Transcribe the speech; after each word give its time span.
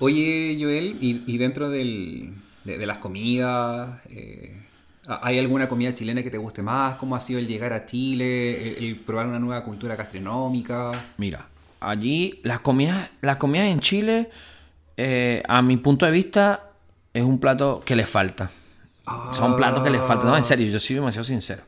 Oye, 0.00 0.56
Joel, 0.60 0.96
y, 1.00 1.22
y 1.26 1.38
dentro 1.38 1.70
del, 1.70 2.34
de, 2.64 2.78
de 2.78 2.86
las 2.86 2.98
comidas, 2.98 4.00
eh, 4.10 4.60
¿hay 5.06 5.38
alguna 5.38 5.68
comida 5.68 5.94
chilena 5.94 6.22
que 6.22 6.30
te 6.30 6.38
guste 6.38 6.62
más? 6.62 6.96
¿Cómo 6.96 7.14
ha 7.16 7.20
sido 7.20 7.38
el 7.38 7.46
llegar 7.46 7.72
a 7.72 7.86
Chile, 7.86 8.76
el, 8.78 8.84
el 8.84 8.96
probar 8.96 9.26
una 9.26 9.38
nueva 9.38 9.62
cultura 9.64 9.94
gastronómica? 9.96 10.92
Mira, 11.16 11.46
allí 11.80 12.40
las 12.42 12.60
comidas, 12.60 13.10
las 13.20 13.36
comidas 13.36 13.68
en 13.68 13.80
Chile, 13.80 14.30
eh, 14.96 15.42
a 15.48 15.62
mi 15.62 15.76
punto 15.76 16.06
de 16.06 16.12
vista, 16.12 16.70
es 17.12 17.22
un 17.22 17.38
plato 17.38 17.82
que 17.84 17.94
le 17.96 18.06
falta. 18.06 18.50
Son 19.32 19.54
platos 19.54 19.82
que 19.84 19.90
le 19.90 19.98
faltan. 20.00 20.28
No, 20.30 20.36
en 20.36 20.44
serio, 20.44 20.66
yo 20.70 20.78
soy 20.78 20.96
demasiado 20.96 21.24
sincero. 21.24 21.62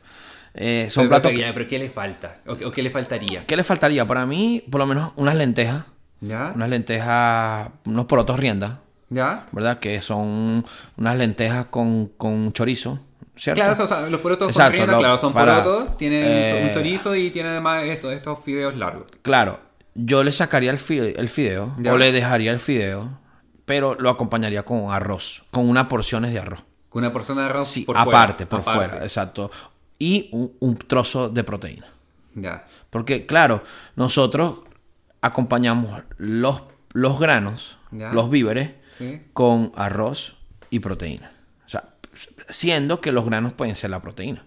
Eh, 0.55 0.87
son 0.89 1.03
pero, 1.03 1.09
platos. 1.11 1.33
pero, 1.33 1.47
que- 1.49 1.53
pero 1.53 1.69
¿qué 1.69 1.79
le 1.79 1.91
falta? 1.91 2.39
¿O, 2.47 2.53
o 2.53 2.73
qué 2.73 2.83
le 2.83 2.89
faltaría? 2.91 3.45
¿Qué 3.47 3.57
le 3.57 3.63
faltaría? 3.63 4.07
Para 4.07 4.25
mí, 4.25 4.65
por 4.71 4.81
lo 4.81 4.87
menos, 4.87 5.13
unas 5.17 5.37
lentejas. 5.37 5.85
¿Ya? 6.21 6.53
Unas 6.55 6.69
lentejas, 6.71 7.69
unos 7.85 8.07
porotos 8.07 8.39
riendas, 8.39 8.73
¿Ya? 9.11 9.46
¿verdad? 9.53 9.79
Que 9.79 10.01
son 10.03 10.65
unas 10.97 11.16
lentejas 11.19 11.66
con, 11.66 12.06
con 12.16 12.52
chorizo, 12.52 13.01
¿cierto? 13.37 13.61
Claro, 13.62 13.84
o 13.84 13.87
sea, 13.87 14.09
los 14.09 14.20
porotos 14.20 14.48
Exacto, 14.48 14.70
con 14.70 14.77
rienda, 14.77 14.92
lo- 14.95 14.98
claro, 15.01 15.19
son 15.19 15.33
para- 15.33 15.62
porotos, 15.62 15.97
tienen 15.98 16.23
eh, 16.25 16.65
un 16.69 16.75
chorizo 16.75 17.15
y 17.15 17.30
tienen 17.30 17.52
además 17.52 17.84
esto, 17.84 18.11
estos 18.11 18.39
fideos 18.45 18.75
largos. 18.77 19.05
Claro, 19.23 19.61
yo 19.95 20.25
le 20.25 20.33
sacaría 20.33 20.70
el, 20.70 20.79
fi- 20.79 20.98
el 21.16 21.29
fideo 21.29 21.75
Ya. 21.79 21.92
o 21.92 21.98
le 21.98 22.12
dejaría 22.12 22.51
el 22.51 22.61
fideo, 22.61 23.19
pero 23.67 23.95
lo 23.95 24.11
acompañaría 24.11 24.62
con 24.64 24.91
arroz, 24.91 25.45
con 25.51 25.69
unas 25.69 25.87
porciones 25.87 26.33
de 26.33 26.39
arroz. 26.41 26.61
Con 26.89 27.05
una 27.05 27.12
porción 27.12 27.37
de 27.39 27.45
arroz 27.45 27.69
Sí, 27.69 27.83
por 27.83 27.98
aparte, 27.98 28.47
fuera, 28.47 28.48
por 28.48 28.61
aparte. 28.61 28.89
fuera, 28.91 29.05
exacto. 29.05 29.51
Y 29.98 30.30
un, 30.33 30.53
un 30.61 30.77
trozo 30.78 31.28
de 31.28 31.45
proteína. 31.45 31.87
Ya. 32.34 32.64
Porque, 32.91 33.27
claro, 33.27 33.62
nosotros 33.97 34.61
acompañamos 35.27 36.03
los, 36.19 36.62
los 36.93 37.19
granos, 37.21 37.79
Ya. 37.93 38.12
los 38.12 38.30
víveres, 38.30 38.71
Sí. 38.98 39.21
con 39.33 39.73
arroz 39.77 40.37
y 40.71 40.80
proteína. 40.80 41.30
O 41.67 41.69
sea, 41.69 41.84
siendo 42.48 43.00
que 43.00 43.12
los 43.12 43.25
granos 43.27 43.53
pueden 43.53 43.77
ser 43.77 43.91
la 43.91 44.00
proteína. 44.00 44.45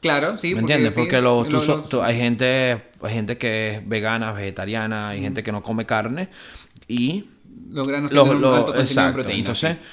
Claro, 0.00 0.38
sí. 0.38 0.54
¿Me 0.54 0.60
entiendes? 0.60 0.94
sí, 0.94 1.00
Porque 1.00 1.20
lo- 1.20 1.44
tú 1.44 1.52
lo- 1.52 1.60
so- 1.60 1.76
lo- 1.78 1.82
tú- 1.84 2.02
hay 2.02 2.16
gente 2.16 2.82
hay 3.02 3.12
gente 3.14 3.36
que 3.38 3.74
es 3.76 3.88
vegana, 3.88 4.32
vegetariana, 4.32 5.10
hay 5.10 5.20
gente 5.20 5.42
que 5.42 5.52
no 5.52 5.62
come 5.62 5.84
carne 5.86 6.28
y 6.88 7.26
los 7.70 7.86
granos 7.86 8.10
tienen 8.10 8.28
un 8.36 8.44
alto 8.44 8.72
contenido 8.72 9.06
en 9.06 9.12
proteína. 9.12 9.38
Entonces, 9.40 9.76
sí. 9.80 9.88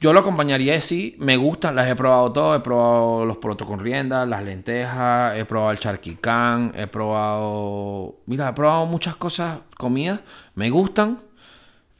Yo 0.00 0.12
lo 0.12 0.20
acompañaría 0.20 0.80
sí, 0.80 1.16
me 1.18 1.36
gustan, 1.36 1.74
las 1.76 1.88
he 1.88 1.96
probado 1.96 2.32
todas, 2.32 2.60
he 2.60 2.62
probado 2.62 3.24
los 3.24 3.38
porotos 3.38 3.66
con 3.66 3.80
rienda, 3.80 4.26
las 4.26 4.42
lentejas, 4.44 5.36
he 5.36 5.44
probado 5.44 5.70
el 5.72 5.78
charquicán, 5.78 6.72
he 6.76 6.86
probado, 6.86 8.16
mira, 8.26 8.48
he 8.48 8.52
probado 8.52 8.86
muchas 8.86 9.16
cosas, 9.16 9.58
comidas, 9.76 10.20
me 10.54 10.70
gustan, 10.70 11.20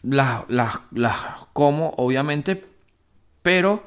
las, 0.03 0.43
las, 0.49 0.81
las 0.93 1.17
como 1.53 1.95
obviamente, 1.97 2.65
pero 3.43 3.85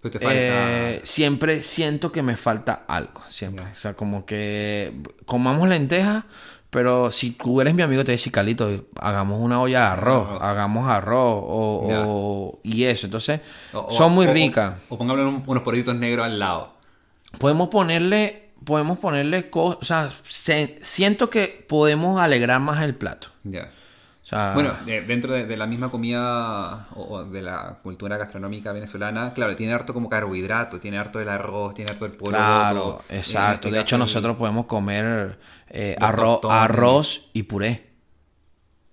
Pero 0.00 0.12
te 0.12 0.18
falta... 0.18 0.34
eh, 0.36 1.00
siempre 1.04 1.62
siento 1.62 2.12
que 2.12 2.22
me 2.22 2.36
falta 2.36 2.84
algo, 2.88 3.22
siempre. 3.30 3.64
O 3.74 3.78
sea, 3.78 3.94
como 3.94 4.26
que 4.26 4.92
comamos 5.26 5.68
lentejas, 5.68 6.24
pero 6.74 7.12
si 7.12 7.30
tú 7.30 7.60
eres 7.60 7.72
mi 7.72 7.82
amigo, 7.82 8.04
te 8.04 8.10
dices, 8.12 8.32
Calito, 8.32 8.68
hagamos 9.00 9.40
una 9.40 9.60
olla 9.60 9.78
de 9.78 9.86
arroz, 9.86 10.42
hagamos 10.42 10.88
arroz 10.90 11.40
o, 11.46 12.58
y 12.64 12.84
eso. 12.84 13.06
Entonces, 13.06 13.40
o- 13.72 13.90
son 13.92 14.12
muy 14.12 14.26
ricas. 14.34 14.74
O, 14.88 14.98
pongámosle 14.98 15.24
un- 15.28 15.42
unos 15.46 15.62
poritos 15.62 15.94
negros 15.94 16.26
al 16.26 16.38
lado. 16.40 16.74
Podemos 17.38 17.68
ponerle, 17.68 18.50
podemos 18.64 18.98
ponerle 18.98 19.50
cosas, 19.50 19.78
o 19.80 19.84
sea, 19.84 20.10
se- 20.24 20.78
siento 20.82 21.30
que 21.30 21.64
podemos 21.68 22.20
alegrar 22.20 22.58
más 22.60 22.82
el 22.82 22.94
plato. 22.96 23.28
Ya. 23.44 23.70
O 24.24 24.26
sea, 24.26 24.52
Bueno, 24.54 24.72
de- 24.86 25.02
dentro 25.02 25.34
de, 25.34 25.44
de 25.44 25.56
la 25.56 25.66
misma 25.66 25.90
comida 25.90 26.88
o, 26.94 27.24
de 27.24 27.42
la 27.42 27.78
cultura 27.82 28.16
gastronómica 28.16 28.72
venezolana, 28.72 29.34
claro, 29.34 29.54
tiene 29.54 29.74
harto 29.74 29.92
como 29.92 30.08
carbohidrato, 30.08 30.80
tiene 30.80 30.96
harto 30.98 31.18
del 31.18 31.28
arroz, 31.28 31.74
tiene 31.74 31.90
harto 31.92 32.06
del 32.06 32.16
poroto. 32.16 32.38
claro, 32.38 33.02
en 33.10 33.18
exacto. 33.18 33.68
este 33.68 33.76
de 33.76 33.82
hecho, 33.82 33.96
el- 33.96 34.00
nosotros 34.00 34.36
podemos 34.36 34.64
comer 34.66 35.38
eh, 35.68 35.94
arroz, 36.00 36.40
arroz 36.48 37.28
y 37.34 37.42
puré. 37.42 37.92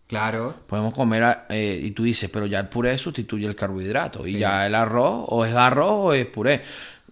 Claro, 0.08 0.56
Podemos 0.68 0.94
comer, 0.94 1.46
eh, 1.50 1.80
y 1.82 1.92
tú 1.92 2.04
dices, 2.04 2.30
pero 2.30 2.46
ya 2.46 2.60
el 2.60 2.68
puré 2.68 2.98
sustituye 2.98 3.48
el 3.48 3.56
carbohidrato. 3.56 4.28
Y 4.28 4.38
ya 4.38 4.68
el 4.68 4.76
arroz, 4.76 5.24
o 5.30 5.46
es 5.46 5.56
arroz 5.56 5.92
o 5.94 6.14
es 6.14 6.26
puré. 6.26 6.62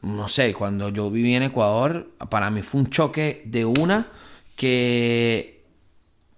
No 0.02 0.28
sé, 0.28 0.54
cuando 0.54 0.90
yo 0.90 1.10
viví 1.10 1.34
en 1.34 1.44
Ecuador, 1.44 2.10
para 2.30 2.50
mí 2.50 2.62
fue 2.62 2.82
un 2.82 2.90
choque 2.90 3.42
de 3.46 3.64
una 3.64 4.08
que 4.58 5.59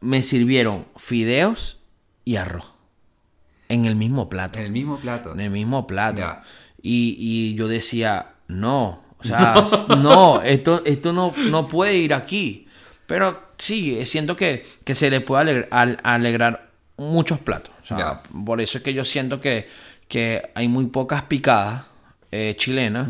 me 0.01 0.23
sirvieron 0.23 0.85
fideos 0.97 1.79
y 2.25 2.35
arroz. 2.35 2.65
En 3.69 3.85
el 3.85 3.95
mismo 3.95 4.27
plato. 4.29 4.59
en 4.59 4.65
el 4.65 4.71
mismo 4.71 4.97
plato. 4.99 5.31
En 5.31 5.39
el 5.39 5.49
mismo 5.49 5.87
plato. 5.87 6.21
Y, 6.81 7.15
y 7.17 7.55
yo 7.55 7.67
decía, 7.67 8.33
no, 8.47 9.01
o 9.19 9.23
sea, 9.23 9.55
no, 9.97 10.41
esto, 10.41 10.81
esto 10.85 11.13
no, 11.13 11.33
no 11.49 11.67
puede 11.67 11.95
ir 11.97 12.13
aquí. 12.13 12.67
Pero 13.07 13.41
sí, 13.57 13.97
eh, 13.97 14.05
siento 14.05 14.35
que, 14.35 14.65
que 14.83 14.95
se 14.95 15.09
le 15.09 15.21
puede 15.21 15.41
alegrar, 15.41 15.67
al- 15.71 15.97
alegrar 16.03 16.71
muchos 16.97 17.39
platos. 17.39 17.73
O 17.83 17.87
sea, 17.87 18.23
por 18.45 18.61
eso 18.61 18.77
es 18.77 18.83
que 18.83 18.93
yo 18.93 19.05
siento 19.05 19.39
que, 19.41 19.67
que 20.07 20.49
hay 20.55 20.67
muy 20.67 20.85
pocas 20.87 21.23
picadas 21.23 21.85
eh, 22.31 22.55
chilenas 22.57 23.09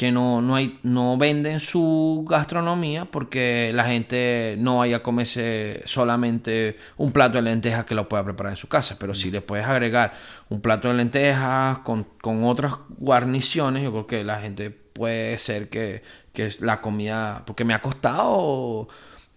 que 0.00 0.10
no, 0.12 0.40
no, 0.40 0.56
hay, 0.56 0.78
no 0.82 1.18
venden 1.18 1.60
su 1.60 2.24
gastronomía 2.26 3.04
porque 3.04 3.70
la 3.74 3.84
gente 3.84 4.56
no 4.58 4.78
vaya 4.78 4.96
a 4.96 5.02
comerse 5.02 5.82
solamente 5.84 6.78
un 6.96 7.12
plato 7.12 7.36
de 7.36 7.42
lentejas 7.42 7.84
que 7.84 7.94
lo 7.94 8.08
pueda 8.08 8.24
preparar 8.24 8.54
en 8.54 8.56
su 8.56 8.66
casa. 8.66 8.96
Pero 8.98 9.14
si 9.14 9.30
le 9.30 9.42
puedes 9.42 9.66
agregar 9.66 10.14
un 10.48 10.62
plato 10.62 10.88
de 10.88 10.94
lentejas 10.94 11.80
con, 11.80 12.04
con 12.22 12.44
otras 12.44 12.76
guarniciones, 12.96 13.82
yo 13.82 13.90
creo 13.90 14.06
que 14.06 14.24
la 14.24 14.40
gente 14.40 14.70
puede 14.70 15.38
ser 15.38 15.68
que, 15.68 16.02
que 16.32 16.50
la 16.60 16.80
comida... 16.80 17.42
Porque 17.44 17.66
me 17.66 17.74
ha 17.74 17.82
costado 17.82 18.88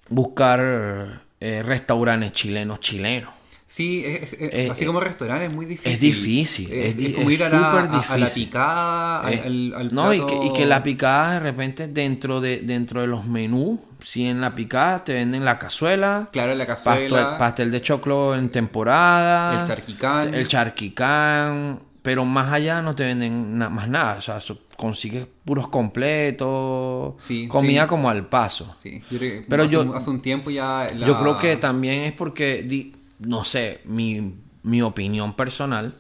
buscar 0.07 1.23
eh, 1.41 1.61
restaurantes 1.61 2.31
chilenos 2.31 2.79
chilenos. 2.79 3.33
Sí, 3.75 4.03
es- 4.05 4.21
es- 4.21 4.33
es- 4.33 4.53
Eh, 4.53 4.69
así 4.71 4.83
eh, 4.83 4.87
como 4.87 4.99
restaurante 4.99 5.45
es 5.47 5.51
muy 5.51 5.65
difícil. 5.65 5.91
es 5.93 5.99
difícil, 5.99 6.71
Es, 6.71 7.15
como 7.15 7.31
ir 7.31 7.43
a 7.43 7.49
la, 7.49 7.57
a- 7.71 7.99
a 8.13 8.17
la 8.19 8.27
picada, 8.29 9.21
al, 9.21 9.33
Eh, 9.33 9.41
al- 9.45 9.73
al 9.75 9.93
no, 9.95 10.13
y 10.13 10.23
que, 10.23 10.35
y 10.45 10.53
que 10.53 10.67
la 10.67 10.83
picada 10.83 11.33
de 11.33 11.39
repente 11.39 11.87
dentro 11.87 12.39
de, 12.39 12.59
dentro 12.59 13.01
de 13.01 13.07
los 13.07 13.25
menús, 13.25 13.79
si 14.03 14.27
en 14.27 14.41
la 14.41 14.53
picada 14.53 15.03
te 15.03 15.13
venden 15.15 15.43
la 15.43 15.57
cazuela, 15.57 16.29
Claro, 16.31 16.53
la 16.53 16.67
cazuela, 16.67 17.35
pastel 17.39 17.71
de 17.71 17.81
choclo 17.81 18.35
en 18.35 18.49
temporada, 18.49 19.61
el 19.61 19.67
charquicán. 19.67 20.33
el 20.35 20.47
charquicán, 20.47 21.79
pero 22.03 22.25
más 22.25 22.53
allá 22.53 22.79
no 22.83 22.93
te 22.93 23.05
venden 23.05 23.57
na- 23.57 23.69
más 23.69 23.89
nada, 23.89 24.17
o 24.19 24.21
sea, 24.21 24.39
consigues 24.77 25.25
puros 25.45 25.67
completos, 25.69 27.15
Sí, 27.17 27.47
comida 27.47 27.83
sí. 27.83 27.87
como 27.87 28.07
al 28.09 28.27
paso. 28.27 28.75
Sí, 28.81 29.01
yo 29.09 29.17
creo 29.17 29.41
que 29.41 29.47
Pero 29.47 29.63
hace, 29.63 29.73
yo- 29.73 29.95
hace 29.95 30.09
un 30.09 30.21
tiempo 30.21 30.49
ya... 30.51 30.85
la- 30.95 31.07
Yo 31.07 31.19
creo 31.19 31.37
que 31.39 31.55
también 31.57 32.01
es 32.03 32.13
porque, 32.13 32.63
di- 32.63 32.93
no 33.25 33.43
sé, 33.43 33.81
mi, 33.85 34.35
mi 34.63 34.81
opinión 34.81 35.35
personal 35.35 35.95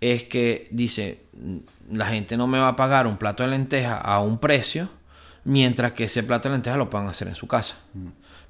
es 0.00 0.24
que 0.24 0.68
dice, 0.70 1.24
la 1.90 2.06
gente 2.06 2.36
no 2.36 2.46
me 2.46 2.58
va 2.58 2.68
a 2.68 2.76
pagar 2.76 3.06
un 3.06 3.16
plato 3.16 3.42
de 3.42 3.50
lenteja 3.50 3.96
a 3.96 4.20
un 4.20 4.38
precio, 4.38 4.88
mientras 5.44 5.92
que 5.92 6.04
ese 6.04 6.22
plato 6.22 6.48
de 6.48 6.54
lenteja 6.54 6.76
lo 6.76 6.90
puedan 6.90 7.08
hacer 7.08 7.28
en 7.28 7.34
su 7.34 7.46
casa. 7.46 7.76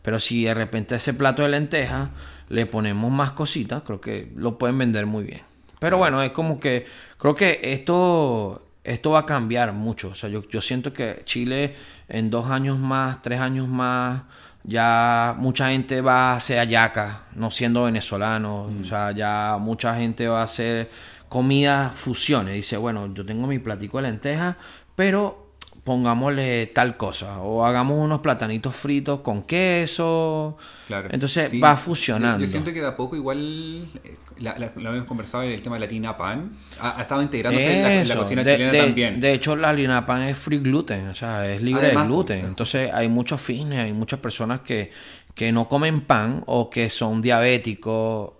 Pero 0.02 0.20
si 0.20 0.44
de 0.44 0.54
repente 0.54 0.94
ese 0.94 1.14
plato 1.14 1.42
de 1.42 1.48
lenteja 1.48 2.10
le 2.48 2.66
ponemos 2.66 3.10
más 3.10 3.32
cositas, 3.32 3.82
creo 3.82 4.00
que 4.00 4.32
lo 4.36 4.58
pueden 4.58 4.78
vender 4.78 5.06
muy 5.06 5.24
bien. 5.24 5.42
Pero 5.78 5.98
bueno, 5.98 6.22
es 6.22 6.30
como 6.30 6.58
que 6.58 6.86
creo 7.18 7.34
que 7.34 7.60
esto, 7.62 8.66
esto 8.84 9.10
va 9.10 9.20
a 9.20 9.26
cambiar 9.26 9.72
mucho. 9.72 10.08
O 10.08 10.14
sea, 10.14 10.28
yo, 10.28 10.48
yo 10.48 10.60
siento 10.60 10.92
que 10.92 11.22
Chile 11.24 11.74
en 12.08 12.30
dos 12.30 12.50
años 12.50 12.78
más, 12.78 13.20
tres 13.22 13.40
años 13.40 13.68
más, 13.68 14.22
ya 14.66 15.34
mucha 15.38 15.70
gente 15.70 16.00
va 16.00 16.32
a 16.32 16.36
hacer 16.36 16.58
ayaca, 16.58 17.22
no 17.34 17.50
siendo 17.50 17.84
venezolano. 17.84 18.64
O 18.64 18.84
sea, 18.84 19.12
ya 19.12 19.58
mucha 19.60 19.94
gente 19.94 20.26
va 20.26 20.40
a 20.40 20.44
hacer 20.44 20.90
comida 21.28 21.92
fusiones. 21.94 22.54
Dice, 22.54 22.76
bueno, 22.76 23.12
yo 23.14 23.24
tengo 23.24 23.46
mi 23.46 23.60
platico 23.60 23.98
de 23.98 24.04
lentejas, 24.04 24.56
pero 24.96 25.45
pongámosle 25.86 26.66
tal 26.74 26.96
cosa. 26.96 27.38
O 27.38 27.64
hagamos 27.64 27.96
unos 28.04 28.18
platanitos 28.20 28.74
fritos 28.74 29.20
con 29.20 29.44
queso. 29.44 30.56
Claro. 30.88 31.08
Entonces 31.12 31.52
Sí. 31.52 31.60
va 31.60 31.76
fusionando. 31.76 32.44
Yo, 32.44 32.50
siento 32.50 32.72
que 32.72 32.80
de 32.80 32.88
a 32.88 32.96
poco 32.96 33.14
igual, 33.14 33.88
eh, 34.02 34.16
la- 34.40 34.58
la- 34.58 34.72
lo 34.74 34.88
habíamos 34.88 35.06
conversado 35.06 35.44
en 35.44 35.52
el 35.52 35.62
tema 35.62 35.76
de 35.76 35.80
la 35.80 35.86
harina 35.86 36.16
pan, 36.16 36.50
ha, 36.80 36.98
ha 36.98 37.02
estado 37.02 37.22
integrándose 37.22 37.76
en 37.76 37.82
la, 37.84 37.94
en 37.94 38.08
la 38.08 38.14
Eso. 38.14 38.22
cocina 38.24 38.42
de, 38.42 38.52
chilena 38.56 38.72
de- 38.72 38.78
también. 38.80 39.20
de 39.20 39.32
hecho, 39.32 39.54
la 39.54 39.68
harina 39.68 40.04
pan 40.04 40.22
es 40.24 40.36
free 40.36 40.58
gluten, 40.58 41.06
o 41.08 41.14
sea, 41.14 41.48
es 41.48 41.62
libre 41.62 41.86
Además, 41.86 42.04
de 42.04 42.08
gluten. 42.08 42.38
pues, 42.40 42.48
Entonces, 42.50 42.90
hay 42.92 43.08
muchos 43.08 43.40
fines, 43.40 43.78
hay 43.78 43.92
muchas 43.92 44.18
personas 44.18 44.60
que, 44.62 44.90
que 45.36 45.52
no 45.52 45.68
comen 45.68 46.00
pan 46.00 46.42
o 46.46 46.68
que 46.68 46.90
son 46.90 47.22
diabéticos. 47.22 48.32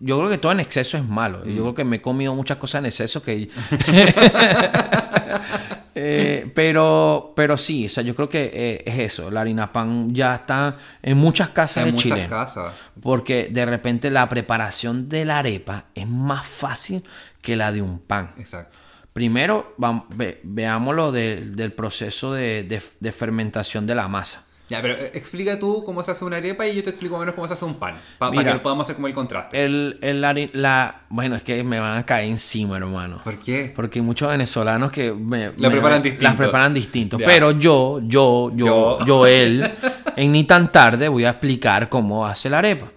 Yo 0.00 0.18
creo 0.18 0.30
que 0.30 0.38
todo 0.38 0.50
en 0.52 0.60
exceso 0.60 0.96
es 0.96 1.04
malo. 1.08 1.42
Mm. 1.44 1.48
Yo 1.54 1.62
creo 1.62 1.74
que 1.76 1.84
me 1.84 1.96
he 1.96 2.00
comido 2.00 2.34
muchas 2.34 2.56
cosas 2.56 2.80
en 2.80 2.86
exceso 2.86 3.22
que... 3.22 3.48
Eh, 6.00 6.50
pero, 6.54 7.32
pero 7.34 7.58
sí, 7.58 7.86
o 7.86 7.90
sea, 7.90 8.02
yo 8.04 8.14
creo 8.14 8.28
que 8.28 8.50
eh, 8.54 8.82
es 8.86 8.98
eso. 9.00 9.30
La 9.30 9.40
harina 9.40 9.72
pan 9.72 10.14
ya 10.14 10.34
está 10.36 10.76
en 11.02 11.16
muchas 11.18 11.48
casas 11.50 11.78
En 11.78 11.84
de 11.86 11.92
muchas 11.92 12.12
Chile. 12.12 12.26
casas. 12.28 12.74
Porque 13.02 13.48
de 13.50 13.66
repente 13.66 14.10
la 14.10 14.28
preparación 14.28 15.08
de 15.08 15.24
la 15.24 15.38
arepa 15.40 15.86
es 15.94 16.06
más 16.06 16.46
fácil 16.46 17.02
que 17.42 17.56
la 17.56 17.72
de 17.72 17.82
un 17.82 17.98
pan. 17.98 18.30
Exacto. 18.38 18.78
Primero, 19.12 19.74
vam- 19.78 20.04
ve- 20.10 20.40
veámoslo 20.44 21.10
de- 21.10 21.40
del 21.50 21.72
proceso 21.72 22.32
de, 22.34 22.62
de- 22.62 22.82
de 23.00 23.12
fermentación 23.12 23.86
de 23.86 23.94
la 23.96 24.06
masa. 24.06 24.44
Ya, 24.68 24.82
pero 24.82 24.94
eh, 24.94 25.12
explica 25.14 25.58
tú 25.58 25.82
cómo 25.84 26.02
se 26.02 26.10
hace 26.10 26.24
una 26.24 26.36
arepa 26.36 26.66
y 26.66 26.76
yo 26.76 26.82
te 26.84 26.90
explico 26.90 27.16
menos 27.18 27.34
cómo 27.34 27.46
se 27.46 27.54
hace 27.54 27.64
un 27.64 27.76
pan. 27.78 27.96
Pa- 28.18 28.30
Mira. 28.30 28.42
para 28.42 28.56
que 28.56 28.62
podamos 28.62 28.84
hacer 28.84 28.96
como 28.96 29.06
el 29.06 29.14
contraste. 29.14 29.64
El, 29.64 29.98
el 30.02 30.20
la, 30.52 31.00
bueno, 31.08 31.36
es 31.36 31.42
que 31.42 31.64
me 31.64 31.80
van 31.80 31.98
a 31.98 32.04
caer 32.04 32.28
encima, 32.28 32.76
hermano. 32.76 33.20
¿Por 33.24 33.38
qué? 33.38 33.72
Porque 33.74 34.00
hay 34.00 34.04
muchos 34.04 34.28
venezolanos 34.28 34.92
que 34.92 35.12
me, 35.12 35.52
La 35.56 35.68
me- 35.68 35.70
preparan 35.70 36.02
distinto. 36.02 36.24
Las 36.24 36.34
preparan 36.34 36.74
distinto. 36.74 37.18
Ya. 37.18 37.24
Pero 37.26 37.52
yo, 37.52 38.00
yo, 38.02 38.50
yo, 38.54 38.98
Yo. 38.98 39.06
yo, 39.06 39.26
él, 39.26 39.70
en 40.16 40.32
ni 40.32 40.44
tan 40.44 40.70
tarde 40.70 41.08
voy 41.08 41.24
a 41.24 41.30
explicar 41.30 41.88
cómo 41.88 42.26
hace 42.26 42.50
la 42.50 42.58
arepa. 42.58 42.88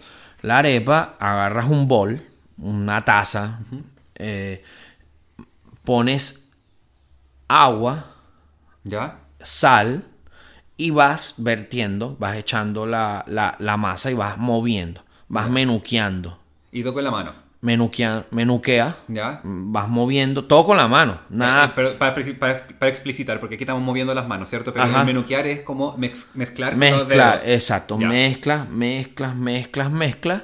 La 0.42 0.58
arepa, 0.58 1.16
agarras 1.20 1.68
un 1.70 1.88
bol, 1.88 2.22
una 2.58 3.06
taza, 3.06 3.60
eh, 4.16 4.62
pones 5.84 6.50
agua, 7.48 8.06
¿Ya? 8.84 9.20
sal 9.42 10.04
y 10.86 10.90
vas 10.90 11.36
vertiendo, 11.38 12.16
vas 12.20 12.36
echando 12.38 12.86
la, 12.88 13.24
la- 13.28 13.56
la 13.60 13.78
masa 13.78 14.10
y 14.10 14.16
vas 14.16 14.38
moviendo, 14.38 15.04
vas 15.28 15.50
menuqueando. 15.50 16.40
Y 16.72 16.84
toco 16.84 17.00
en 17.00 17.06
la 17.06 17.12
mano. 17.12 17.34
Menuquea, 17.62 18.26
menuquea, 18.32 18.96
¿Ya? 19.08 19.40
vas 19.44 19.88
moviendo, 19.88 20.46
todo 20.46 20.66
con 20.66 20.78
la 20.78 20.88
mano, 20.88 21.14
Eh, 21.14 21.26
nada. 21.30 21.72
Pero 21.76 21.96
para, 22.00 22.16
para- 22.16 22.68
para 22.80 22.90
explicitar, 22.90 23.40
porque 23.40 23.54
aquí 23.56 23.64
estamos 23.66 23.84
moviendo 23.84 24.16
las 24.16 24.28
manos, 24.28 24.50
¿cierto? 24.50 24.74
Pero 24.74 24.86
el 24.86 25.06
menuquear 25.06 25.46
es 25.46 25.62
como 25.62 25.96
mex- 25.98 26.30
mezclar 26.34 26.72
con 26.72 26.80
los 26.80 26.92
Mezcla, 27.08 27.32
dedos. 27.38 27.48
exacto, 27.48 28.00
Ya. 28.00 28.08
mezclas, 28.08 28.68
mezclas, 28.70 29.36
mezclas, 29.36 29.92
mezclas 29.92 30.42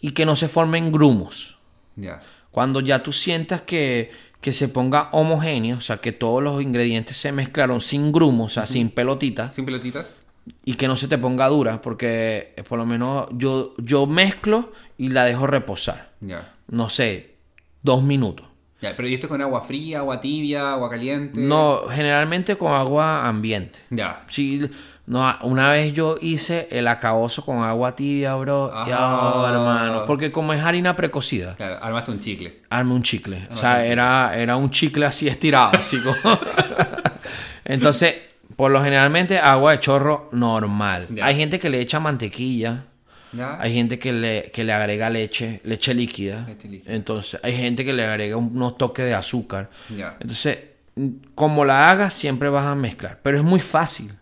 y 0.00 0.12
que 0.12 0.24
no 0.24 0.36
se 0.36 0.46
formen 0.46 0.92
grumos. 0.92 1.58
Ya. 1.96 2.20
Cuando 2.52 2.78
ya 2.80 3.02
tú 3.02 3.12
sientas 3.12 3.62
que, 3.62 4.12
que 4.44 4.52
se 4.52 4.68
ponga 4.68 5.08
homogéneo, 5.12 5.78
o 5.78 5.80
sea, 5.80 6.02
que 6.02 6.12
todos 6.12 6.42
los 6.42 6.60
ingredientes 6.60 7.16
se 7.16 7.32
mezclaron 7.32 7.80
sin 7.80 8.12
grumos, 8.12 8.52
o 8.52 8.54
sea, 8.54 8.66
sin 8.66 8.90
pelotitas, 8.90 9.54
¿Sin 9.54 9.64
pelotitas? 9.64 10.14
y 10.66 10.74
que 10.74 10.86
no 10.86 10.96
se 10.96 11.08
te 11.08 11.16
ponga 11.16 11.48
dura, 11.48 11.80
porque 11.80 12.52
eh, 12.54 12.62
por 12.62 12.78
lo 12.78 12.84
menos 12.84 13.26
yo, 13.32 13.72
yo 13.78 14.06
mezclo 14.06 14.70
y 14.98 15.08
la 15.08 15.24
dejo 15.24 15.46
reposar. 15.46 16.12
Ya. 16.20 16.52
No 16.68 16.90
sé, 16.90 17.36
dos 17.82 18.02
minutos. 18.02 18.46
Ya, 18.80 18.94
pero 18.96 19.08
¿y 19.08 19.14
esto 19.14 19.26
es 19.26 19.30
con 19.30 19.40
agua 19.40 19.62
fría, 19.62 20.00
agua 20.00 20.20
tibia, 20.20 20.72
agua 20.72 20.90
caliente? 20.90 21.40
No, 21.40 21.82
generalmente 21.90 22.56
con 22.56 22.72
agua 22.72 23.26
ambiente. 23.26 23.78
Ya. 23.90 24.24
Sí, 24.28 24.60
no, 25.06 25.34
una 25.42 25.70
vez 25.72 25.92
yo 25.94 26.16
hice 26.20 26.68
el 26.70 26.88
acaoso 26.88 27.44
con 27.44 27.62
agua 27.62 27.94
tibia, 27.96 28.34
bro. 28.34 28.72
Ya, 28.86 28.96
hermano. 28.96 30.04
Porque 30.06 30.30
como 30.32 30.52
es 30.52 30.60
harina 30.62 30.96
precocida, 30.96 31.54
Claro, 31.56 31.78
armaste 31.82 32.10
un 32.10 32.20
chicle. 32.20 32.60
arme 32.70 32.92
un 32.94 33.02
chicle. 33.02 33.48
O 33.52 33.56
sea, 33.56 33.84
era, 33.86 34.36
era 34.36 34.56
un 34.56 34.68
chicle 34.70 35.06
así 35.06 35.28
estirado, 35.28 35.78
así 35.78 35.98
como. 36.00 36.16
Entonces, 37.64 38.14
por 38.56 38.70
lo 38.70 38.82
generalmente, 38.82 39.38
agua 39.38 39.72
de 39.72 39.80
chorro 39.80 40.28
normal. 40.32 41.06
Ya. 41.10 41.26
Hay 41.26 41.36
gente 41.36 41.58
que 41.58 41.68
le 41.70 41.80
echa 41.80 42.00
mantequilla. 42.00 42.84
¿Ya? 43.36 43.58
Hay 43.60 43.74
gente 43.74 43.98
que 43.98 44.12
le, 44.12 44.50
que 44.52 44.64
le 44.64 44.72
agrega 44.72 45.10
leche, 45.10 45.60
leche 45.64 45.94
líquida. 45.94 46.44
Leche 46.46 46.68
líquida. 46.68 46.92
Entonces, 46.92 47.40
hay 47.42 47.56
gente 47.56 47.84
que 47.84 47.92
le 47.92 48.04
agrega 48.04 48.36
unos 48.36 48.78
toques 48.78 49.04
de 49.04 49.14
azúcar. 49.14 49.70
Ya. 49.96 50.16
Entonces, 50.20 50.58
como 51.34 51.64
la 51.64 51.90
hagas, 51.90 52.14
siempre 52.14 52.48
vas 52.48 52.66
a 52.66 52.74
mezclar. 52.74 53.20
Pero 53.22 53.38
es 53.38 53.44
muy 53.44 53.60
fácil. 53.60 54.12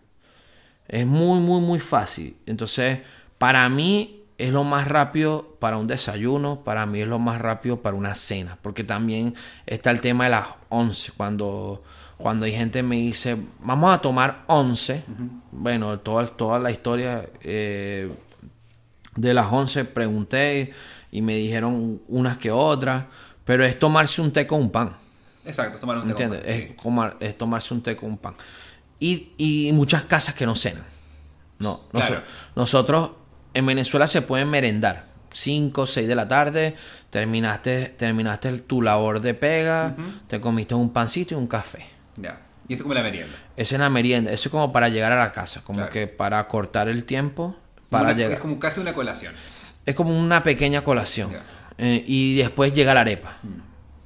Es 0.87 1.05
muy, 1.05 1.39
muy, 1.39 1.61
muy 1.61 1.79
fácil. 1.79 2.37
Entonces, 2.45 2.99
para 3.37 3.67
mí 3.69 4.23
es 4.37 4.51
lo 4.51 4.63
más 4.63 4.87
rápido 4.87 5.55
para 5.59 5.77
un 5.77 5.87
desayuno. 5.87 6.63
Para 6.63 6.85
mí 6.85 7.01
es 7.01 7.07
lo 7.07 7.19
más 7.19 7.39
rápido 7.39 7.81
para 7.81 7.95
una 7.95 8.15
cena. 8.15 8.57
Porque 8.61 8.83
también 8.83 9.35
está 9.65 9.91
el 9.91 10.01
tema 10.01 10.25
de 10.25 10.31
las 10.31 10.45
11. 10.69 11.11
Cuando, 11.15 11.81
cuando 12.17 12.45
hay 12.45 12.53
gente 12.53 12.81
me 12.83 12.95
dice, 12.95 13.37
vamos 13.59 13.93
a 13.93 13.99
tomar 13.99 14.43
11. 14.47 15.03
Bueno, 15.51 15.99
toda, 15.99 16.25
toda 16.25 16.59
la 16.59 16.71
historia 16.71 17.27
eh, 17.41 18.11
de 19.15 19.33
las 19.33 19.51
11 19.51 19.85
pregunté 19.85 20.73
y 21.11 21.21
me 21.21 21.35
dijeron 21.35 22.01
unas 22.07 22.37
que 22.37 22.51
otras. 22.51 23.05
Pero 23.45 23.65
es 23.65 23.77
tomarse 23.77 24.21
un 24.21 24.31
té 24.31 24.47
con 24.47 24.61
un 24.61 24.71
pan. 24.71 24.95
Exacto, 25.45 25.77
tomar 25.77 25.97
un 25.97 26.03
té 26.07 26.13
con 26.13 26.23
¿Entiendes? 26.23 26.39
pan, 26.41 26.49
Es, 26.49 26.69
sí. 27.19 27.25
es 27.25 27.37
tomarse 27.37 27.73
un 27.73 27.83
té 27.83 27.95
con 27.97 28.09
un 28.11 28.17
pan. 28.17 28.35
Y, 28.99 29.33
y 29.37 29.71
muchas 29.73 30.03
casas 30.05 30.33
que 30.33 30.45
no 30.45 30.55
cenan. 30.55 30.85
No, 31.59 31.81
Claro. 31.91 32.21
nosotros 32.55 33.11
en 33.53 33.65
Venezuela 33.65 34.07
se 34.07 34.21
pueden 34.21 34.49
merendar. 34.49 35.05
5, 35.31 35.87
6 35.87 36.07
de 36.07 36.15
la 36.15 36.27
tarde, 36.27 36.75
terminaste, 37.09 37.89
terminaste 37.97 38.51
tu 38.59 38.81
labor 38.81 39.19
de 39.19 39.33
pega, 39.33 39.95
te 40.27 40.39
comiste 40.39 40.75
un 40.75 40.91
pancito 40.93 41.33
y 41.33 41.37
un 41.37 41.47
café. 41.47 41.85
Ya. 42.17 42.39
Y 42.67 42.73
eso 42.73 42.81
es 42.81 42.83
como 42.83 42.93
la 42.93 43.01
merienda. 43.03 43.33
Esa 43.57 43.75
es 43.75 43.79
la 43.81 43.89
merienda, 43.89 44.31
eso 44.31 44.47
es 44.47 44.51
como 44.51 44.71
para 44.71 44.89
llegar 44.89 45.11
a 45.11 45.17
la 45.19 45.31
casa, 45.31 45.61
como 45.63 45.79
Claro. 45.79 45.91
que 45.91 46.07
para 46.07 46.47
cortar 46.47 46.87
el 46.87 47.03
tiempo, 47.05 47.55
para 47.93 48.09
Una- 48.09 48.13
llegar. 48.17 48.33
Es 48.33 48.39
como 48.39 48.59
casi 48.59 48.79
una 48.81 48.93
colación. 48.93 49.33
Es 49.85 49.95
como 49.95 50.17
una 50.19 50.43
pequeña 50.43 50.83
colación. 50.83 51.31
Eh, 51.77 52.03
y 52.05 52.35
después 52.35 52.73
llega 52.73 52.93
la 52.93 53.01
arepa. 53.01 53.37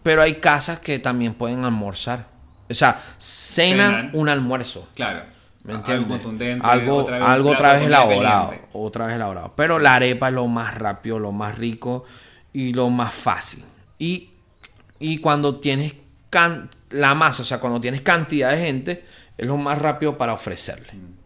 Pero 0.04 0.22
hay 0.22 0.36
casas 0.36 0.80
que 0.80 1.00
también 1.00 1.34
pueden 1.34 1.66
almorzar. 1.66 2.28
O 2.70 2.74
sea, 2.76 3.02
cenan 3.18 3.92
Cenan. 3.94 4.10
un 4.14 4.30
almuerzo. 4.30 4.88
Claro. 4.96 5.24
¿Me 5.64 5.74
Algo 5.74 5.80
entiendes? 5.86 6.22
contundente. 6.22 6.66
Algo, 6.66 6.96
otra 6.98 7.18
vez 7.18 7.26
un 7.26 7.32
algo 7.32 7.50
otra 7.52 7.74
vez 7.74 7.84
elaborado. 7.84 8.54
Otra 8.74 9.06
vez 9.08 9.16
elaborado. 9.16 9.54
Pero 9.58 9.80
la 9.80 9.96
arepa 9.96 10.30
es 10.30 10.34
lo 10.34 10.48
más 10.48 10.76
rápido, 10.76 11.20
lo 11.20 11.32
más 11.34 11.58
rico 11.58 12.06
y 12.54 12.72
lo 12.74 12.90
más 12.90 13.14
fácil. 13.14 13.66
Y, 14.00 14.30
y 15.00 15.18
cuando 15.18 15.60
tienes 15.60 15.94
can- 16.30 16.70
la 16.90 17.14
masa, 17.16 17.42
o 17.42 17.46
sea, 17.46 17.60
cuando 17.60 17.82
tienes 17.82 18.00
cantidad 18.02 18.52
de 18.52 18.58
gente, 18.60 19.06
es 19.38 19.46
lo 19.46 19.58
más 19.58 19.78
rápido 19.80 20.18
para 20.18 20.34
ofrecerle. 20.34 20.88
Porque 20.94 21.17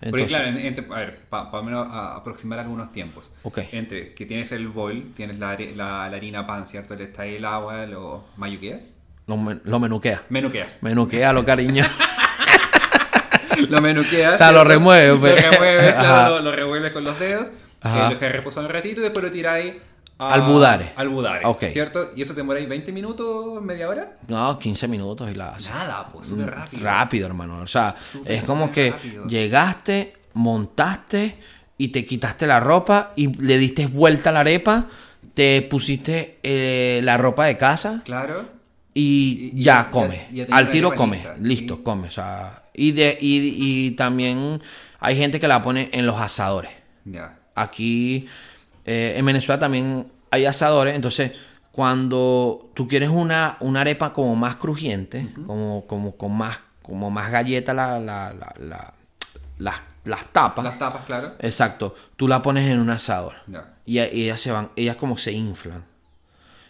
Entonces, 0.00 0.28
claro, 0.28 0.48
en- 0.48 0.58
entre- 0.58 0.84
a 0.94 0.98
ver, 0.98 1.20
para 1.30 1.62
menos 1.62 1.88
a- 1.90 2.16
aproximar 2.16 2.58
algunos 2.58 2.92
tiempos. 2.92 3.30
Ok. 3.42 3.60
Entre 3.72 4.12
que 4.14 4.26
tienes 4.26 4.52
el 4.52 4.68
bol, 4.68 5.12
tienes 5.16 5.38
la, 5.38 5.56
la, 5.74 6.08
la 6.10 6.16
harina 6.16 6.46
pan, 6.46 6.66
¿cierto? 6.66 6.94
Le 6.94 7.04
está 7.04 7.22
ahí 7.22 7.36
el 7.36 7.44
agua, 7.44 7.86
los 7.86 8.20
mayuqueas. 8.36 8.92
lo, 9.26 9.36
men- 9.38 9.60
lo 9.64 9.80
menuquea. 9.80 10.22
Menuqueas. 10.28 10.78
Menuquea, 10.82 11.32
lo 11.32 11.44
cariño. 11.44 11.84
Lo 13.70 13.80
menuqueas. 13.80 14.34
O 14.34 14.36
sea, 14.36 14.52
lo 14.52 14.58
¿cierto? 14.58 14.68
remueve, 14.68 15.08
Lo 15.08 15.20
pues. 15.20 15.50
remueves, 15.50 15.94
claro, 15.94 16.36
lo, 16.36 16.42
lo 16.42 16.52
revuelves 16.52 16.92
con 16.92 17.04
los 17.04 17.18
dedos. 17.18 17.48
Que 17.82 17.88
lo 18.14 18.18
que 18.18 18.28
reposa 18.28 18.60
un 18.60 18.68
ratito 18.68 19.00
y 19.00 19.04
después 19.04 19.24
lo 19.24 19.30
tiráis 19.30 19.74
a- 20.18 20.28
Al 20.34 20.42
budare. 20.42 20.92
Al 20.96 21.08
budare. 21.08 21.44
Ok. 21.46 21.64
¿Cierto? 21.70 22.12
¿Y 22.16 22.22
eso 22.22 22.32
te 22.34 22.40
demoráis 22.40 22.68
20 22.68 22.90
minutos, 22.92 23.60
media 23.62 23.88
hora? 23.88 24.16
No, 24.28 24.58
15 24.58 24.88
minutos 24.88 25.30
y 25.30 25.34
la. 25.34 25.56
Nada, 25.68 26.08
pues 26.12 26.28
súper 26.28 26.50
rápido. 26.50 26.82
Rápido, 26.84 27.26
hermano. 27.26 27.58
O 27.58 27.66
sea, 27.66 27.94
es 28.24 28.42
como 28.44 28.70
que 28.72 28.90
rápido. 28.92 29.26
llegaste, 29.26 30.14
montaste 30.34 31.36
y 31.78 31.88
te 31.88 32.06
quitaste 32.06 32.46
la 32.46 32.60
ropa 32.60 33.12
y 33.16 33.28
le 33.42 33.58
diste 33.58 33.86
vuelta 33.86 34.30
a 34.30 34.32
la 34.32 34.40
arepa, 34.40 34.86
te 35.34 35.60
pusiste 35.62 36.38
eh, 36.42 37.00
la 37.04 37.18
ropa 37.18 37.44
de 37.44 37.58
casa 37.58 38.00
Claro. 38.04 38.46
y, 38.94 39.52
ya 39.62 39.90
come. 39.90 40.26
ya- 40.30 40.36
ya 40.36 40.44
tenía 40.46 40.56
Al 40.56 40.70
tiro 40.70 40.94
come. 40.94 41.16
lista, 41.18 41.34
Listo, 41.40 41.76
sí. 41.76 41.82
come. 41.82 42.08
O 42.08 42.10
sea, 42.10 42.62
y, 42.72 42.92
de, 42.92 43.18
y, 43.20 43.86
y 43.86 43.90
también 43.92 44.62
hay 44.98 45.16
gente 45.16 45.38
que 45.38 45.48
la 45.48 45.62
pone 45.62 45.90
en 45.92 46.06
los 46.06 46.18
asadores. 46.18 46.70
Ya. 47.04 47.38
Aquí 47.54 48.26
eh, 48.86 49.14
en 49.16 49.26
Venezuela 49.26 49.58
también 49.58 50.10
hay 50.30 50.44
asadores, 50.46 50.94
entonces 50.94 51.32
cuando 51.72 52.70
tú 52.74 52.88
quieres 52.88 53.10
una, 53.10 53.58
una 53.60 53.82
arepa 53.82 54.12
como 54.12 54.34
más 54.34 54.56
crujiente, 54.56 55.28
como, 55.46 55.86
como 55.86 56.16
con 56.16 56.34
más, 56.36 56.58
como 56.82 57.10
más 57.10 57.30
galleta 57.30 57.74
la, 57.74 57.98
la- 58.00 58.32
la- 58.32 58.54
la- 58.58 58.94
las, 59.58 59.82
las 60.04 60.24
tapas, 60.32 60.64
Las 60.64 60.78
tapas, 60.78 61.04
claro. 61.06 61.32
exacto, 61.38 61.94
tú 62.16 62.28
la 62.28 62.40
pones 62.42 62.68
en 62.70 62.78
un 62.78 62.90
asador. 62.90 63.34
Y, 63.84 63.98
y 64.00 64.24
ellas 64.24 64.40
se 64.40 64.50
van, 64.52 64.70
ellas 64.76 64.96
como 64.96 65.16
se 65.18 65.32
inflan. 65.32 65.84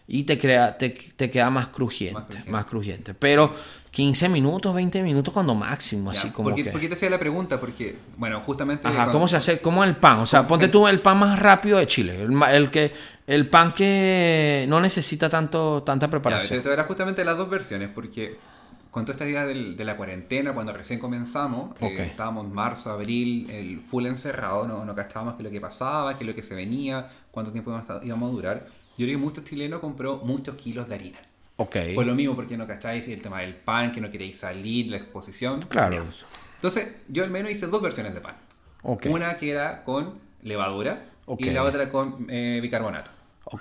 Y 0.08 0.22
te 0.24 0.38
crea, 0.38 0.78
te, 0.78 0.90
te 0.90 1.30
queda 1.30 1.50
más 1.50 1.68
crujiente, 1.68 2.14
Más 2.14 2.24
crujiente. 2.26 2.50
más 2.50 2.64
crujiente, 2.66 3.14
pero 3.14 3.54
15 3.96 4.28
minutos, 4.28 4.74
20 4.74 5.02
minutos 5.02 5.32
cuando 5.32 5.54
máximo, 5.54 6.12
Ya, 6.12 6.20
así 6.20 6.28
como 6.28 6.50
¿Por 6.50 6.54
qué, 6.56 6.64
que... 6.64 6.70
por 6.70 6.80
qué 6.82 6.88
te 6.88 6.94
hacía 6.96 7.08
la 7.08 7.18
pregunta? 7.18 7.58
Porque, 7.58 7.96
bueno, 8.18 8.42
justamente. 8.42 8.86
Ajá, 8.86 8.94
cuando- 8.96 9.12
¿cómo 9.12 9.26
se 9.26 9.36
hace? 9.36 9.58
¿Cómo 9.62 9.82
el 9.84 9.96
pan? 9.96 10.18
O 10.18 10.26
sea, 10.26 10.46
ponte 10.46 10.68
tú 10.68 10.86
el 10.86 11.00
pan 11.00 11.16
más 11.18 11.38
rápido 11.38 11.78
de 11.78 11.86
Chile. 11.86 12.20
El, 12.22 12.38
el 12.52 12.70
que, 12.70 12.92
el 13.26 13.48
pan 13.48 13.72
que 13.72 14.66
no 14.68 14.80
necesita 14.80 15.30
tanto, 15.30 15.82
tanta 15.82 16.04
Ya, 16.04 16.10
te, 16.10 16.10
preparación. 16.10 16.62
te 16.62 16.68
verás 16.68 16.86
justamente 16.86 17.24
las 17.24 17.38
dos 17.38 17.48
versiones, 17.48 17.88
porque 17.88 18.36
con 18.90 19.06
toda 19.06 19.14
esta 19.14 19.26
idea 19.26 19.46
de 19.46 19.82
la 19.84 19.96
cuarentena, 19.96 20.52
cuando 20.52 20.74
recién 20.74 21.00
comenzamos, 21.00 21.70
eh, 21.80 21.86
Ok. 21.86 22.00
estábamos 22.00 22.44
en 22.44 22.52
marzo, 22.52 22.90
abril, 22.92 23.48
el 23.50 23.80
full 23.80 24.04
encerrado, 24.04 24.68
no, 24.68 24.84
no 24.84 24.94
cachábamos 24.94 25.36
qué 25.36 25.42
es 25.42 25.44
lo 25.44 25.50
que 25.50 25.60
pasaba, 25.62 26.18
qué 26.18 26.24
es 26.24 26.28
lo 26.28 26.34
que 26.34 26.42
se 26.42 26.54
venía, 26.54 27.08
cuánto 27.30 27.50
tiempo 27.50 27.70
íbamos 27.70 27.88
a, 27.88 28.04
íbamos 28.04 28.28
a 28.30 28.32
durar. 28.34 28.66
Yo 28.98 29.06
creo 29.06 29.18
que 29.18 29.24
muchos 29.24 29.44
chilenos 29.44 29.80
compró 29.80 30.18
muchos 30.18 30.54
kilos 30.56 30.86
de 30.86 30.94
harina. 30.96 31.18
Ok. 31.56 31.76
Por 31.94 32.06
lo 32.06 32.14
mismo, 32.14 32.34
porque 32.36 32.56
no 32.56 32.66
cacháis 32.66 33.08
el 33.08 33.22
tema 33.22 33.40
del 33.40 33.54
pan, 33.54 33.92
que 33.92 34.00
no 34.00 34.10
queréis 34.10 34.38
salir, 34.38 34.90
la 34.90 34.98
exposición. 34.98 35.60
Claro. 35.62 36.04
Entonces, 36.56 36.96
yo 37.08 37.24
al 37.24 37.30
menos 37.30 37.50
hice 37.50 37.66
dos 37.66 37.80
versiones 37.82 38.14
de 38.14 38.20
pan. 38.20 38.36
Una 38.82 39.36
que 39.36 39.50
era 39.50 39.82
con 39.84 40.18
levadura 40.42 41.02
Ok. 41.26 41.40
y 41.46 41.50
la 41.50 41.64
otra 41.64 41.88
con 41.90 42.26
eh, 42.28 42.60
bicarbonato. 42.62 43.10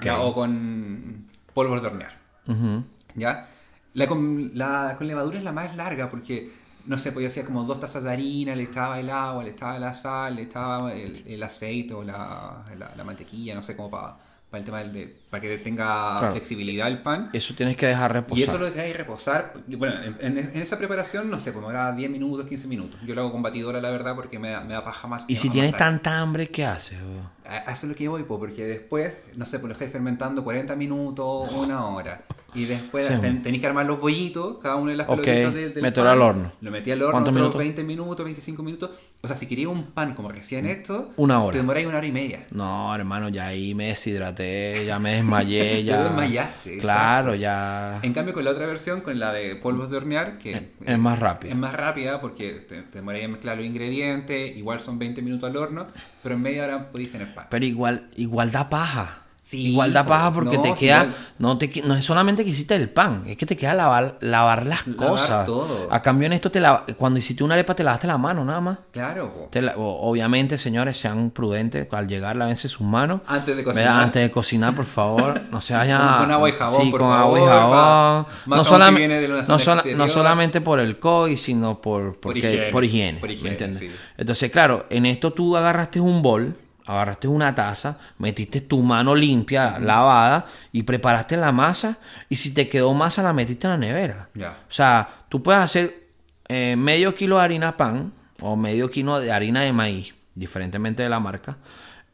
¿ya? 0.01 0.19
O 0.19 0.33
con 0.33 1.25
polvos 1.53 1.81
de 1.81 1.87
hornear. 1.87 2.17
Ujú. 2.47 2.83
¿Ya? 3.15 3.47
La 3.93 4.07
con, 4.07 4.51
la 4.55 4.95
con 4.97 5.07
levadura 5.07 5.37
es 5.37 5.43
la 5.43 5.51
más 5.53 5.75
larga 5.75 6.09
porque, 6.09 6.51
no 6.85 6.97
sé, 6.97 7.11
pues 7.11 7.23
yo 7.23 7.29
hacía 7.29 7.45
como 7.45 7.63
dos 7.63 7.79
tazas 7.79 8.03
de 8.03 8.11
harina, 8.11 8.55
le 8.55 8.63
echaba 8.63 8.99
el 8.99 9.09
agua, 9.09 9.43
le 9.43 9.51
echaba 9.51 9.79
la 9.79 9.93
sal, 9.93 10.35
le 10.35 10.43
echaba 10.43 10.93
el, 10.93 11.23
el 11.25 11.41
aceite 11.41 11.93
o 11.93 12.03
la, 12.03 12.65
la, 12.77 12.93
la 12.95 13.03
mantequilla, 13.03 13.55
no 13.55 13.63
sé, 13.63 13.75
como 13.75 13.89
para, 13.89 14.17
para 14.49 14.59
el 14.59 14.65
tema 14.65 14.79
del, 14.79 14.93
de, 14.93 15.15
para 15.29 15.41
que 15.41 15.57
tenga 15.57 16.19
Claro. 16.19 16.31
flexibilidad 16.33 16.87
el 16.87 16.99
pan. 16.99 17.29
Eso 17.33 17.53
tienes 17.55 17.75
que 17.75 17.87
dejar 17.87 18.13
reposar. 18.13 18.39
Y 18.39 18.43
eso 18.43 18.57
lo 18.57 18.71
que 18.71 18.93
reposar. 18.93 19.53
Bueno, 19.67 19.95
en, 20.19 20.37
en- 20.37 20.61
esa 20.61 20.77
preparación, 20.77 21.29
no 21.29 21.39
sé, 21.39 21.51
pues 21.51 21.65
me 21.65 21.73
da 21.73 21.91
10 21.91 22.09
minutos, 22.09 22.45
15 22.47 22.67
minutos. 22.67 22.99
Yo 23.05 23.15
lo 23.15 23.21
hago 23.21 23.31
con 23.31 23.41
batidora, 23.41 23.81
la 23.81 23.89
verdad, 23.89 24.15
porque 24.15 24.39
me 24.39 24.51
da, 24.51 24.61
me 24.61 24.73
da 24.73 24.83
paja 24.83 25.07
más. 25.07 25.25
Y 25.27 25.35
si 25.35 25.49
tienes 25.49 25.75
tanta 25.75 26.19
hambre, 26.19 26.47
¿qué 26.49 26.65
haces? 26.65 26.99
bro? 27.01 27.34
A 27.47 27.71
eso 27.71 27.85
es 27.85 27.89
lo 27.89 27.95
que 27.95 28.07
voy, 28.07 28.23
po, 28.23 28.39
porque 28.39 28.65
después, 28.65 29.19
no 29.35 29.45
sé, 29.45 29.59
pues 29.59 29.67
lo 29.69 29.73
estáis 29.73 29.91
fermentando 29.91 30.43
40 30.43 30.75
minutos, 30.75 31.51
una 31.55 31.85
hora. 31.87 32.23
Y 32.53 32.63
después 32.65 33.05
Sí. 33.07 33.13
ten- 33.19 33.43
tenéis 33.43 33.59
que 33.61 33.67
armar 33.67 33.85
los 33.85 33.99
bollitos, 33.99 34.59
cada 34.61 34.77
uno 34.77 34.89
de 34.89 34.95
las 34.95 35.09
Ok, 35.09 35.21
pelotitas 35.23 35.53
de- 35.53 35.69
del 35.71 35.83
meterlo 35.83 36.09
pan. 36.09 36.17
al 36.17 36.21
horno. 36.23 36.51
Lo 36.61 36.71
metí 36.71 36.89
al 36.91 37.01
horno 37.01 37.11
¿Cuántos 37.11 37.31
otros 37.33 37.41
minutos? 37.43 37.59
20 37.59 37.83
minutos, 37.83 38.23
25 38.23 38.63
minutos. 38.63 38.91
O 39.21 39.27
sea, 39.27 39.35
si 39.35 39.45
queréis 39.45 39.67
un 39.67 39.91
pan 39.91 40.15
como 40.15 40.29
recién 40.31 40.65
hecho, 40.65 41.11
Una 41.17 41.43
hora. 41.43 41.51
te 41.51 41.57
demoráis 41.57 41.85
una 41.85 41.97
hora 41.97 42.07
y 42.07 42.13
media. 42.13 42.47
No, 42.51 42.95
hermano, 42.95 43.27
ya 43.27 43.47
ahí 43.47 43.75
me 43.75 43.87
deshidraté, 43.87 44.85
ya 44.85 44.99
me 44.99 45.15
desmayé, 45.15 45.83
ya. 45.83 46.03
desmayaste, 46.03 46.77
Claro, 46.79 47.33
exacto. 47.33 47.35
ya. 47.41 47.99
En 48.03 48.13
cambio, 48.13 48.33
con 48.33 48.45
la 48.45 48.51
otra 48.51 48.65
versión, 48.67 49.01
con 49.01 49.19
la 49.19 49.33
de 49.33 49.55
polvos 49.57 49.89
de 49.89 49.97
hornear, 49.97 50.37
que 50.37 50.51
Es- 50.53 50.63
es 50.85 50.97
más 50.97 51.19
rápida. 51.19 51.51
Es 51.51 51.57
más 51.57 51.73
rápida 51.73 52.21
porque 52.21 52.51
te, 52.67 52.83
te 52.83 52.99
demoráis 52.99 53.25
en 53.25 53.31
mezclar 53.31 53.57
los 53.57 53.65
ingredientes, 53.65 54.55
igual 54.55 54.79
son 54.79 54.97
20 54.97 55.21
minutos 55.21 55.49
al 55.49 55.57
horno, 55.57 55.87
pero 56.25 56.37
en 56.37 56.41
media 56.41 56.63
hora 56.63 56.89
podéis 56.89 57.11
tener. 57.11 57.27
Pero 57.51 57.65
igual, 57.65 58.09
igual 58.15 58.51
da 58.51 58.67
paja. 58.67 59.24
Sí, 59.47 59.67
igual 59.67 59.93
da 59.93 60.01
po. 60.03 60.09
paja 60.09 60.33
porque 60.33 60.57
No, 60.57 60.63
te 60.63 60.73
queda. 60.73 61.05
No, 61.37 61.55
te, 61.59 61.69
no 61.85 61.95
es 61.95 62.03
solamente 62.03 62.43
que 62.43 62.49
hiciste 62.49 62.75
el 62.75 62.89
pan, 62.89 63.23
es 63.27 63.37
que 63.37 63.45
te 63.45 63.55
queda 63.55 63.75
lavar, 63.75 64.17
lavar 64.21 64.65
las 64.65 64.87
Lavar 64.87 65.07
cosas. 65.09 65.45
todo. 65.45 65.87
A 65.91 66.01
cambio, 66.01 66.25
en 66.25 66.33
esto, 66.33 66.49
te 66.49 66.59
la, 66.59 66.83
cuando 66.97 67.19
hiciste 67.19 67.43
una 67.43 67.53
arepa, 67.53 67.75
te 67.75 67.83
lavaste 67.83 68.07
la 68.07 68.17
mano 68.17 68.43
nada 68.43 68.59
más. 68.59 68.79
Claro. 68.91 69.49
Te 69.51 69.61
la- 69.61 69.75
obviamente, 69.77 70.57
señores, 70.57 70.97
sean 70.97 71.29
prudentes. 71.29 71.87
Al 71.93 72.07
llegar, 72.07 72.35
lávense 72.37 72.67
sus 72.67 72.81
manos. 72.81 73.21
Antes 73.27 73.55
de 73.55 73.61
¿verdad? 73.63 73.71
cocinar. 73.83 74.03
Antes 74.03 74.21
de 74.23 74.31
cocinar, 74.31 74.73
por 74.75 74.85
favor. 74.85 75.39
No 75.51 75.61
se 75.61 75.73
vayan. 75.75 76.17
Con- 76.17 76.31
agua 76.31 76.49
y 76.49 76.53
jabón, 76.53 76.81
Sí, 76.81 76.89
por 76.89 77.01
con 77.01 77.09
favor, 77.11 77.37
agua 77.37 77.39
y 77.39 77.45
jabón. 77.45 78.25
más 78.47 78.57
No, 78.57 78.65
solam- 78.65 79.45
no, 79.47 79.59
sola- 79.59 79.83
no 79.95 80.09
solamente 80.09 80.59
por 80.61 80.79
el 80.79 80.97
COVID, 80.97 81.37
sino 81.37 81.81
por, 81.81 82.19
porque, 82.19 82.39
higiene, 82.39 82.65
por 82.71 82.83
higiene. 82.83 83.19
por 83.19 83.29
¿me 83.29 83.35
higiene, 83.35 83.51
entiendes? 83.51 83.79
sí. 83.81 83.91
Entonces, 84.17 84.49
claro, 84.51 84.87
en 84.89 85.05
esto 85.05 85.33
tú 85.33 85.55
agarraste 85.55 85.99
un 85.99 86.23
bol, 86.23 86.55
agarraste 86.85 87.27
una 87.27 87.53
taza, 87.55 87.97
metiste 88.19 88.61
tu 88.61 88.81
mano 88.81 89.15
limpia, 89.15 89.79
lavada, 89.79 90.45
y 90.71 90.83
preparaste 90.83 91.35
la 91.37 91.51
masa. 91.51 91.97
Y 92.29 92.35
si 92.35 92.53
te 92.53 92.67
quedó 92.69 92.93
masa, 92.93 93.23
la 93.23 93.33
metiste 93.33 93.67
en 93.67 93.71
la 93.71 93.77
nevera. 93.77 94.29
Ya. 94.35 94.51
O 94.69 94.71
sea, 94.71 95.07
tú 95.29 95.41
puedes 95.41 95.61
hacer 95.61 96.03
eh, 96.47 96.75
medio 96.77 97.15
kilo 97.15 97.37
de 97.37 97.43
harina 97.43 97.75
pan 97.75 98.13
o 98.41 98.55
medio 98.55 98.89
kilo 98.91 99.19
de 99.19 99.31
harina 99.31 99.61
de 99.61 99.73
maíz, 99.73 100.13
diferentemente 100.35 101.01
de 101.03 101.09
la 101.09 101.19
marca. 101.19 101.57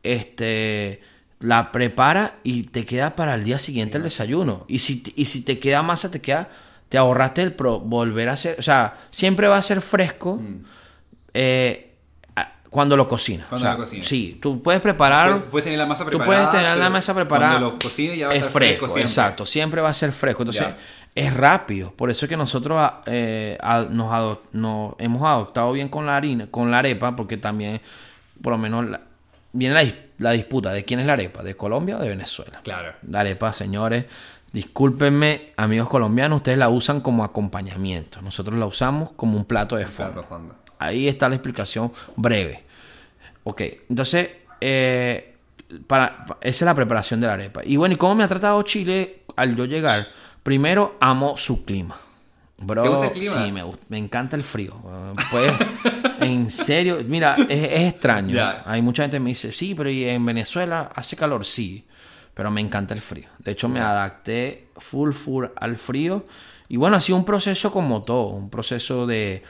Este, 0.04 1.02
la 1.40 1.72
prepara 1.72 2.36
y 2.44 2.64
te 2.64 2.86
queda 2.86 3.16
para 3.16 3.36
el 3.36 3.44
día 3.44 3.58
siguiente 3.60 3.98
el 3.98 4.04
desayuno. 4.04 4.66
Y 4.68 4.80
si, 4.80 5.04
y 5.16 5.26
si 5.26 5.42
te 5.44 5.60
queda 5.60 5.82
masa, 5.82 6.12
te 6.12 6.22
queda, 6.22 6.50
te 6.90 6.98
ahorraste 6.98 7.42
el 7.42 7.54
pro, 7.54 7.80
volver 7.80 8.30
a 8.30 8.34
hacer, 8.34 8.56
o 8.60 8.62
sea, 8.62 8.98
siempre 9.12 9.48
va 9.48 9.58
a 9.58 9.62
ser 9.62 9.82
fresco 9.82 10.36
Mm. 10.36 10.64
eh, 11.34 11.91
cuando 12.72 12.96
lo 12.98 13.08
cocinas. 13.08 13.46
Cuando 13.48 13.68
O 13.68 13.70
sea, 13.70 13.78
lo 13.78 13.84
cocinas. 13.84 14.08
Sí, 14.08 14.40
tú 14.42 14.64
puedes 14.64 14.82
preparar. 14.82 15.30
Puedes- 15.32 15.50
puedes 15.50 15.64
tener 15.66 15.78
la 15.78 15.86
masa 15.86 16.04
Tú 16.06 16.10
preparada, 16.18 16.26
puedes 16.50 16.50
tener 16.64 16.78
la 16.78 16.90
masa 16.90 17.14
preparada. 17.14 17.52
cuando 17.60 17.70
lo 17.72 17.78
cocines 17.80 18.18
ya 18.18 18.28
va 18.28 18.32
a 18.32 18.36
es 18.36 18.40
estar 18.42 18.52
fresco, 18.54 18.86
fresco 18.86 19.00
exacto. 19.00 19.46
Siempre 19.46 19.82
va 19.82 19.90
a 19.90 19.94
ser 19.94 20.12
fresco. 20.14 20.42
Entonces, 20.44 20.66
Ya. 20.68 20.78
es 21.14 21.34
rápido. 21.34 21.92
Por 21.92 22.10
eso 22.10 22.26
es 22.26 22.30
que 22.30 22.38
nosotros 22.38 22.78
ah, 22.80 23.02
eh, 23.06 23.58
nos, 23.92 24.96
hemos 25.00 25.22
adoptado 25.24 25.74
bien 25.74 25.90
con 25.90 26.06
la 26.06 26.16
harina, 26.16 26.48
con 26.50 26.72
la 26.72 26.80
arepa, 26.80 27.16
porque 27.16 27.36
también, 27.38 27.82
por 28.42 28.54
lo 28.54 28.58
menos, 28.58 28.86
la- 28.88 29.02
viene 29.52 29.76
la, 29.76 29.84
la 30.20 30.32
disputa 30.32 30.72
de 30.72 30.86
quién 30.86 31.02
es 31.02 31.06
la 31.08 31.14
arepa, 31.14 31.44
de 31.44 31.56
Colombia 31.58 31.98
o 31.98 32.00
de 32.02 32.08
Venezuela. 32.08 32.62
Claro. 32.64 32.94
La 33.06 33.20
arepa, 33.20 33.52
señores, 33.52 34.06
discúlpenme, 34.54 35.52
amigos 35.58 35.90
colombianos, 35.90 36.38
ustedes 36.38 36.58
la 36.58 36.70
usan 36.70 37.02
como 37.02 37.24
acompañamiento. 37.26 38.22
Nosotros 38.22 38.58
la 38.58 38.66
usamos 38.66 39.12
como 39.14 39.36
un 39.38 39.44
plato 39.46 39.76
de 39.76 39.88
fondo. 39.88 40.14
Plato 40.14 40.28
fondo. 40.30 40.56
Ahí 40.86 41.08
está 41.08 41.30
la 41.30 41.36
explicación 41.36 41.92
breve. 42.16 42.64
Ok, 43.44 43.62
entonces, 43.90 44.30
eh, 44.60 45.36
para, 45.88 46.26
pa- 46.26 46.38
esa 46.42 46.66
es 46.66 46.66
la 46.66 46.76
preparación 46.76 47.22
de 47.22 47.28
la 47.28 47.34
arepa. 47.34 47.62
Y 47.66 47.76
bueno, 47.78 47.96
¿y 47.96 47.98
cómo 47.98 48.16
me 48.16 48.24
ha 48.24 48.28
tratado 48.28 48.62
Chile 48.64 49.24
al 49.36 49.56
yo 49.56 49.66
llegar? 49.66 50.08
Primero, 50.44 50.96
amo 51.00 51.38
su 51.38 51.64
clima. 51.66 51.98
Bro, 52.64 52.84
¿Te 52.84 52.90
gusta 52.90 53.06
el 53.08 53.12
clima? 53.14 53.34
Sí, 53.46 53.52
me, 53.52 53.64
gusta- 53.64 53.86
me 53.90 53.98
encanta 53.98 54.36
el 54.36 54.44
frío. 54.44 54.76
Pues, 55.32 55.52
en 56.20 56.50
serio, 56.52 57.00
mira, 57.08 57.36
es, 57.50 57.64
es 57.64 57.90
extraño. 57.94 58.36
Hay 58.66 58.82
mucha 58.84 59.04
gente 59.04 59.16
que 59.18 59.22
me 59.22 59.30
dice, 59.32 59.52
sí, 59.52 59.74
pero 59.76 59.90
¿y 59.90 60.06
en 60.06 60.24
Venezuela 60.26 60.92
hace 60.94 61.16
calor? 61.16 61.44
Sí, 61.46 61.86
pero 62.36 62.52
me 62.52 62.62
encanta 62.62 62.94
el 62.94 63.02
frío. 63.02 63.28
De 63.40 63.52
hecho, 63.52 63.68
me 63.68 63.80
adapté 63.80 64.68
full, 64.78 65.12
full 65.14 65.46
al 65.56 65.78
frío. 65.78 66.26
Y 66.70 66.78
bueno, 66.78 66.98
ha 66.98 67.02
sido 67.02 67.18
un 67.18 67.26
proceso 67.26 67.72
como 67.72 68.04
todo, 68.04 68.28
un 68.28 68.50
proceso 68.52 69.08
de, 69.08 69.44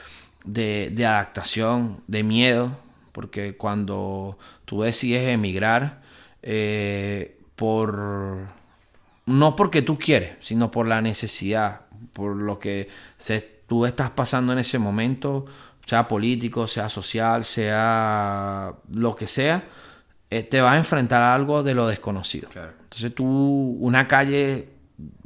de, 0.44 0.90
de 0.92 1.06
adaptación, 1.06 2.02
de 2.06 2.22
miedo, 2.22 2.76
porque 3.12 3.56
cuando 3.56 4.38
tú 4.64 4.82
decides 4.82 5.28
emigrar, 5.28 6.00
eh, 6.42 7.38
por 7.56 8.38
no 9.26 9.54
porque 9.56 9.82
tú 9.82 9.98
quieres, 9.98 10.32
sino 10.40 10.70
por 10.70 10.86
la 10.88 11.00
necesidad, 11.00 11.82
por 12.12 12.34
lo 12.36 12.58
que 12.58 12.88
se, 13.18 13.40
tú 13.68 13.86
estás 13.86 14.10
pasando 14.10 14.52
en 14.52 14.58
ese 14.58 14.78
momento, 14.78 15.44
sea 15.86 16.08
político, 16.08 16.66
sea 16.66 16.88
social, 16.88 17.44
sea 17.44 18.74
lo 18.92 19.14
que 19.14 19.26
sea, 19.28 19.64
eh, 20.30 20.42
te 20.42 20.60
vas 20.60 20.74
a 20.74 20.78
enfrentar 20.78 21.22
a 21.22 21.34
algo 21.34 21.62
de 21.62 21.74
lo 21.74 21.86
desconocido. 21.86 22.48
Claro. 22.48 22.72
Entonces 22.82 23.14
tú, 23.14 23.76
una 23.80 24.08
calle, 24.08 24.70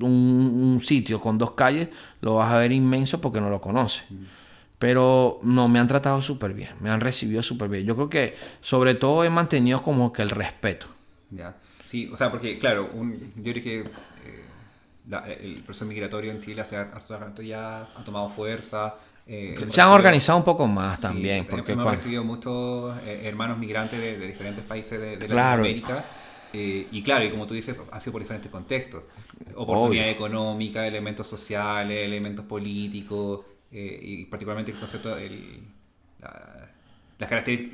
un, 0.00 0.10
un 0.10 0.80
sitio 0.82 1.20
con 1.20 1.38
dos 1.38 1.52
calles, 1.52 1.88
lo 2.20 2.36
vas 2.36 2.52
a 2.52 2.58
ver 2.58 2.72
inmenso 2.72 3.20
porque 3.20 3.40
no 3.40 3.48
lo 3.48 3.60
conoces. 3.60 4.04
Pero 4.78 5.40
no, 5.42 5.68
me 5.68 5.78
han 5.78 5.86
tratado 5.86 6.20
súper 6.20 6.52
bien, 6.52 6.70
me 6.80 6.90
han 6.90 7.00
recibido 7.00 7.42
súper 7.42 7.68
bien. 7.70 7.86
Yo 7.86 7.94
creo 7.94 8.10
que 8.10 8.34
sobre 8.60 8.94
todo 8.94 9.24
he 9.24 9.30
mantenido 9.30 9.82
como 9.82 10.12
que 10.12 10.22
el 10.22 10.30
respeto. 10.30 10.86
Ya. 11.30 11.54
Sí, 11.84 12.10
o 12.12 12.16
sea, 12.16 12.30
porque, 12.30 12.58
claro, 12.58 12.90
un- 12.92 13.32
yo 13.36 13.52
que 13.54 13.78
eh, 13.80 13.84
la- 15.08 15.26
el 15.28 15.62
proceso 15.64 15.86
migratorio 15.86 16.30
en 16.32 16.40
Chile 16.42 16.60
hace 16.62 16.76
hace 16.76 17.16
rato 17.16 17.42
ya 17.42 17.82
ha 17.82 18.04
tomado 18.04 18.28
fuerza. 18.28 18.96
eh, 19.26 19.56
Se 19.70 19.80
han 19.80 19.88
organizado 19.88 20.38
un 20.38 20.44
poco 20.44 20.66
más 20.68 21.00
también. 21.00 21.46
porque 21.46 21.72
hemos 21.72 21.90
recibido 21.90 22.22
muchos 22.24 22.96
eh, 23.04 23.22
hermanos 23.24 23.58
migrantes 23.58 23.98
de, 23.98 24.18
de 24.18 24.26
diferentes 24.26 24.64
países 24.64 25.00
de, 25.00 25.16
de 25.16 25.26
Claro. 25.26 25.62
Latinoamérica. 25.62 26.04
eh, 26.52 26.88
y 26.90 27.02
claro, 27.02 27.24
y 27.24 27.30
como 27.30 27.46
tú 27.46 27.54
dices, 27.54 27.76
ha 27.90 28.00
sido 28.00 28.12
por 28.12 28.22
diferentes 28.22 28.50
contextos. 28.50 29.02
Oportunidad 29.54 30.08
económica, 30.10 30.86
elementos 30.86 31.26
sociales, 31.26 32.04
elementos 32.04 32.44
políticos, 32.44 33.40
eh, 33.72 33.98
y 34.02 34.24
particularmente 34.26 34.72
el 34.72 34.78
concepto, 34.78 35.16
el, 35.16 35.60
la- 36.20 36.68
las, 37.18 37.28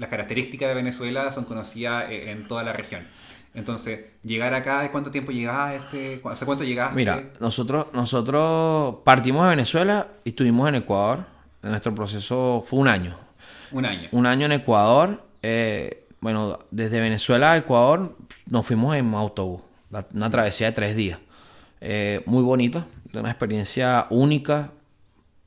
características 0.09 0.69
de 0.69 0.75
Venezuela 0.75 1.33
son 1.33 1.45
conocidas 1.45 2.11
eh, 2.11 2.31
en 2.31 2.47
toda 2.47 2.63
la 2.63 2.73
región. 2.73 3.03
Entonces, 3.55 4.01
llegar 4.23 4.55
acá, 4.55 4.91
¿cuánto 4.93 5.11
tiempo 5.11 5.31
llegaste? 5.33 6.21
¿Cu- 6.21 6.31
¿Hace 6.31 6.47
cuánto 6.47 6.65
llegaste? 6.65 6.97
Mira, 6.97 7.23
nosotros, 7.41 7.87
nosotros 7.93 8.97
partimos 9.05 9.45
de 9.45 9.51
Venezuela 9.51 10.07
y 10.25 10.31
estuvimos 10.31 10.69
en 10.69 10.77
Ecuador. 10.77 11.25
Nuestro 11.63 11.95
proceso 11.95 12.63
fue 12.65 12.79
un 12.81 12.89
año. 12.89 13.19
Un 13.73 13.85
año. 13.85 14.09
Un 14.13 14.27
año 14.27 14.47
en 14.47 14.53
Ecuador. 14.53 15.23
eh, 15.43 15.99
bueno, 16.21 16.61
desde 16.71 17.01
Venezuela 17.01 17.51
a 17.53 17.57
Ecuador 17.57 18.17
nos 18.49 18.65
fuimos 18.65 18.95
en 18.95 19.13
autobús. 19.13 19.61
Una 20.15 20.31
travesía 20.31 20.69
de 20.69 20.73
tres 20.73 20.95
días. 20.97 21.19
Eh, 21.81 22.23
muy 22.27 22.43
bonita. 22.45 22.87
Una 23.13 23.29
experiencia 23.31 24.07
única. 24.09 24.71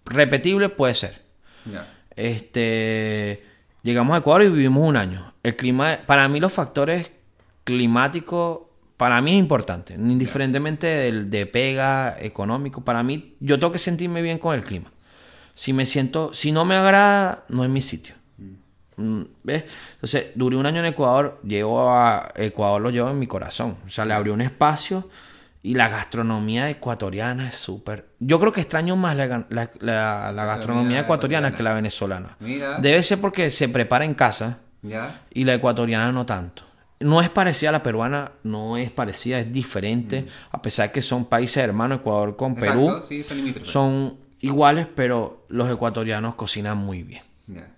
Repetible 0.05 0.69
puede 0.69 0.93
ser. 0.93 1.21
Este, 2.15 3.43
llegamos 3.81 4.15
a 4.15 4.19
Ecuador 4.19 4.43
y 4.43 4.49
vivimos 4.49 4.87
un 4.87 4.97
año. 4.97 5.33
El 5.43 5.55
clima, 5.55 5.99
para 6.05 6.27
mí 6.27 6.39
los 6.39 6.53
factores 6.53 7.11
climáticos, 7.63 8.61
para 8.97 9.21
mí 9.21 9.31
es 9.31 9.39
importante, 9.39 9.93
indiferentemente 9.95 10.87
del 10.87 11.29
de 11.29 11.45
pega 11.45 12.15
económico. 12.19 12.81
Para 12.81 13.03
mí, 13.03 13.35
yo 13.39 13.59
tengo 13.59 13.71
que 13.71 13.79
sentirme 13.79 14.21
bien 14.21 14.37
con 14.37 14.55
el 14.55 14.63
clima. 14.63 14.91
Si 15.53 15.73
me 15.73 15.85
siento, 15.85 16.33
si 16.33 16.51
no 16.51 16.65
me 16.65 16.75
agrada, 16.75 17.45
no 17.49 17.63
es 17.63 17.69
mi 17.69 17.81
sitio. 17.81 18.15
Mm, 18.97 19.23
¿Ves? 19.43 19.65
Entonces, 19.95 20.27
duré 20.35 20.55
un 20.55 20.65
año 20.65 20.79
en 20.79 20.85
Ecuador, 20.85 21.41
llevo 21.43 21.91
a 21.91 22.31
Ecuador 22.35 22.81
lo 22.81 22.89
llevo 22.89 23.09
en 23.09 23.19
mi 23.19 23.27
corazón. 23.27 23.77
O 23.85 23.89
sea, 23.89 24.05
le 24.05 24.13
abrió 24.13 24.33
un 24.33 24.41
espacio 24.41 25.09
Y 25.65 25.73
la 25.73 25.89
gastronomía 25.89 26.69
ecuatoriana 26.69 27.49
es 27.49 27.55
súper... 27.55 28.05
Yo 28.19 28.39
creo 28.39 28.53
que 28.53 28.61
extraño 28.61 28.95
más 28.95 29.17
la, 29.17 29.47
la- 29.49 29.71
la- 29.79 30.31
la 30.31 30.45
gastronomía 30.45 30.99
ecuatoriana 30.99 31.55
que 31.55 31.63
la 31.63 31.73
venezolana. 31.73 32.37
Mira. 32.39 32.77
Debe 32.79 33.01
ser 33.01 33.19
porque 33.19 33.49
se 33.49 33.67
prepara 33.67 34.05
en 34.05 34.13
casa 34.13 34.59
¿Ya? 34.83 35.21
y 35.33 35.43
la 35.43 35.55
ecuatoriana 35.55 36.11
no 36.11 36.23
tanto. 36.23 36.61
No 36.99 37.19
es 37.19 37.29
parecida 37.29 37.69
a 37.69 37.71
la 37.71 37.81
peruana, 37.81 38.33
no 38.43 38.77
es 38.77 38.91
parecida, 38.91 39.39
es 39.39 39.51
diferente. 39.51 40.27
A 40.51 40.61
pesar 40.61 40.91
que 40.91 41.01
son 41.01 41.25
países 41.25 41.57
hermanos, 41.63 41.97
Ecuador 42.01 42.35
con 42.35 42.53
Perú, 42.53 43.01
sí, 43.07 43.23
son 43.23 43.65
son 43.65 44.17
iguales, 44.41 44.85
pero 44.93 45.47
los 45.49 45.67
ecuatorianos 45.71 46.35
cocinan 46.35 46.77
muy 46.77 47.01
bien. 47.01 47.23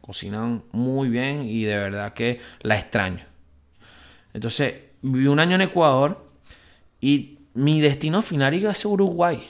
Cocinan 0.02 0.62
muy 0.74 1.08
bien 1.08 1.46
y 1.46 1.64
de 1.64 1.78
verdad 1.78 2.14
que 2.14 2.42
la 2.64 2.78
extraño. 2.78 3.24
Entonces, 4.34 4.74
viví 5.02 5.28
un 5.28 5.40
año 5.40 5.56
en 5.56 5.62
Ecuador 5.62 6.28
y 7.00 7.37
mi 7.58 7.82
destino 7.82 8.22
final 8.22 8.54
iba 8.54 8.72
a 8.72 8.76
ser 8.76 8.88
Uruguay. 8.92 9.46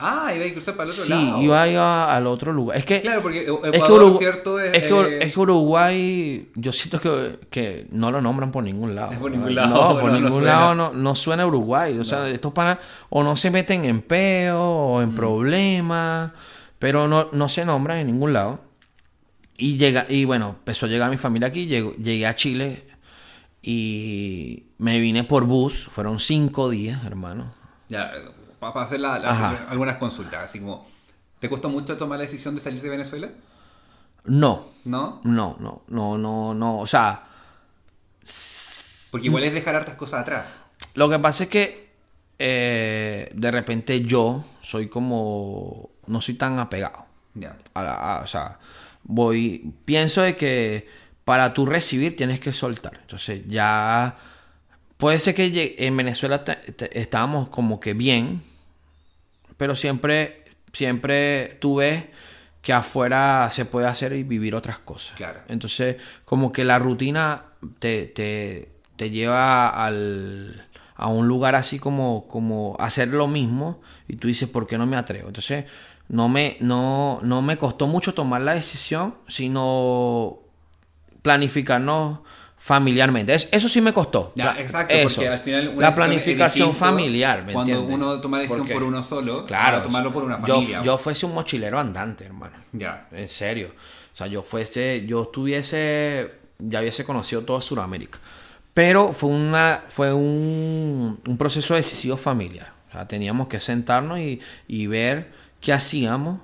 Ah, 0.00 0.32
iba 0.32 0.44
a 0.46 0.52
cruzar 0.52 0.76
para 0.76 0.84
el 0.88 0.90
otro 0.92 1.04
Sí, 1.04 1.10
lado. 1.10 1.42
iba 1.42 1.60
a 1.62 1.68
ir 1.68 1.76
a- 1.76 2.16
al 2.16 2.26
otro 2.28 2.52
lugar. 2.52 2.76
Es 2.78 2.84
que, 2.84 3.00
Claro, 3.00 3.20
porque 3.20 3.42
Ecuador, 3.42 3.74
es 3.74 3.82
que, 3.82 3.88
Urugu- 3.92 4.18
¿cierto? 4.18 4.60
Es, 4.60 4.74
es 4.74 4.82
que 4.84 4.92
Ur- 4.94 5.08
eh, 5.08 5.18
es 5.22 5.34
que 5.34 5.40
Uruguay, 5.40 6.48
yo 6.54 6.72
siento 6.72 7.00
que, 7.00 7.40
que 7.50 7.86
no 7.90 8.12
lo 8.12 8.20
nombran 8.20 8.52
por 8.52 8.62
ningún 8.62 8.94
lado. 8.94 9.10
Es 9.10 9.18
por 9.18 9.30
ningún 9.32 9.56
lado, 9.56 9.74
No, 9.94 10.00
por 10.00 10.12
no, 10.12 10.20
ningún 10.20 10.44
lado 10.44 10.74
no, 10.76 10.92
no 10.92 11.14
suena 11.16 11.44
Uruguay. 11.46 11.98
O 11.98 12.04
sea, 12.04 12.28
estos 12.28 12.52
panas 12.52 12.78
o 13.08 13.24
no 13.24 13.36
se 13.36 13.50
meten 13.50 13.84
en 13.86 14.00
peo 14.02 14.60
o 14.62 15.00
Mm. 15.00 15.02
en 15.02 15.14
problemas, 15.16 16.30
pero 16.78 17.08
no, 17.08 17.28
no 17.32 17.48
se 17.48 17.64
nombran 17.64 17.98
en 17.98 18.06
ningún 18.06 18.32
lado. 18.32 18.60
Y 19.56 19.78
llega, 19.78 20.06
y 20.08 20.24
bueno, 20.24 20.50
empezó 20.60 20.86
a 20.86 20.88
llegar 20.88 21.10
mi 21.10 21.16
familia 21.16 21.48
aquí, 21.48 21.66
llego- 21.66 21.96
llegué 21.96 22.24
a 22.28 22.36
Chile 22.36 22.84
y 23.62 24.66
me 24.78 24.98
vine 25.00 25.24
por 25.24 25.44
bus, 25.46 25.88
fueron 25.92 26.18
cinco 26.20 26.70
días, 26.70 27.04
hermano. 27.04 27.52
Ya, 27.88 28.12
para 28.60 28.82
hacer 28.82 29.00
la- 29.00 29.14
algunas 29.68 29.96
consultas, 29.96 30.44
así 30.44 30.60
como, 30.60 30.86
¿te 31.40 31.48
costó 31.48 31.68
mucho 31.68 31.96
tomar 31.96 32.18
la 32.18 32.24
decisión 32.24 32.54
de 32.54 32.60
salir 32.60 32.82
de 32.82 32.88
Venezuela? 32.88 33.28
No, 34.24 34.66
¿No? 34.84 35.20
no, 35.24 35.56
no, 35.58 35.82
no, 35.88 36.18
no, 36.18 36.54
no, 36.54 36.78
o 36.80 36.86
sea, 36.86 37.24
Porque 39.10 39.26
igual 39.28 39.44
es 39.44 39.54
dejar 39.54 39.74
hartas 39.74 39.94
cosas 39.94 40.20
atrás. 40.20 40.48
Lo 40.94 41.08
que 41.08 41.18
pasa 41.18 41.44
es 41.44 41.50
que 41.50 41.88
eh, 42.38 43.30
de 43.34 43.50
repente 43.50 44.02
yo 44.02 44.44
soy 44.62 44.88
como. 44.88 45.90
No 46.06 46.20
soy 46.20 46.34
tan 46.34 46.58
apegado. 46.58 47.06
Ya. 47.34 47.56
A- 47.74 48.20
o 48.22 48.26
sea, 48.26 48.58
voy. 49.04 49.72
Pienso 49.84 50.22
de 50.22 50.36
que 50.36 50.88
para 51.28 51.52
tú 51.52 51.66
recibir 51.66 52.16
tienes 52.16 52.40
que 52.40 52.54
soltar. 52.54 53.00
Entonces 53.02 53.42
ya. 53.46 54.16
Puede 54.96 55.20
ser 55.20 55.34
que 55.34 55.76
en 55.76 55.94
Venezuela 55.94 56.42
estábamos 56.92 57.48
como 57.48 57.80
que 57.80 57.92
bien. 57.92 58.42
Pero 59.58 59.76
siempre. 59.76 60.42
Siempre 60.72 61.58
tú 61.60 61.76
ves 61.76 62.04
que 62.62 62.72
afuera 62.72 63.46
se 63.50 63.66
puede 63.66 63.86
hacer 63.86 64.14
y 64.14 64.22
vivir 64.22 64.54
otras 64.54 64.78
cosas. 64.78 65.16
Claro. 65.18 65.40
Entonces, 65.48 65.96
como 66.24 66.50
que 66.50 66.64
la 66.64 66.78
rutina 66.78 67.44
te, 67.78 68.06
te, 68.06 68.70
te 68.96 69.10
lleva 69.10 69.68
al, 69.68 70.66
a 70.94 71.08
un 71.08 71.28
lugar 71.28 71.56
así 71.56 71.78
como, 71.78 72.26
como 72.26 72.74
hacer 72.78 73.08
lo 73.08 73.28
mismo 73.28 73.82
y 74.08 74.16
tú 74.16 74.28
dices, 74.28 74.48
¿por 74.48 74.66
qué 74.66 74.78
no 74.78 74.86
me 74.86 74.96
atrevo? 74.96 75.28
Entonces, 75.28 75.66
no 76.08 76.30
me, 76.30 76.56
no, 76.60 77.20
no 77.22 77.42
me 77.42 77.58
costó 77.58 77.86
mucho 77.86 78.14
tomar 78.14 78.40
la 78.40 78.54
decisión, 78.54 79.16
sino 79.28 80.47
planificarnos 81.32 82.20
familiarmente. 82.56 83.34
Es- 83.34 83.48
eso 83.52 83.68
sí 83.68 83.80
me 83.82 83.92
costó. 83.92 84.32
Ya, 84.34 84.52
Pla- 84.54 84.62
exacto, 84.62 84.94
eso. 84.94 85.16
porque 85.16 85.28
al 85.28 85.40
final 85.40 85.68
una 85.76 85.90
la 85.90 85.94
planificación 85.94 86.74
familiar, 86.74 87.44
¿me 87.44 87.52
Cuando 87.52 87.72
entiendes? 87.72 87.94
uno 87.96 88.20
toma 88.20 88.38
la 88.38 88.42
decisión 88.42 88.60
Porque- 88.66 88.74
por 88.74 88.82
uno 88.82 89.02
solo, 89.02 89.44
Claro, 89.46 89.82
tomarlo 89.82 90.10
por 90.12 90.24
una 90.24 90.38
yo- 90.44 90.54
familia. 90.54 90.82
Yo, 90.82 90.96
fuese 90.98 91.26
un 91.26 91.34
mochilero 91.34 91.78
andante, 91.78 92.24
hermano. 92.24 92.56
Ya. 92.72 93.06
En 93.12 93.28
serio. 93.28 93.72
O 94.14 94.16
sea, 94.16 94.26
yo 94.26 94.42
fuese, 94.42 95.04
yo 95.06 95.22
estuviese, 95.24 96.32
ya 96.58 96.80
hubiese 96.80 97.04
conocido 97.04 97.42
toda 97.42 97.60
Sudamérica. 97.60 98.18
Pero 98.74 99.12
fue 99.12 99.30
una, 99.30 99.82
fue 99.86 100.12
un, 100.12 101.20
un 101.26 101.36
proceso 101.38 101.74
decisivo 101.74 102.16
familiar. 102.16 102.72
O 102.88 102.92
sea, 102.92 103.06
teníamos 103.06 103.46
que 103.48 103.60
sentarnos 103.60 104.18
y, 104.18 104.40
y 104.66 104.86
ver 104.88 105.30
qué 105.60 105.72
hacíamos, 105.72 106.40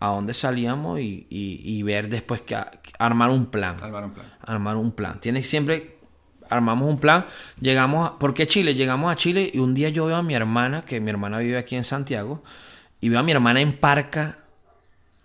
a 0.00 0.08
dónde 0.08 0.34
salíamos 0.34 0.98
y, 1.00 1.26
y- 1.30 1.60
y 1.62 1.82
ver 1.82 2.08
después 2.08 2.40
que 2.40 2.56
armar 2.98 3.30
un 3.30 3.46
plan. 3.46 3.76
Armar 3.82 4.04
un 4.04 4.10
plan. 4.12 4.26
Armar 4.44 4.76
un 4.76 4.92
plan. 4.92 5.20
Tienes 5.20 5.48
siempre 5.48 5.98
armamos 6.48 6.88
un 6.88 6.98
plan. 6.98 7.26
Llegamos, 7.60 8.08
a, 8.10 8.18
¿por 8.18 8.34
qué 8.34 8.46
Chile? 8.46 8.74
Llegamos 8.74 9.12
a 9.12 9.16
Chile 9.16 9.50
y 9.54 9.58
un 9.58 9.72
día 9.74 9.90
yo 9.90 10.06
veo 10.06 10.16
a 10.16 10.22
mi 10.22 10.34
hermana, 10.34 10.84
que 10.84 11.00
mi 11.00 11.10
hermana 11.10 11.38
vive 11.38 11.58
aquí 11.58 11.76
en 11.76 11.84
Santiago, 11.84 12.42
y 13.00 13.08
veo 13.08 13.20
a 13.20 13.22
mi 13.22 13.30
hermana 13.32 13.60
en 13.60 13.76
Parca 13.76 14.38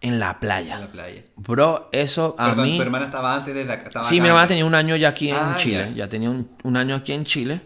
en 0.02 0.20
la 0.20 0.40
playa. 0.40 0.76
En 0.76 0.82
la 0.82 0.88
playa. 0.92 1.24
Bro, 1.38 1.90
eso 1.92 2.36
a 2.38 2.50
Perdón, 2.50 2.66
mí... 2.66 2.76
tu 2.76 2.84
hermana 2.84 3.06
estaba 3.06 3.34
antes 3.34 3.56
de 3.56 3.64
acá. 3.64 3.88
estaba 3.88 4.04
Sí, 4.04 4.16
acá 4.18 4.22
mi 4.24 4.28
hermana 4.28 4.44
antes. 4.44 4.56
tenía 4.56 4.66
un 4.66 4.76
año 4.76 4.96
ya 4.98 5.08
aquí 5.10 5.30
en 5.30 5.36
Ah, 5.38 5.56
Chile. 5.58 5.88
ya. 5.92 5.96
Ya, 6.06 6.10
tenía 6.10 6.30
un, 6.30 6.48
un 6.64 6.78
año 6.78 6.94
aquí 6.96 7.14
en 7.14 7.24
Chile. 7.26 7.62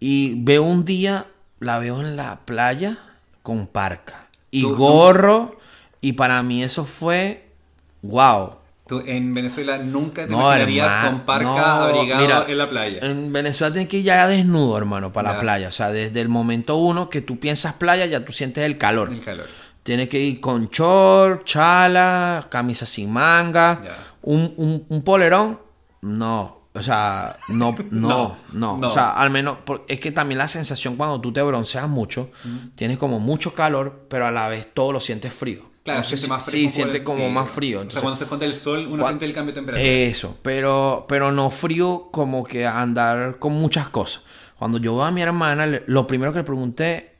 Y 0.00 0.42
veo 0.42 0.62
un 0.62 0.84
día, 0.84 1.26
la 1.60 1.78
veo 1.78 2.00
en 2.00 2.16
la 2.16 2.40
playa 2.44 2.98
con 3.42 3.66
parca. 3.68 4.26
Y 4.50 4.62
Tú- 4.62 4.74
gorro. 4.76 5.57
Y 6.00 6.12
para 6.12 6.42
mí 6.42 6.62
eso 6.62 6.84
fue... 6.84 7.48
¡Wow! 8.02 8.52
Tú 8.86 9.02
en 9.04 9.34
Venezuela 9.34 9.76
nunca 9.78 10.24
te 10.24 10.30
No, 10.30 10.38
imaginarías 10.40 10.86
hermano, 10.86 11.10
con 11.18 11.26
parca 11.26 11.44
no, 11.44 11.56
abrigado 11.58 12.22
mira, 12.22 12.44
en 12.48 12.58
la 12.58 12.70
playa. 12.70 12.98
En 13.02 13.32
Venezuela 13.32 13.72
tienes 13.72 13.88
que 13.90 13.98
ir 13.98 14.04
ya 14.04 14.26
desnudo, 14.28 14.78
hermano, 14.78 15.12
para 15.12 15.28
Ya. 15.30 15.34
la 15.34 15.40
playa. 15.40 15.68
O 15.68 15.72
sea, 15.72 15.90
desde 15.90 16.20
el 16.22 16.28
momento 16.30 16.76
uno 16.76 17.10
que 17.10 17.20
tú 17.20 17.38
piensas 17.38 17.74
playa, 17.74 18.06
ya 18.06 18.24
tú 18.24 18.32
sientes 18.32 18.64
el 18.64 18.78
calor. 18.78 19.12
El 19.12 19.22
calor. 19.22 19.46
Tienes 19.82 20.08
que 20.08 20.18
ir 20.20 20.40
con 20.40 20.68
short, 20.68 21.44
chala, 21.44 22.46
camisa 22.50 22.86
sin 22.86 23.12
manga, 23.12 23.82
un, 24.22 24.54
un- 24.56 24.86
un 24.88 25.02
polerón. 25.02 25.58
No, 26.00 26.62
o 26.72 26.80
sea, 26.82 27.36
no, 27.48 27.74
no, 27.90 28.36
no, 28.52 28.78
no. 28.78 28.86
O 28.86 28.90
sea, 28.90 29.10
al 29.10 29.28
menos, 29.30 29.58
es 29.88 30.00
que 30.00 30.12
también 30.12 30.38
la 30.38 30.48
sensación 30.48 30.96
cuando 30.96 31.20
tú 31.20 31.30
te 31.32 31.42
bronceas 31.42 31.88
mucho, 31.88 32.30
tienes 32.74 32.96
como 32.96 33.20
mucho 33.20 33.52
calor, 33.52 34.06
pero 34.08 34.26
a 34.26 34.30
la 34.30 34.48
vez 34.48 34.68
todo 34.72 34.92
lo 34.92 35.00
sientes 35.00 35.32
frío. 35.34 35.67
Claro, 35.88 36.00
No 36.00 36.06
siente 36.06 36.24
si- 36.24 36.28
más 36.30 36.44
sí, 36.44 36.50
fresco 36.50 36.64
por 36.66 36.72
siente 36.72 37.04
como 37.04 37.26
sí. 37.26 37.32
más 37.32 37.50
frío. 37.50 37.78
O 37.78 37.80
sea, 37.80 37.82
entonces- 37.82 38.02
cuando 38.02 38.18
se 38.18 38.24
esconde 38.24 38.46
el 38.46 38.54
sol, 38.54 38.86
uno 38.90 39.06
siente 39.06 39.24
el 39.24 39.34
cambio 39.34 39.52
de 39.52 39.60
temperatura. 39.60 39.90
eso, 39.92 40.36
pero, 40.42 41.06
pero 41.08 41.32
no 41.32 41.50
frío 41.50 42.08
como 42.12 42.44
que 42.44 42.66
andar 42.66 43.38
con 43.38 43.52
muchas 43.54 43.88
cosas. 43.88 44.22
Cuando 44.58 44.78
yo 44.78 44.94
veo 44.94 45.04
a 45.04 45.10
mi 45.10 45.22
hermana, 45.22 45.66
lo 45.86 46.06
primero 46.06 46.32
que 46.32 46.38
le 46.40 46.44
pregunté, 46.44 47.14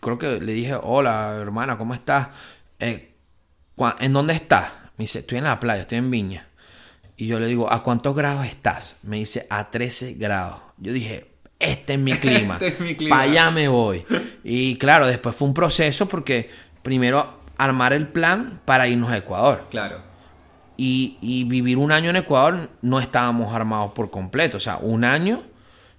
creo 0.00 0.18
que 0.18 0.40
le 0.40 0.52
dije, 0.52 0.74
hola 0.82 1.36
hermana, 1.40 1.76
¿cómo 1.78 1.94
estás? 1.94 2.28
Eh, 2.78 3.10
¿En 4.00 4.12
dónde 4.12 4.34
estás? 4.34 4.70
Me 4.96 5.04
dice, 5.04 5.20
estoy 5.20 5.38
en 5.38 5.44
la 5.44 5.58
playa, 5.60 5.82
estoy 5.82 5.98
en 5.98 6.10
Viña. 6.10 6.46
Y 7.16 7.26
yo 7.26 7.38
le 7.38 7.46
digo, 7.46 7.72
¿a 7.72 7.82
cuántos 7.82 8.14
grados 8.16 8.46
estás? 8.46 8.96
Me 9.02 9.18
dice, 9.18 9.46
a 9.50 9.70
13 9.70 10.14
grados. 10.14 10.60
Yo 10.78 10.92
dije, 10.92 11.28
este 11.58 11.94
es 11.94 11.98
mi 11.98 12.12
clima. 12.18 12.54
Este 12.54 12.68
es 12.68 12.80
mi 12.80 12.96
clima. 12.96 13.16
Para 13.16 13.30
allá 13.30 13.50
me 13.50 13.68
voy. 13.68 14.04
Y 14.44 14.76
claro, 14.78 15.06
después 15.06 15.34
fue 15.36 15.46
un 15.48 15.54
proceso 15.54 16.06
porque 16.08 16.50
primero 16.82 17.41
armar 17.64 17.92
el 17.92 18.08
plan 18.08 18.60
para 18.64 18.88
irnos 18.88 19.10
a 19.10 19.16
Ecuador 19.16 19.66
Claro. 19.70 19.98
y, 20.76 21.18
y 21.20 21.44
vivir 21.44 21.78
un 21.78 21.92
año 21.92 22.10
en 22.10 22.16
Ecuador 22.16 22.68
no 22.82 23.00
estábamos 23.00 23.54
armados 23.54 23.92
por 23.92 24.10
completo. 24.10 24.56
O 24.56 24.60
sea, 24.60 24.78
un 24.78 25.04
año 25.04 25.42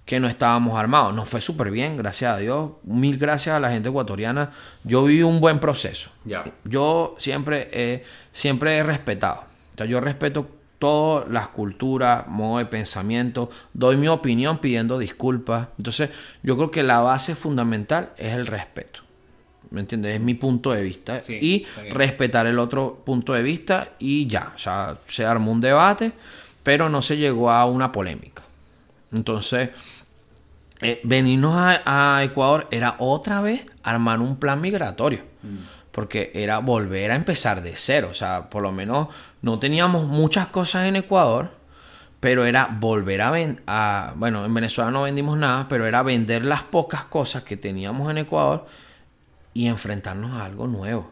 que 0.04 0.20
no 0.20 0.28
estábamos 0.28 0.78
armados. 0.78 1.14
Nos 1.14 1.28
fue 1.28 1.40
súper 1.40 1.70
bien, 1.70 1.96
gracias 1.96 2.36
a 2.36 2.38
Dios. 2.38 2.72
Mil 2.82 3.16
gracias 3.16 3.56
a 3.56 3.60
la 3.60 3.70
gente 3.70 3.88
ecuatoriana. 3.88 4.50
Yo 4.82 5.04
viví 5.04 5.22
un 5.22 5.40
buen 5.40 5.60
proceso. 5.60 6.10
Ya. 6.24 6.44
Yo 6.64 7.14
siempre, 7.18 7.70
he- 7.72 8.04
siempre 8.32 8.76
he 8.76 8.82
respetado. 8.82 9.44
O 9.72 9.76
sea, 9.78 9.86
yo 9.86 10.00
respeto 10.00 10.46
todas 10.78 11.26
las 11.30 11.48
culturas, 11.48 12.26
modo 12.28 12.58
de 12.58 12.66
pensamiento. 12.66 13.48
Doy 13.72 13.96
mi 13.96 14.08
opinión 14.08 14.58
pidiendo 14.58 14.98
disculpas. 14.98 15.68
Entonces, 15.78 16.10
yo 16.42 16.56
creo 16.56 16.70
que 16.70 16.82
la 16.82 16.98
base 17.00 17.34
fundamental 17.34 18.10
es 18.18 18.34
el 18.34 18.46
respeto. 18.46 19.00
¿Me 19.70 19.80
entiendes? 19.80 20.14
Es 20.14 20.20
mi 20.20 20.34
punto 20.34 20.72
de 20.72 20.82
vista. 20.82 21.22
Sí, 21.24 21.38
y 21.40 21.66
respetar 21.90 22.46
el 22.46 22.58
otro 22.58 23.02
punto 23.04 23.32
de 23.32 23.42
vista 23.42 23.92
y 23.98 24.26
ya. 24.26 24.52
O 24.54 24.58
sea, 24.58 24.98
se 25.08 25.24
armó 25.24 25.52
un 25.52 25.60
debate, 25.60 26.12
pero 26.62 26.88
no 26.88 27.02
se 27.02 27.16
llegó 27.16 27.50
a 27.50 27.64
una 27.66 27.92
polémica. 27.92 28.42
Entonces, 29.12 29.70
eh, 30.80 31.00
venirnos 31.04 31.54
a, 31.56 32.16
a 32.16 32.24
Ecuador 32.24 32.68
era 32.70 32.96
otra 32.98 33.40
vez 33.40 33.64
armar 33.82 34.20
un 34.20 34.36
plan 34.36 34.60
migratorio. 34.60 35.22
Porque 35.90 36.32
era 36.34 36.58
volver 36.58 37.10
a 37.12 37.14
empezar 37.14 37.62
de 37.62 37.74
cero. 37.76 38.08
O 38.10 38.14
sea, 38.14 38.50
por 38.50 38.62
lo 38.62 38.72
menos 38.72 39.08
no 39.42 39.58
teníamos 39.58 40.06
muchas 40.06 40.48
cosas 40.48 40.86
en 40.86 40.96
Ecuador. 40.96 41.52
Pero 42.20 42.44
era 42.46 42.66
volver 42.80 43.22
a 43.22 43.30
vender. 43.30 43.62
Bueno, 44.16 44.44
en 44.44 44.52
Venezuela 44.52 44.90
no 44.90 45.02
vendimos 45.02 45.38
nada. 45.38 45.68
Pero 45.68 45.86
era 45.86 46.02
vender 46.02 46.44
las 46.44 46.62
pocas 46.62 47.04
cosas 47.04 47.44
que 47.44 47.56
teníamos 47.56 48.10
en 48.10 48.18
Ecuador. 48.18 48.66
Y 49.54 49.66
enfrentarnos 49.68 50.32
a 50.32 50.44
algo 50.44 50.66
nuevo. 50.66 51.10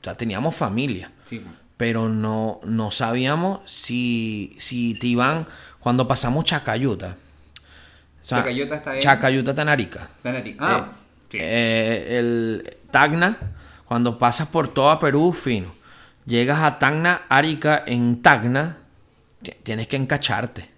O 0.00 0.04
sea, 0.04 0.16
teníamos 0.16 0.54
familia 0.54 1.10
Sí. 1.28 1.42
pero 1.78 2.08
no, 2.10 2.60
no 2.64 2.90
sabíamos 2.90 3.60
si, 3.70 4.54
si 4.58 4.94
te 4.94 5.06
iban, 5.06 5.46
cuando 5.80 6.06
pasamos 6.06 6.44
Chacayuta, 6.44 7.16
O 8.20 8.24
sea, 8.24 8.38
Chacayuta 8.38 8.74
está 8.76 8.94
en... 8.94 9.00
Chacayuta 9.00 9.50
está 9.52 9.62
en 9.62 9.68
Arica. 9.68 10.08
está 10.16 10.30
en 10.30 10.36
Ari- 10.36 10.56
Ah, 10.60 10.88
sí. 11.30 11.38
Eh, 11.40 12.18
el 12.18 12.76
Tacna, 12.90 13.38
cuando 13.86 14.18
pasas 14.18 14.48
por 14.48 14.68
toda 14.74 14.98
Perú, 14.98 15.32
fino. 15.32 15.72
Llegas 16.26 16.58
a 16.60 16.78
Tacna, 16.78 17.22
Arica, 17.28 17.82
en 17.86 18.22
Tacna, 18.22 18.78
ti- 19.42 19.52
tienes 19.62 19.88
que 19.88 19.96
encacharte. 19.96 20.70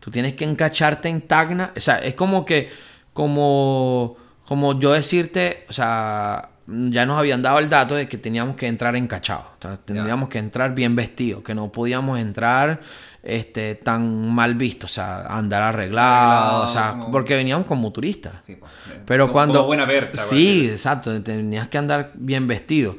Tú 0.00 0.10
tienes 0.10 0.34
que 0.34 0.44
encacharte 0.44 1.08
en 1.08 1.22
Tacna. 1.22 1.72
O 1.76 1.80
sea, 1.80 1.98
es 1.98 2.14
como 2.14 2.44
que, 2.44 2.70
como, 3.12 4.16
como 4.46 4.78
yo 4.78 4.92
decirte, 4.92 5.64
o 5.68 5.72
sea, 5.72 6.50
ya 6.66 7.04
nos 7.06 7.18
habían 7.18 7.42
dado 7.42 7.58
el 7.58 7.68
dato 7.68 7.94
de 7.94 8.08
que 8.08 8.18
teníamos 8.18 8.56
que 8.56 8.66
entrar 8.66 8.96
encachados. 8.96 9.44
O 9.58 9.62
sea, 9.62 9.76
tendríamos 9.76 10.28
que 10.28 10.38
entrar 10.38 10.74
bien 10.74 10.96
vestidos, 10.96 11.42
que 11.42 11.54
no 11.54 11.70
podíamos 11.70 12.18
entrar 12.18 12.80
este, 13.22 13.74
tan 13.74 14.28
mal 14.34 14.54
vistos, 14.54 14.90
o 14.92 14.94
sea, 14.94 15.22
andar 15.26 15.62
arreglados, 15.62 16.70
o 16.70 16.72
sea, 16.72 16.80
Arreglado, 16.82 16.98
como- 17.06 17.12
porque 17.12 17.36
veníamos 17.36 17.66
como 17.66 17.90
turistas. 17.90 18.34
Sí, 18.46 18.56
pues, 18.56 18.70
Pero 19.06 19.24
como- 19.24 19.32
cuando... 19.32 19.54
como 19.60 19.66
buena 19.68 19.84
berta, 19.86 20.18
Sí, 20.18 20.68
exacto. 20.70 21.22
Tenías 21.22 21.68
que 21.68 21.78
andar 21.78 22.10
bien 22.14 22.46
vestido. 22.46 22.96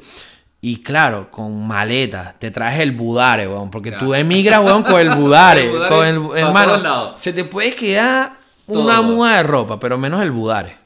Y 0.60 0.82
claro, 0.82 1.30
con 1.30 1.64
maletas. 1.64 2.40
Te 2.40 2.50
traes 2.50 2.80
el 2.80 2.90
budare, 2.90 3.46
weón. 3.46 3.70
Porque 3.70 3.92
tú 3.92 4.14
emigras, 4.14 4.60
weón, 4.64 4.82
con 4.82 5.00
el 5.00 5.10
budare. 5.14 5.64
El 5.66 5.70
budare 5.70 5.94
con 5.94 6.06
el, 6.08 6.38
hermano, 6.44 7.12
se 7.16 7.32
te 7.32 7.44
puede 7.44 7.74
quedar 7.76 8.35
una 8.66 9.00
muda 9.02 9.36
de 9.36 9.42
ropa, 9.42 9.78
pero 9.80 9.96
menos 9.98 10.22
el 10.22 10.30
budare. 10.32 10.76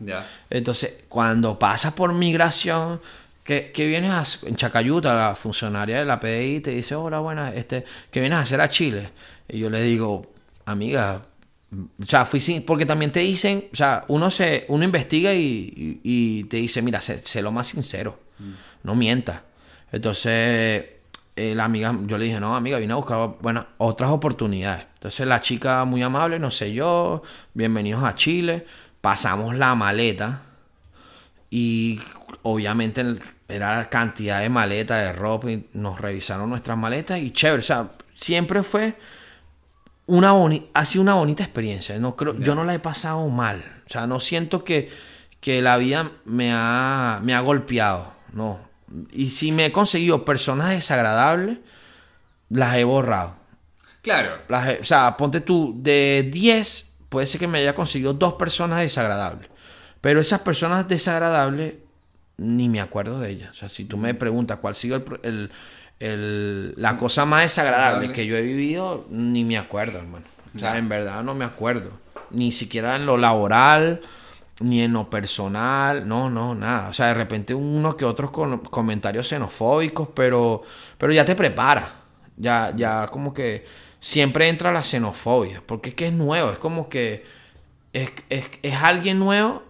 Entonces, 0.51 1.05
cuando 1.09 1.59
pasas 1.59 1.93
por 1.95 2.12
migración, 2.12 3.01
que, 3.45 3.73
que 3.73 3.87
vienes 3.87 4.11
a, 4.12 4.47
en 4.47 4.55
Chacayuta, 4.57 5.14
la 5.14 5.35
funcionaria 5.35 5.99
de 5.99 6.05
la 6.05 6.21
PDI 6.21 6.61
te 6.61 6.71
dice, 6.71 6.95
hola, 6.95 7.19
buenas, 7.21 7.55
este, 7.57 7.85
que 8.11 8.21
vienes 8.21 8.38
a 8.38 8.43
hacer 8.43 8.61
a 8.61 8.69
Chile. 8.69 9.11
Y 9.49 9.59
yo 9.59 9.71
le 9.71 9.83
digo, 9.83 10.31
amiga, 10.66 11.23
o 11.73 12.07
sea, 12.07 12.27
fui 12.27 12.40
sin, 12.40 12.62
porque 12.64 12.85
también 12.87 13.11
te 13.12 13.21
dicen, 13.21 13.66
o 13.73 13.77
sea, 13.77 14.05
uno 14.09 14.31
se, 14.31 14.66
uno 14.69 14.85
investiga 14.85 15.33
y, 15.33 15.73
y- 15.77 16.01
y 16.03 16.45
te 16.45 16.59
dice, 16.59 16.83
mira, 16.83 17.01
sé, 17.01 17.19
sé 17.21 17.43
lo 17.43 17.51
más 17.51 17.66
sincero, 17.69 18.21
no 18.83 18.95
mientas. 18.95 19.40
Entonces, 19.90 20.85
eh, 21.40 21.55
la 21.55 21.64
amiga, 21.64 21.96
yo 22.07 22.18
le 22.18 22.26
dije, 22.26 22.38
no, 22.38 22.55
amiga, 22.55 22.79
vine 22.79 22.92
a 22.92 22.96
buscar, 22.96 23.37
bueno, 23.40 23.66
otras 23.79 24.11
oportunidades. 24.11 24.87
Entonces 24.94 25.26
la 25.26 25.40
chica 25.40 25.87
muy 25.87 26.03
amable, 26.03 26.38
no 26.38 26.50
sé 26.50 26.74
yo, 26.74 27.22
bienvenidos 27.55 28.05
a 28.05 28.14
Chile, 28.14 28.66
pasamos 29.00 29.57
la 29.57 29.74
maleta 29.74 30.42
y 31.48 31.98
obviamente 32.42 33.03
era 33.48 33.76
la 33.76 33.88
cantidad 33.88 34.40
de 34.40 34.50
maletas 34.50 35.03
de 35.03 35.12
ropa 35.14 35.50
y 35.50 35.66
nos 35.72 35.98
revisaron 35.98 36.50
nuestras 36.50 36.76
maletas 36.76 37.18
y 37.18 37.31
chévere, 37.31 37.61
o 37.61 37.64
sea, 37.64 37.92
siempre 38.14 38.62
fue 38.62 38.96
una 40.11 40.33
boni 40.33 40.68
ha 40.74 40.85
sido 40.85 41.03
una 41.03 41.14
bonita 41.14 41.42
experiencia. 41.42 41.98
No 41.98 42.16
creo, 42.16 42.37
yo 42.38 42.55
no 42.55 42.64
la 42.64 42.74
he 42.74 42.81
pasado 42.81 43.26
mal. 43.29 43.62
O 43.87 43.90
sea, 43.90 44.07
no 44.07 44.20
siento 44.20 44.64
que, 44.64 44.90
que 45.40 45.62
la 45.62 45.76
vida 45.76 46.11
me 46.24 46.53
ha, 46.53 47.20
me 47.22 47.33
ha 47.33 47.40
golpeado. 47.40 48.12
No. 48.33 48.69
Y 49.12 49.31
si 49.31 49.53
me 49.53 49.66
he 49.66 49.72
conseguido 49.72 50.24
personas 50.24 50.70
desagradables, 50.70 51.59
las 52.48 52.76
he 52.76 52.85
borrado. 52.85 53.37
Claro. 54.03 54.33
Las 54.48 54.68
he- 54.68 54.79
o 54.81 54.85
sea, 54.85 55.16
ponte 55.16 55.40
tú, 55.40 55.74
de 55.76 56.29
10, 56.33 56.94
puede 57.09 57.26
ser 57.26 57.38
que 57.40 57.46
me 57.48 57.59
haya 57.59 57.74
conseguido 57.74 58.12
dos 58.14 58.35
personas 58.35 58.81
desagradables. 58.81 59.48
Pero 60.00 60.20
esas 60.20 60.40
personas 60.40 60.88
desagradables, 60.88 61.74
ni 62.38 62.68
me 62.68 62.81
acuerdo 62.81 63.20
de 63.20 63.31
ellas. 63.31 63.50
O 63.50 63.55
sea, 63.55 63.68
si 63.68 63.85
tú 63.85 63.96
me 63.98 64.14
preguntas 64.14 64.59
cuál 64.59 64.72
ha 64.72 64.74
sido 64.74 64.96
el, 64.96 65.05
el- 65.22 65.50
el- 66.00 66.74
la 66.76 66.96
cosa 66.96 67.26
más 67.26 67.42
desagradable 67.42 68.09
Desagradable. 68.09 68.14
que 68.14 68.26
yo 68.26 68.37
he 68.37 68.42
vivido, 68.42 69.07
ni 69.11 69.44
me 69.44 69.59
acuerdo, 69.59 69.98
hermano. 69.98 70.24
O 70.57 70.59
sea, 70.59 70.79
en 70.79 70.88
verdad 70.88 71.22
no 71.22 71.35
me 71.35 71.44
acuerdo. 71.44 71.90
Ni 72.31 72.50
siquiera 72.53 72.96
en 72.96 73.05
lo 73.07 73.18
laboral, 73.18 74.00
ni 74.61 74.83
en 74.83 74.92
lo 74.92 75.11
personal. 75.11 76.07
No, 76.07 76.31
no, 76.31 76.55
nada. 76.55 76.88
O 76.90 76.92
sea, 76.92 77.07
de 77.07 77.14
repente 77.14 77.55
unos 77.55 77.94
que 77.96 78.05
otros 78.05 78.31
con- 78.31 78.59
comentarios 78.61 79.29
xenofóbicos, 79.29 80.09
pero, 80.14 80.62
pero 80.99 81.12
ya 81.12 81.25
te 81.25 81.35
prepara. 81.35 81.92
Ya, 82.37 82.73
ya 82.77 83.07
como 83.09 83.35
que 83.35 83.66
siempre 84.01 84.49
entra 84.49 84.73
la 84.73 84.83
xenofobia. 84.85 85.62
Porque 85.66 85.90
es 85.90 85.94
que 85.94 86.07
es 86.09 86.12
nuevo. 86.12 86.51
Es 86.53 86.59
como 86.59 86.88
que 86.88 87.25
es, 87.92 88.11
es, 88.31 88.51
es 88.62 88.75
alguien 88.77 89.18
nuevo 89.18 89.62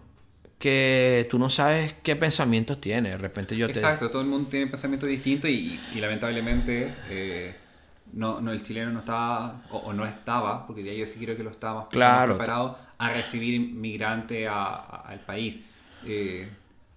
que 0.58 1.26
tú 1.30 1.38
no 1.38 1.48
sabes 1.50 1.94
qué 2.02 2.16
pensamientos 2.16 2.80
tiene. 2.80 3.10
De 3.10 3.18
repente 3.18 3.56
yo. 3.56 3.66
Exacto, 3.66 4.10
todo 4.10 4.22
el 4.22 4.28
mundo 4.28 4.48
tiene 4.50 4.66
pensamientos 4.66 5.08
distintos 5.08 5.50
y, 5.50 5.80
y 5.94 6.00
lamentablemente 6.00 6.94
eh, 7.08 7.54
no, 8.12 8.40
no, 8.40 8.52
el 8.52 8.62
chileno 8.62 8.90
no 8.90 9.00
estaba, 9.00 9.62
o, 9.70 9.78
o 9.78 9.92
no 9.92 10.04
estaba, 10.06 10.66
porque 10.66 10.82
de 10.82 10.90
ahí 10.90 10.98
yo 10.98 11.06
sí 11.06 11.18
creo 11.24 11.36
que 11.36 11.42
lo 11.42 11.50
estaba 11.50 11.80
más 11.82 11.88
Claro. 11.90 12.36
preparado 12.36 12.78
a 12.98 13.10
recibir 13.12 13.54
inmigrante 13.54 14.46
a- 14.48 14.74
a- 14.74 15.02
al 15.08 15.20
país. 15.20 15.60
Eh, 16.04 16.48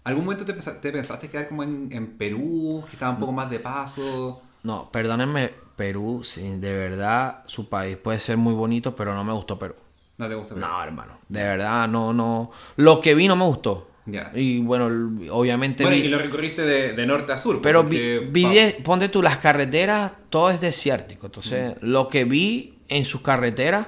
¿Algún 0.03 0.25
momento 0.25 0.45
te, 0.45 0.53
te 0.53 0.91
pensaste 0.91 1.29
quedar 1.29 1.47
como 1.47 1.63
en, 1.63 1.89
en 1.91 2.17
Perú, 2.17 2.83
que 2.87 2.93
estaba 2.93 3.11
un 3.13 3.19
poco 3.19 3.31
más 3.31 3.49
de 3.49 3.59
paso? 3.59 4.41
No, 4.63 4.89
perdónenme, 4.91 5.51
Perú, 5.75 6.21
sí, 6.23 6.57
de 6.57 6.73
verdad, 6.75 7.43
su 7.47 7.69
país 7.69 7.97
puede 7.97 8.19
ser 8.19 8.37
muy 8.37 8.53
bonito, 8.53 8.95
pero 8.95 9.13
no 9.13 9.23
me 9.23 9.33
gustó 9.33 9.57
Perú. 9.57 9.75
¿No 10.17 10.27
te 10.27 10.35
gusta? 10.35 10.55
Perú? 10.55 10.67
No, 10.67 10.83
hermano, 10.83 11.13
de 11.29 11.43
verdad, 11.43 11.87
no, 11.87 12.13
no. 12.13 12.51
Lo 12.75 12.99
que 13.01 13.15
vi 13.15 13.27
no 13.27 13.35
me 13.35 13.45
gustó. 13.45 13.87
Ya. 14.05 14.31
Y 14.35 14.59
bueno, 14.59 14.87
obviamente 15.31 15.83
Bueno, 15.83 15.97
vi- 15.97 16.03
y 16.05 16.09
lo 16.09 16.17
recorriste 16.17 16.63
de, 16.63 16.93
de 16.93 17.05
norte 17.05 17.31
a 17.31 17.37
sur. 17.37 17.61
Pero 17.61 17.83
porque 17.83 18.19
vi, 18.31 18.41
vi 18.41 18.43
pa- 18.43 18.49
de- 18.53 18.71
ponte 18.83 19.09
tú, 19.09 19.21
las 19.21 19.37
carreteras, 19.37 20.11
todo 20.29 20.49
es 20.49 20.59
desértico. 20.59 21.27
Entonces, 21.27 21.75
lo 21.81 22.09
que 22.09 22.25
vi 22.25 22.73
en 22.89 23.05
sus 23.05 23.21
carreteras 23.21 23.87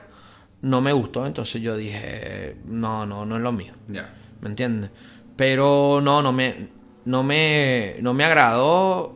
no 0.61 0.79
me 0.81 0.93
gustó. 0.93 1.25
Entonces 1.25 1.61
yo 1.61 1.75
dije, 1.75 2.55
no, 2.65 3.05
no, 3.05 3.25
no 3.25 3.35
es 3.35 3.41
lo 3.41 3.51
mío. 3.51 3.73
Ya. 3.89 4.13
¿Me 4.41 4.47
entiendes? 4.49 4.89
Pero 5.35 5.99
no, 6.01 6.21
no 6.21 6.31
me, 6.31 6.69
no 7.03 7.23
me, 7.23 7.97
no 8.01 8.13
me 8.13 8.23
agradó. 8.23 9.13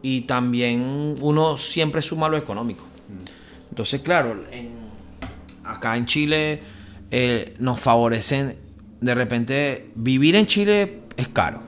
Y 0.00 0.22
también 0.22 1.16
uno 1.20 1.56
siempre 1.58 2.00
suma 2.02 2.28
lo 2.28 2.36
económico. 2.38 2.84
Entonces, 3.70 4.00
claro, 4.02 4.44
en- 4.50 4.72
acá 5.64 5.96
en 5.96 6.06
Chile 6.06 6.60
eh, 7.10 7.54
nos 7.58 7.78
favorecen. 7.80 8.56
De 9.00 9.14
repente, 9.14 9.90
vivir 9.94 10.36
en 10.36 10.46
Chile 10.46 11.00
es 11.16 11.28
caro. 11.28 11.60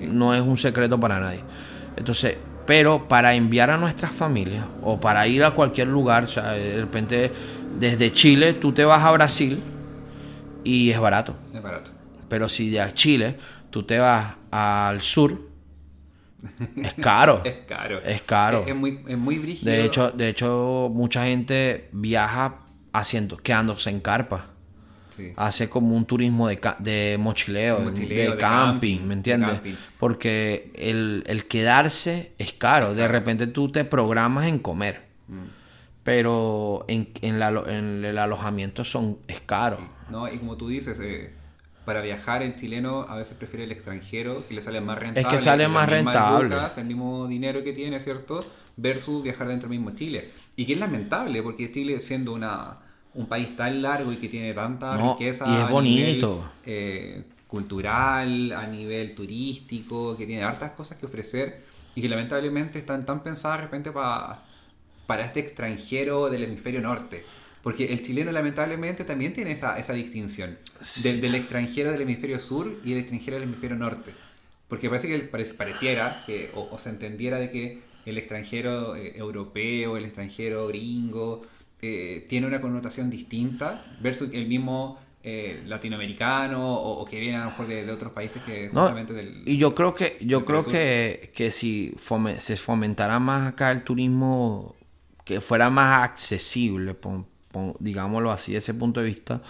No 0.00 0.34
es 0.34 0.40
un 0.40 0.56
secreto 0.56 0.98
para 0.98 1.20
nadie. 1.20 1.40
Entonces, 1.96 2.36
pero 2.66 3.08
para 3.08 3.34
enviar 3.34 3.70
a 3.70 3.76
nuestras 3.76 4.12
familias 4.12 4.64
o 4.82 5.00
para 5.00 5.26
ir 5.26 5.44
a 5.44 5.50
cualquier 5.52 5.88
lugar, 5.88 6.24
o 6.24 6.26
sea, 6.28 6.52
de 6.52 6.80
repente 6.80 7.30
desde 7.78 8.12
Chile 8.12 8.54
tú 8.54 8.72
te 8.72 8.84
vas 8.84 9.04
a 9.04 9.10
Brasil 9.10 9.60
y 10.64 10.90
es 10.90 10.98
barato. 10.98 11.34
Es 11.52 11.62
barato. 11.62 11.90
Pero 12.28 12.48
si 12.48 12.70
de 12.70 12.94
Chile 12.94 13.36
tú 13.70 13.82
te 13.82 13.98
vas 13.98 14.36
al 14.50 15.00
sur, 15.02 15.50
es 16.76 16.94
caro. 16.94 17.42
Es 17.44 17.66
caro. 17.66 18.00
Es 18.02 18.22
caro. 18.22 18.62
Es, 18.62 18.68
es 18.68 18.74
muy, 18.74 19.00
es 19.06 19.18
muy 19.18 19.38
brígido. 19.38 19.70
De 19.70 19.84
hecho, 19.84 20.10
de 20.10 20.28
hecho, 20.28 20.90
mucha 20.92 21.24
gente 21.24 21.88
viaja 21.92 22.60
haciendo, 22.92 23.36
quedándose 23.36 23.90
en 23.90 24.00
carpa. 24.00 24.46
Sí. 25.20 25.32
Hace 25.36 25.68
como 25.68 25.96
un 25.96 26.04
turismo 26.04 26.48
de, 26.48 26.58
de 26.78 27.16
mochileo, 27.18 27.78
De 27.78 27.84
de, 27.84 27.90
mochileo, 27.90 28.30
de 28.32 28.36
camping, 28.38 28.96
camping, 28.96 29.06
¿me 29.08 29.14
entiendes? 29.14 29.50
camping. 29.52 29.74
Porque 29.98 30.70
el, 30.74 31.24
el 31.26 31.46
quedarse 31.46 32.32
es 32.38 32.52
caro. 32.52 32.94
De 32.94 33.06
repente 33.08 33.46
tú 33.46 33.70
te 33.70 33.84
programas 33.84 34.46
en 34.46 34.58
comer. 34.58 35.02
Mm. 35.28 35.34
Pero 36.02 36.84
en, 36.88 37.08
en 37.20 37.38
la 37.38 37.48
alo- 37.50 37.68
en 37.68 38.04
el 38.04 38.18
alojamiento 38.18 38.84
son, 38.84 39.18
es 39.28 39.40
caro. 39.40 39.78
¿no? 40.10 40.32
Y 40.32 40.38
como 40.38 40.56
tú 40.56 40.68
dices, 40.68 40.98
eh, 41.00 41.30
para 41.84 42.00
viajar 42.00 42.42
el 42.42 42.56
chileno 42.56 43.02
a 43.08 43.16
veces 43.16 43.36
prefiere 43.36 43.64
el 43.64 43.72
extranjero, 43.72 44.46
que 44.48 44.54
le 44.54 44.62
sale 44.62 44.80
más 44.80 44.98
rentable. 44.98 45.28
que 45.28 45.38
sale 45.42 45.68
más 45.68 45.88
rentable. 45.88 46.48
lucas, 46.56 46.78
el 46.78 46.86
mismo 46.86 47.28
dinero 47.28 47.62
que 47.62 47.72
tiene, 47.72 48.00
¿cierto? 48.00 48.44
Versus 48.76 49.22
viajar 49.22 49.48
dentro 49.48 49.68
del 49.68 49.78
mismo 49.78 49.94
Chile. 49.96 50.30
Y 50.56 50.64
que 50.64 50.72
es 50.72 50.78
lamentable, 50.78 51.42
porque 51.42 51.70
Chile 51.70 52.00
siendo 52.00 52.32
una, 52.32 52.78
un 53.14 53.26
país 53.26 53.56
tan 53.56 53.82
largo 53.82 54.12
y 54.12 54.16
que 54.16 54.28
tiene 54.28 54.52
tanta 54.54 54.96
No, 54.96 55.12
riqueza 55.16 55.46
y 55.48 55.54
es 55.56 55.62
a 55.64 55.70
nivel, 55.82 56.26
eh, 56.64 57.22
cultural, 57.46 58.52
a 58.52 58.66
nivel 58.66 59.14
turístico, 59.14 60.16
que 60.16 60.26
tiene 60.26 60.42
hartas 60.44 60.72
cosas 60.72 60.98
que 60.98 61.06
ofrecer 61.06 61.62
y 61.94 62.02
que 62.02 62.08
lamentablemente 62.08 62.78
están 62.78 63.04
tan 63.04 63.22
pensadas 63.22 63.58
de 63.58 63.64
repente 63.64 63.90
pa- 63.90 64.40
para 65.06 65.24
este 65.24 65.40
extranjero 65.40 66.30
del 66.30 66.44
hemisferio 66.44 66.80
norte. 66.80 67.24
Porque 67.62 67.92
el 67.92 68.02
chileno 68.02 68.32
lamentablemente 68.32 69.04
también 69.04 69.34
tiene 69.34 69.52
esa, 69.52 69.78
esa 69.78 69.92
distinción 69.92 70.56
del, 71.02 71.20
del 71.20 71.34
extranjero 71.34 71.90
del 71.92 72.00
hemisferio 72.02 72.38
sur 72.38 72.72
y 72.84 72.92
el 72.92 72.98
extranjero 72.98 73.34
del 73.36 73.42
hemisferio 73.48 73.76
norte. 73.76 74.12
Porque 74.68 74.88
parece 74.88 75.08
que 75.08 75.18
pare- 75.18 75.44
pareciera 75.56 76.22
que, 76.26 76.50
o, 76.54 76.68
o 76.70 76.78
se 76.78 76.90
entendiera 76.90 77.38
de 77.38 77.50
que 77.50 77.82
el 78.06 78.16
extranjero 78.16 78.96
eh, 78.96 79.12
europeo, 79.16 79.96
el 79.98 80.04
extranjero 80.06 80.68
gringo, 80.68 81.40
eh, 81.82 82.26
tiene 82.28 82.46
una 82.46 82.60
connotación 82.60 83.10
distinta 83.10 83.84
versus 84.00 84.30
el 84.32 84.46
mismo 84.46 84.98
eh, 85.22 85.62
latinoamericano 85.66 86.76
o, 86.76 87.00
o 87.00 87.04
que 87.04 87.20
viene 87.20 87.36
a 87.36 87.44
lo 87.44 87.50
mejor 87.50 87.66
de, 87.66 87.84
de 87.84 87.92
otros 87.92 88.12
países 88.12 88.42
que 88.42 88.70
No, 88.72 88.80
justamente 88.82 89.12
del... 89.12 89.42
y 89.46 89.56
yo 89.58 89.74
creo 89.74 89.94
que 89.94 90.16
yo 90.22 90.44
creo 90.44 90.64
que, 90.64 91.30
que 91.34 91.50
si 91.50 91.92
fome- 91.98 92.38
se 92.38 92.56
fomentara 92.56 93.18
más 93.18 93.48
acá 93.48 93.70
el 93.70 93.82
turismo 93.82 94.74
que 95.24 95.40
fuera 95.40 95.68
más 95.70 96.04
accesible 96.04 96.94
pon- 96.94 97.26
pon- 97.52 97.76
digámoslo 97.80 98.30
así, 98.30 98.52
desde 98.52 98.70
ese 98.72 98.78
punto 98.78 99.00
de 99.00 99.06
vista, 99.06 99.42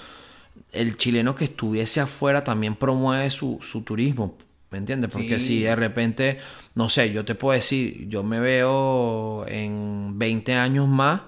el 0.72 0.96
chileno 0.96 1.34
que 1.34 1.44
estuviese 1.44 2.00
afuera 2.00 2.44
también 2.44 2.74
promueve 2.76 3.30
su, 3.30 3.58
su 3.62 3.82
turismo, 3.82 4.36
¿me 4.70 4.78
entiendes? 4.78 5.10
Porque 5.12 5.38
Sí. 5.38 5.46
si 5.46 5.60
de 5.62 5.76
repente, 5.76 6.38
no 6.74 6.88
sé, 6.88 7.12
yo 7.12 7.24
te 7.24 7.34
puedo 7.34 7.54
decir, 7.56 8.08
yo 8.08 8.22
me 8.22 8.40
veo 8.40 9.44
en 9.48 10.18
20 10.18 10.54
años 10.54 10.88
más 10.88 11.22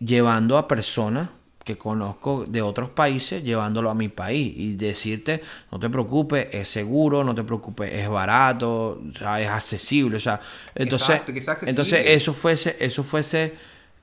llevando 0.00 0.56
a 0.58 0.68
personas 0.68 1.28
que 1.64 1.76
conozco 1.76 2.46
de 2.46 2.62
otros 2.62 2.90
países, 2.90 3.44
llevándolo 3.44 3.90
a 3.90 3.94
mi 3.94 4.08
país 4.08 4.52
y 4.56 4.76
decirte, 4.76 5.42
no 5.70 5.78
te 5.78 5.90
preocupes, 5.90 6.48
es 6.52 6.68
seguro, 6.68 7.22
no 7.22 7.34
te 7.34 7.44
preocupes, 7.44 7.92
es 7.92 8.08
barato, 8.08 9.00
o 9.00 9.18
sea, 9.18 9.40
es 9.40 9.48
accesible, 9.48 10.16
o 10.16 10.20
sea, 10.20 10.40
entonces, 10.74 11.20
Exacto, 11.28 11.66
entonces 11.66 12.02
eso 12.06 12.32
fuese, 12.32 12.76
eso 12.80 13.04
fuese, 13.04 13.54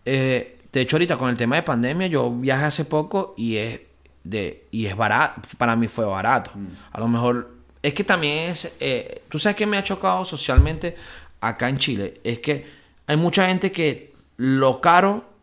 eh, 0.05 0.59
de 0.71 0.81
hecho 0.81 0.97
ahorita 0.97 1.17
con 1.17 1.29
el 1.29 1.37
tema 1.37 1.55
de 1.55 1.63
pandemia, 1.63 2.07
yo 2.07 2.31
viajé 2.31 2.65
hace 2.65 2.85
poco 2.85 3.33
y 3.37 3.55
es 3.57 3.81
de, 4.23 4.65
y 4.71 4.85
es 4.85 4.95
barato, 4.95 5.41
para 5.57 5.75
mí 5.75 5.87
fue 5.87 6.05
barato, 6.05 6.51
Mm. 6.53 6.67
a 6.91 6.99
lo 6.99 7.07
mejor, 7.07 7.51
es 7.81 7.93
que 7.93 8.03
también 8.03 8.51
es, 8.51 8.71
eh, 8.79 9.23
tú 9.29 9.39
sabes 9.39 9.55
que 9.55 9.65
me 9.65 9.77
ha 9.77 9.83
chocado 9.83 10.23
socialmente 10.25 10.95
acá 11.41 11.69
en 11.69 11.79
Chile, 11.79 12.21
es 12.23 12.39
que 12.39 12.65
hay 13.07 13.17
mucha 13.17 13.47
gente 13.47 13.71
que 13.71 14.13
lo 14.37 14.79
caro 14.79 15.36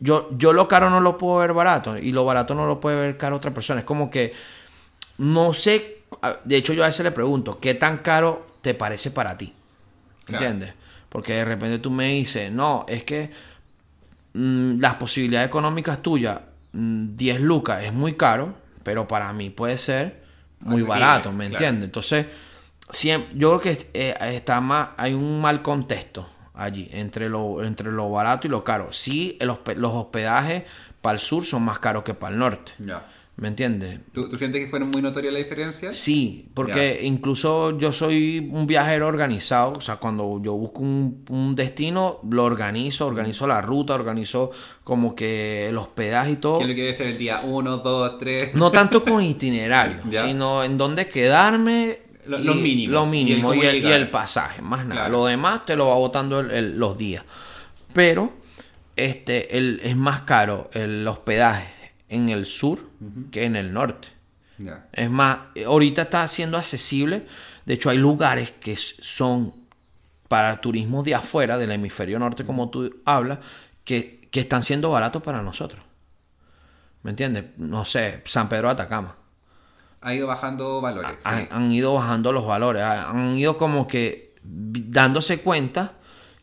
yo, 0.00 0.30
yo 0.36 0.52
lo 0.52 0.68
caro 0.68 0.90
no 0.90 1.00
lo 1.00 1.18
puedo 1.18 1.38
ver 1.38 1.52
barato 1.52 1.96
y 1.98 2.12
lo 2.12 2.24
barato 2.24 2.54
no 2.54 2.66
lo 2.66 2.80
puede 2.80 3.00
ver 3.00 3.16
caro 3.18 3.36
otra 3.36 3.52
persona. 3.52 3.80
Es 3.80 3.86
como 3.86 4.10
que 4.10 4.32
no 5.18 5.52
sé, 5.52 6.02
de 6.44 6.56
hecho 6.56 6.72
yo 6.72 6.84
a 6.84 6.88
veces 6.88 7.04
le 7.04 7.12
pregunto, 7.12 7.60
¿qué 7.60 7.74
tan 7.74 7.98
caro 7.98 8.46
te 8.62 8.74
parece 8.74 9.10
para 9.10 9.36
ti? 9.38 9.52
Claro. 10.24 10.44
¿Entiendes? 10.46 10.74
Porque 11.08 11.34
de 11.34 11.44
repente 11.44 11.78
tú 11.78 11.90
me 11.90 12.08
dices, 12.08 12.52
no, 12.52 12.86
es 12.88 13.04
que 13.04 13.30
mm, 14.34 14.76
las 14.80 14.94
posibilidades 14.94 15.48
económicas 15.48 16.02
tuyas, 16.02 16.40
mm, 16.72 17.16
10 17.16 17.40
lucas 17.40 17.82
es 17.84 17.92
muy 17.92 18.14
caro, 18.14 18.54
pero 18.82 19.06
para 19.08 19.32
mí 19.32 19.50
puede 19.50 19.78
ser 19.78 20.20
muy 20.60 20.82
barato, 20.82 21.32
¿me 21.32 21.48
claro. 21.48 21.52
entiendes? 21.54 21.84
Entonces, 21.86 22.26
siem- 22.90 23.26
yo 23.34 23.58
creo 23.58 23.76
que 23.76 23.88
eh, 23.94 24.14
está 24.34 24.60
más, 24.60 24.90
hay 24.96 25.14
un 25.14 25.40
mal 25.40 25.62
contexto 25.62 26.28
allí 26.62 26.88
entre 26.92 27.28
lo, 27.28 27.62
entre 27.64 27.90
lo 27.90 28.10
barato 28.10 28.46
y 28.46 28.50
lo 28.50 28.62
caro. 28.64 28.92
Sí, 28.92 29.36
el 29.40 29.50
hospe- 29.50 29.76
los 29.76 29.92
hospedajes 29.94 30.64
para 31.00 31.14
el 31.14 31.20
sur 31.20 31.44
son 31.44 31.62
más 31.62 31.78
caros 31.78 32.04
que 32.04 32.14
para 32.14 32.32
el 32.34 32.38
norte, 32.38 32.72
Ya. 32.78 33.06
¿me 33.36 33.48
entiendes? 33.48 34.00
¿Tú, 34.12 34.28
tú 34.28 34.36
sientes 34.36 34.62
que 34.62 34.68
fueron 34.68 34.90
muy 34.90 35.00
notorias 35.00 35.32
la 35.32 35.38
diferencia? 35.38 35.94
Sí, 35.94 36.50
porque 36.52 37.00
incluso 37.02 37.78
yo 37.78 37.90
soy 37.90 38.50
un 38.52 38.66
viajero 38.66 39.06
organizado, 39.06 39.72
o 39.72 39.80
sea, 39.80 39.96
cuando 39.96 40.38
yo 40.42 40.52
busco 40.52 40.82
un, 40.82 41.24
un 41.30 41.54
destino, 41.54 42.18
lo 42.30 42.44
organizo, 42.44 43.06
organizo 43.06 43.46
la 43.46 43.62
ruta, 43.62 43.94
organizo 43.94 44.50
como 44.84 45.14
que 45.14 45.68
el 45.70 45.78
hospedaje 45.78 46.32
y 46.32 46.36
todo. 46.36 46.58
¿Qué 46.58 46.64
es 46.64 46.68
lo 46.68 46.74
que 46.74 46.82
debe 46.82 46.94
ser 46.94 47.06
el 47.06 47.16
día 47.16 47.40
1, 47.44 47.78
2, 47.78 48.18
3? 48.18 48.54
No 48.56 48.70
tanto 48.70 49.02
con 49.02 49.22
itinerario, 49.34 49.96
sino 50.10 50.62
en 50.62 50.76
dónde 50.76 51.08
quedarme. 51.08 52.09
Lo- 52.26 52.38
y- 52.38 52.44
los 52.44 52.56
mínimos, 52.56 52.94
Lo 52.94 53.00
y 53.00 53.04
el 53.04 53.10
mínimo 53.10 53.54
y 53.54 53.60
el, 53.60 53.76
y 53.76 53.80
llegar. 53.80 53.92
el 54.00 54.10
pasaje, 54.10 54.62
más 54.62 54.80
nada. 54.84 55.02
Claro. 55.02 55.12
Lo 55.12 55.26
demás 55.26 55.64
te 55.66 55.76
lo 55.76 55.88
va 55.88 55.94
botando 55.96 56.40
el- 56.40 56.78
los 56.78 56.96
días. 56.98 57.24
Pero 57.92 58.32
este 58.96 59.56
el, 59.58 59.80
es 59.82 59.96
más 59.96 60.22
caro 60.22 60.70
el 60.74 61.06
hospedaje 61.08 61.68
en 62.08 62.28
el 62.28 62.46
sur 62.46 62.88
que 63.30 63.44
en 63.44 63.56
el 63.56 63.72
norte. 63.72 64.08
Es 64.92 65.08
más, 65.10 65.38
ahorita 65.66 66.02
está 66.02 66.28
siendo 66.28 66.58
accesible. 66.58 67.26
De 67.64 67.74
hecho, 67.74 67.88
hay 67.88 67.96
lugares 67.96 68.52
que 68.60 68.76
son 68.76 69.54
para 70.28 70.60
turismo 70.60 71.02
de 71.02 71.14
afuera, 71.14 71.56
del 71.56 71.70
hemisferio 71.72 72.18
norte, 72.18 72.44
como 72.44 72.68
tú 72.68 73.00
hablas, 73.06 73.38
que, 73.84 74.28
que 74.30 74.40
están 74.40 74.62
siendo 74.62 74.90
baratos 74.90 75.22
para 75.22 75.40
nosotros. 75.42 75.82
¿Me 77.02 77.10
entiendes? 77.10 77.44
No 77.56 77.86
sé, 77.86 78.22
San 78.26 78.48
Pedro 78.50 78.68
de 78.68 78.74
Atacama. 78.74 79.16
Ha 80.02 80.14
ido 80.14 80.26
bajando 80.26 80.80
valores. 80.80 81.12
sí. 81.22 81.46
Han, 81.50 81.72
ido 81.72 81.94
bajando 81.94 82.32
los 82.32 82.46
valores. 82.46 82.82
ha- 82.82 83.10
Han 83.10 83.36
ido 83.36 83.56
como 83.58 83.86
que 83.86 84.34
dándose 84.42 85.40
cuenta 85.40 85.92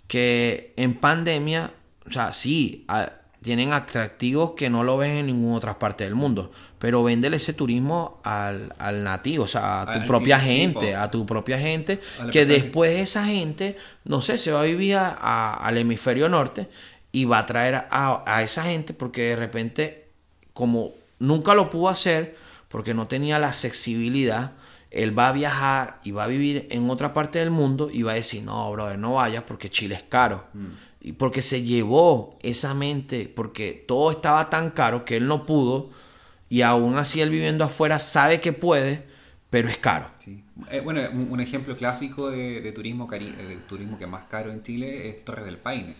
que 0.08 0.74
en 0.78 0.96
pandemia, 0.96 1.72
o 2.08 2.12
sea, 2.12 2.34
sí, 2.34 2.86
a- 2.88 3.12
tienen 3.42 3.72
atractivos 3.72 4.52
que 4.58 4.70
no 4.70 4.84
lo 4.84 4.98
ves 4.98 5.12
en 5.20 5.28
ninguna 5.28 5.56
otra 5.58 5.80
parte 5.80 6.04
del 6.04 6.16
mundo. 6.16 6.52
Pero 6.80 7.04
véndele 7.04 7.38
ese 7.38 7.54
turismo 7.54 8.20
al, 8.24 8.74
al 8.78 9.04
nativo, 9.04 9.46
o 9.46 9.48
sea, 9.48 9.82
a 9.82 9.86
tu 9.86 9.92
Al 10.00 10.06
propia 10.06 10.38
tipo. 10.38 10.50
gente, 10.52 10.96
a 10.96 11.10
tu 11.10 11.26
propia 11.26 11.58
gente, 11.58 12.00
que 12.32 12.46
después 12.46 13.00
esa 13.00 13.26
gente, 13.26 13.78
no 14.04 14.22
sé, 14.22 14.38
se 14.38 14.52
va 14.52 14.62
a 14.62 14.64
vivir 14.64 14.96
a- 14.98 15.18
a- 15.20 15.54
al 15.56 15.78
hemisferio 15.78 16.28
norte 16.30 16.68
y 17.12 17.26
va 17.26 17.40
a 17.40 17.46
traer 17.46 17.86
a, 17.90 18.24
a 18.26 18.44
esa 18.44 18.64
gente 18.64 18.94
porque 18.94 19.22
de 19.30 19.36
repente, 19.38 20.08
como 20.54 20.92
nunca 21.20 21.54
lo 21.54 21.70
pudo 21.70 21.90
hacer, 21.90 22.36
porque 22.68 22.94
no 22.94 23.08
tenía 23.08 23.40
la 23.40 23.48
accesibilidad, 23.50 24.54
él 24.92 25.18
va 25.18 25.30
a 25.30 25.34
viajar 25.34 26.00
y 26.04 26.12
va 26.12 26.24
a 26.24 26.28
vivir 26.28 26.68
en 26.72 26.90
otra 26.90 27.14
parte 27.14 27.40
del 27.40 27.52
mundo 27.52 27.90
y 27.92 28.04
va 28.04 28.14
a 28.14 28.16
decir, 28.16 28.44
no, 28.44 28.72
brother, 28.72 28.98
no 28.98 29.16
vayas 29.16 29.44
porque 29.44 29.70
Chile 29.70 29.96
es 29.96 30.04
caro. 30.04 30.48
Y 31.02 31.14
porque 31.14 31.42
se 31.42 31.64
llevó 31.64 32.38
esa 32.42 32.74
mente, 32.74 33.32
porque 33.34 33.86
todo 33.88 34.12
estaba 34.12 34.50
tan 34.50 34.72
caro 34.72 35.06
que 35.06 35.18
él 35.18 35.28
no 35.28 35.46
pudo 35.46 35.92
y 36.50 36.62
aún 36.62 36.98
así 36.98 37.22
él 37.22 37.30
viviendo 37.30 37.64
afuera 37.66 38.00
sabe 38.00 38.40
que 38.42 38.54
puede, 38.54 39.04
pero 39.50 39.70
es 39.70 39.78
caro. 39.78 40.10
Sí. 40.20 40.44
Eh, 40.72 40.82
bueno, 40.82 41.02
un, 41.14 41.40
ejemplo 41.40 41.78
clásico 41.78 42.30
de, 42.32 42.62
de 42.62 42.72
turismo 42.72 43.08
cari- 43.08 43.36
de 43.36 43.58
turismo 43.68 43.98
que 43.98 44.06
es 44.06 44.10
más 44.10 44.26
caro 44.26 44.52
en 44.52 44.64
Chile 44.64 45.10
es 45.10 45.24
Torres 45.24 45.46
del 45.46 45.58
Paine. 45.58 45.96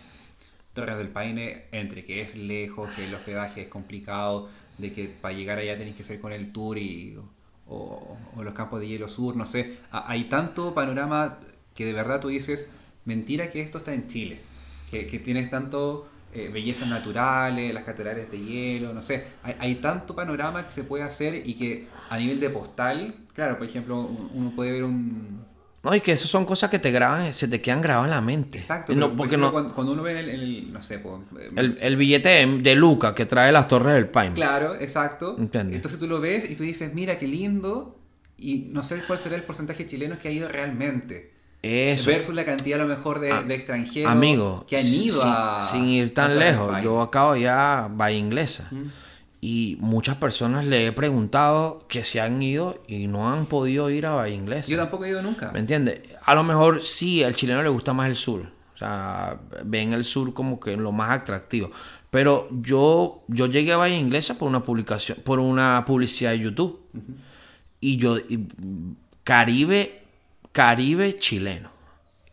Torres 0.74 0.96
del 0.98 1.08
Paine, 1.08 1.64
entre 1.72 2.04
que 2.04 2.20
es 2.22 2.34
lejos, 2.34 2.88
que 2.94 3.04
el 3.04 3.14
hospedaje 3.14 3.62
es 3.62 3.68
complicado, 3.68 4.48
de 4.78 4.92
que 4.92 5.04
para 5.08 5.34
llegar 5.34 5.58
allá 5.58 5.76
tenés 5.76 5.94
que 5.96 6.04
ser 6.04 6.20
con 6.20 6.32
el 6.32 6.52
tour 6.52 6.78
y, 6.78 7.16
o, 7.66 8.16
los 8.42 8.54
campos 8.54 8.80
de 8.80 8.88
hielo 8.88 9.08
sur, 9.08 9.36
no 9.36 9.46
sé. 9.46 9.78
Ha- 9.90 10.10
Hay 10.10 10.24
tanto 10.24 10.74
panorama 10.74 11.38
que 11.74 11.84
de 11.84 11.92
verdad 11.92 12.20
tú 12.20 12.28
dices, 12.28 12.66
mentira 13.04 13.50
que 13.50 13.60
esto 13.60 13.78
está 13.78 13.92
en 13.94 14.06
Chile, 14.08 14.40
que, 14.90 15.06
que 15.06 15.18
tienes 15.18 15.50
tanto 15.50 16.08
eh, 16.34 16.48
bellezas 16.52 16.88
naturales, 16.88 17.72
las 17.74 17.84
catedrales 17.84 18.30
de 18.30 18.38
hielo, 18.38 18.92
no 18.94 19.02
sé. 19.02 19.24
Hay, 19.42 19.54
hay 19.58 19.74
tanto 19.76 20.14
panorama 20.14 20.66
que 20.66 20.72
se 20.72 20.84
puede 20.84 21.02
hacer 21.04 21.46
y 21.46 21.54
que 21.54 21.88
a 22.10 22.16
nivel 22.18 22.38
de 22.40 22.50
postal, 22.50 23.14
claro, 23.34 23.58
por 23.58 23.66
ejemplo, 23.66 24.00
un- 24.00 24.30
uno 24.34 24.50
puede 24.54 24.72
ver 24.72 24.84
un, 24.84 25.40
No, 25.88 25.94
y 25.96 26.00
que 26.00 26.12
esas 26.12 26.30
son 26.30 26.44
cosas 26.44 26.68
que 26.70 26.78
te 26.78 26.90
graban, 26.90 27.32
se 27.32 27.48
te 27.48 27.60
quedan 27.60 27.80
grabadas 27.80 28.08
en 28.08 28.14
la 28.14 28.20
mente. 28.20 28.58
Exacto, 28.58 28.92
por 28.92 29.16
porque 29.16 29.36
ejemplo, 29.36 29.46
no, 29.48 29.52
cuando, 29.52 29.74
cuando 29.74 29.92
uno 29.94 30.02
ve 30.02 30.20
el, 30.20 30.28
el- 30.28 30.72
no 30.72 30.82
sé, 30.82 30.96
eh, 30.96 31.50
el, 31.56 31.78
el 31.80 31.96
billete 31.96 32.28
de, 32.28 32.58
de 32.60 32.74
Luca 32.74 33.14
que 33.14 33.24
trae 33.26 33.50
las 33.52 33.68
torres 33.68 33.94
del 33.94 34.08
Paine. 34.08 34.34
claro, 34.34 34.74
exacto. 34.74 35.36
Entonces 35.38 35.98
tú 35.98 36.06
lo 36.06 36.20
ves 36.20 36.50
y 36.50 36.56
tú 36.56 36.62
dices, 36.62 36.92
mira 36.94 37.16
qué 37.18 37.26
lindo, 37.26 37.98
y 38.36 38.68
no 38.70 38.82
sé 38.82 39.02
cuál 39.06 39.18
será 39.18 39.34
el 39.36 39.42
porcentaje 39.42 39.84
de 39.84 39.90
chilenos 39.90 40.18
que 40.18 40.28
ha 40.28 40.30
ido 40.30 40.48
realmente. 40.48 41.32
Eso. 41.60 42.10
Versus 42.10 42.34
la 42.36 42.44
cantidad 42.44 42.78
a 42.80 42.84
lo 42.84 42.88
mejor 42.88 43.18
de, 43.18 43.32
Ah, 43.32 43.42
de 43.42 43.54
extranjeros 43.56 44.12
Amigo, 44.12 44.64
que 44.68 44.78
han 44.78 44.86
ido 44.86 45.20
sin, 45.20 45.30
a. 45.34 45.60
sin 45.60 45.84
ir 45.86 46.14
tan 46.14 46.38
lejos, 46.38 46.76
yo 46.84 47.00
acabo 47.02 47.34
ya 47.34 47.88
Bahía 47.90 48.18
Inglesa. 48.18 48.70
Y 49.40 49.76
muchas 49.80 50.16
personas 50.16 50.66
le 50.66 50.86
he 50.86 50.92
preguntado 50.92 51.86
que 51.88 52.02
se 52.02 52.20
han 52.20 52.42
ido 52.42 52.82
y 52.88 53.06
no 53.06 53.32
han 53.32 53.46
podido 53.46 53.88
ir 53.88 54.06
a 54.06 54.12
Bahía 54.12 54.34
Inglesa. 54.34 54.68
Yo 54.68 54.76
tampoco 54.76 55.04
he 55.04 55.10
ido 55.10 55.22
nunca. 55.22 55.52
¿Me 55.52 55.60
entiendes? 55.60 56.00
A 56.24 56.34
lo 56.34 56.42
mejor 56.42 56.82
sí, 56.82 57.22
al 57.22 57.36
chileno 57.36 57.62
le 57.62 57.68
gusta 57.68 57.92
más 57.92 58.08
el 58.08 58.16
sur. 58.16 58.50
O 58.74 58.78
sea, 58.78 59.40
ven 59.64 59.92
el 59.92 60.04
sur 60.04 60.34
como 60.34 60.58
que 60.58 60.76
lo 60.76 60.90
más 60.90 61.10
atractivo. 61.10 61.70
Pero 62.10 62.48
yo, 62.50 63.22
yo 63.28 63.46
llegué 63.46 63.72
a 63.72 63.76
Bahía 63.76 63.98
Inglesa 63.98 64.38
por 64.38 64.48
una 64.48 64.62
publicación, 64.62 65.18
por 65.24 65.38
una 65.38 65.84
publicidad 65.86 66.30
de 66.32 66.40
YouTube. 66.40 66.80
Y 67.80 67.96
yo, 67.96 68.18
y, 68.18 68.46
Caribe, 69.24 70.02
Caribe 70.52 71.16
chileno. 71.18 71.77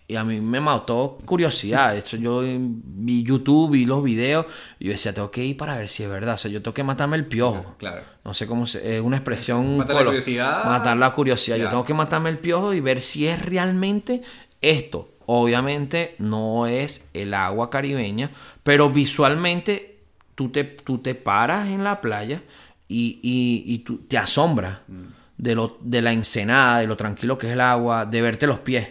Y 0.07 0.17
a 0.17 0.23
mí 0.23 0.39
me 0.39 0.59
mató 0.59 1.17
curiosidad. 1.25 1.97
Hecho, 1.97 2.15
yo 2.17 2.43
vi 2.43 3.23
YouTube, 3.23 3.71
vi 3.71 3.85
los 3.85 4.03
videos. 4.03 4.45
Y 4.79 4.85
yo 4.85 4.91
decía, 4.91 5.13
tengo 5.13 5.31
que 5.31 5.43
ir 5.43 5.57
para 5.57 5.77
ver 5.77 5.89
si 5.89 6.03
es 6.03 6.09
verdad. 6.09 6.35
O 6.35 6.37
sea, 6.37 6.51
yo 6.51 6.61
tengo 6.61 6.75
que 6.75 6.83
matarme 6.83 7.17
el 7.17 7.25
piojo. 7.25 7.75
Claro. 7.79 8.03
No 8.23 8.33
sé 8.35 8.45
cómo 8.45 8.67
se. 8.67 8.97
Es 8.97 9.01
una 9.01 9.17
expresión. 9.17 9.77
Matar 9.77 9.95
la 9.95 10.05
curiosidad. 10.05 10.65
Matar 10.65 10.97
la 10.97 11.11
curiosidad. 11.11 11.57
Ya. 11.57 11.63
Yo 11.63 11.69
tengo 11.69 11.83
que 11.85 11.93
matarme 11.95 12.29
el 12.29 12.37
piojo 12.37 12.73
y 12.73 12.81
ver 12.81 13.01
si 13.01 13.27
es 13.27 13.43
realmente 13.43 14.21
esto. 14.61 15.09
Obviamente 15.25 16.15
no 16.19 16.67
es 16.67 17.09
el 17.15 17.33
agua 17.33 17.71
caribeña, 17.71 18.29
pero 18.61 18.91
visualmente 18.91 20.03
tú 20.35 20.49
te, 20.49 20.63
tú 20.63 20.99
te 20.99 21.15
paras 21.15 21.67
en 21.67 21.83
la 21.83 21.99
playa 21.99 22.43
y, 22.87 23.19
y, 23.23 23.63
y 23.73 23.79
tú 23.79 23.97
te 24.07 24.19
asombras 24.19 24.79
Mm. 24.87 25.03
de, 25.37 25.55
lo, 25.55 25.77
de 25.81 26.01
la 26.03 26.13
ensenada, 26.13 26.79
de 26.81 26.87
lo 26.87 26.95
tranquilo 26.95 27.39
que 27.39 27.47
es 27.47 27.53
el 27.53 27.61
agua, 27.61 28.05
de 28.05 28.21
verte 28.21 28.45
los 28.45 28.59
pies. 28.59 28.87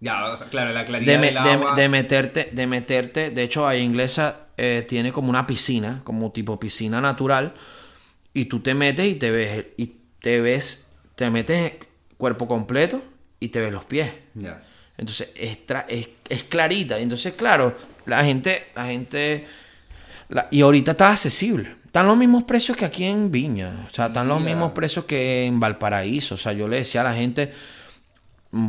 Ya, 0.00 0.24
o 0.24 0.36
sea, 0.36 0.46
claro, 0.48 0.72
la 0.72 0.84
claridad 0.86 1.12
De, 1.12 1.18
me- 1.18 1.26
del 1.32 1.34
de- 1.42 1.50
agua. 1.50 1.74
de 1.74 1.88
meterte, 1.88 2.48
de 2.52 2.66
meterte, 2.66 3.30
de 3.30 3.42
hecho, 3.42 3.62
Bahía 3.62 3.82
Inglesa 3.82 4.46
eh, 4.56 4.84
tiene 4.88 5.12
como 5.12 5.28
una 5.30 5.46
piscina, 5.46 6.00
como 6.04 6.32
tipo 6.32 6.58
piscina 6.58 7.00
natural, 7.00 7.52
y 8.32 8.46
tú 8.46 8.60
te 8.60 8.74
metes 8.74 9.06
y 9.06 9.14
te 9.16 9.30
ves, 9.30 9.64
y 9.76 9.92
te 10.20 10.40
ves, 10.40 10.92
te 11.16 11.28
metes 11.30 11.72
cuerpo 12.16 12.46
completo 12.46 13.02
y 13.40 13.48
te 13.48 13.60
ves 13.60 13.72
los 13.72 13.84
pies. 13.84 14.10
Ya. 14.34 14.62
Entonces 14.96 15.30
es, 15.34 15.66
tra- 15.66 15.84
es, 15.88 16.08
es 16.28 16.44
clarita. 16.44 16.98
Entonces, 16.98 17.32
claro, 17.34 17.76
la 18.06 18.24
gente, 18.24 18.66
la 18.74 18.86
gente 18.86 19.46
La- 20.28 20.46
y 20.50 20.60
ahorita 20.60 20.92
está 20.92 21.10
accesible. 21.10 21.74
Están 21.86 22.06
los 22.06 22.16
mismos 22.16 22.44
precios 22.44 22.76
que 22.76 22.84
aquí 22.84 23.04
en 23.04 23.30
Viña. 23.32 23.86
O 23.90 23.90
sea, 23.94 24.06
están 24.06 24.28
los 24.28 24.40
mismos 24.40 24.72
precios 24.72 25.04
que 25.06 25.44
en 25.46 25.58
Valparaíso. 25.58 26.36
O 26.36 26.38
sea, 26.38 26.52
yo 26.52 26.68
le 26.68 26.76
decía 26.76 27.00
a 27.00 27.04
la 27.04 27.14
gente, 27.14 27.52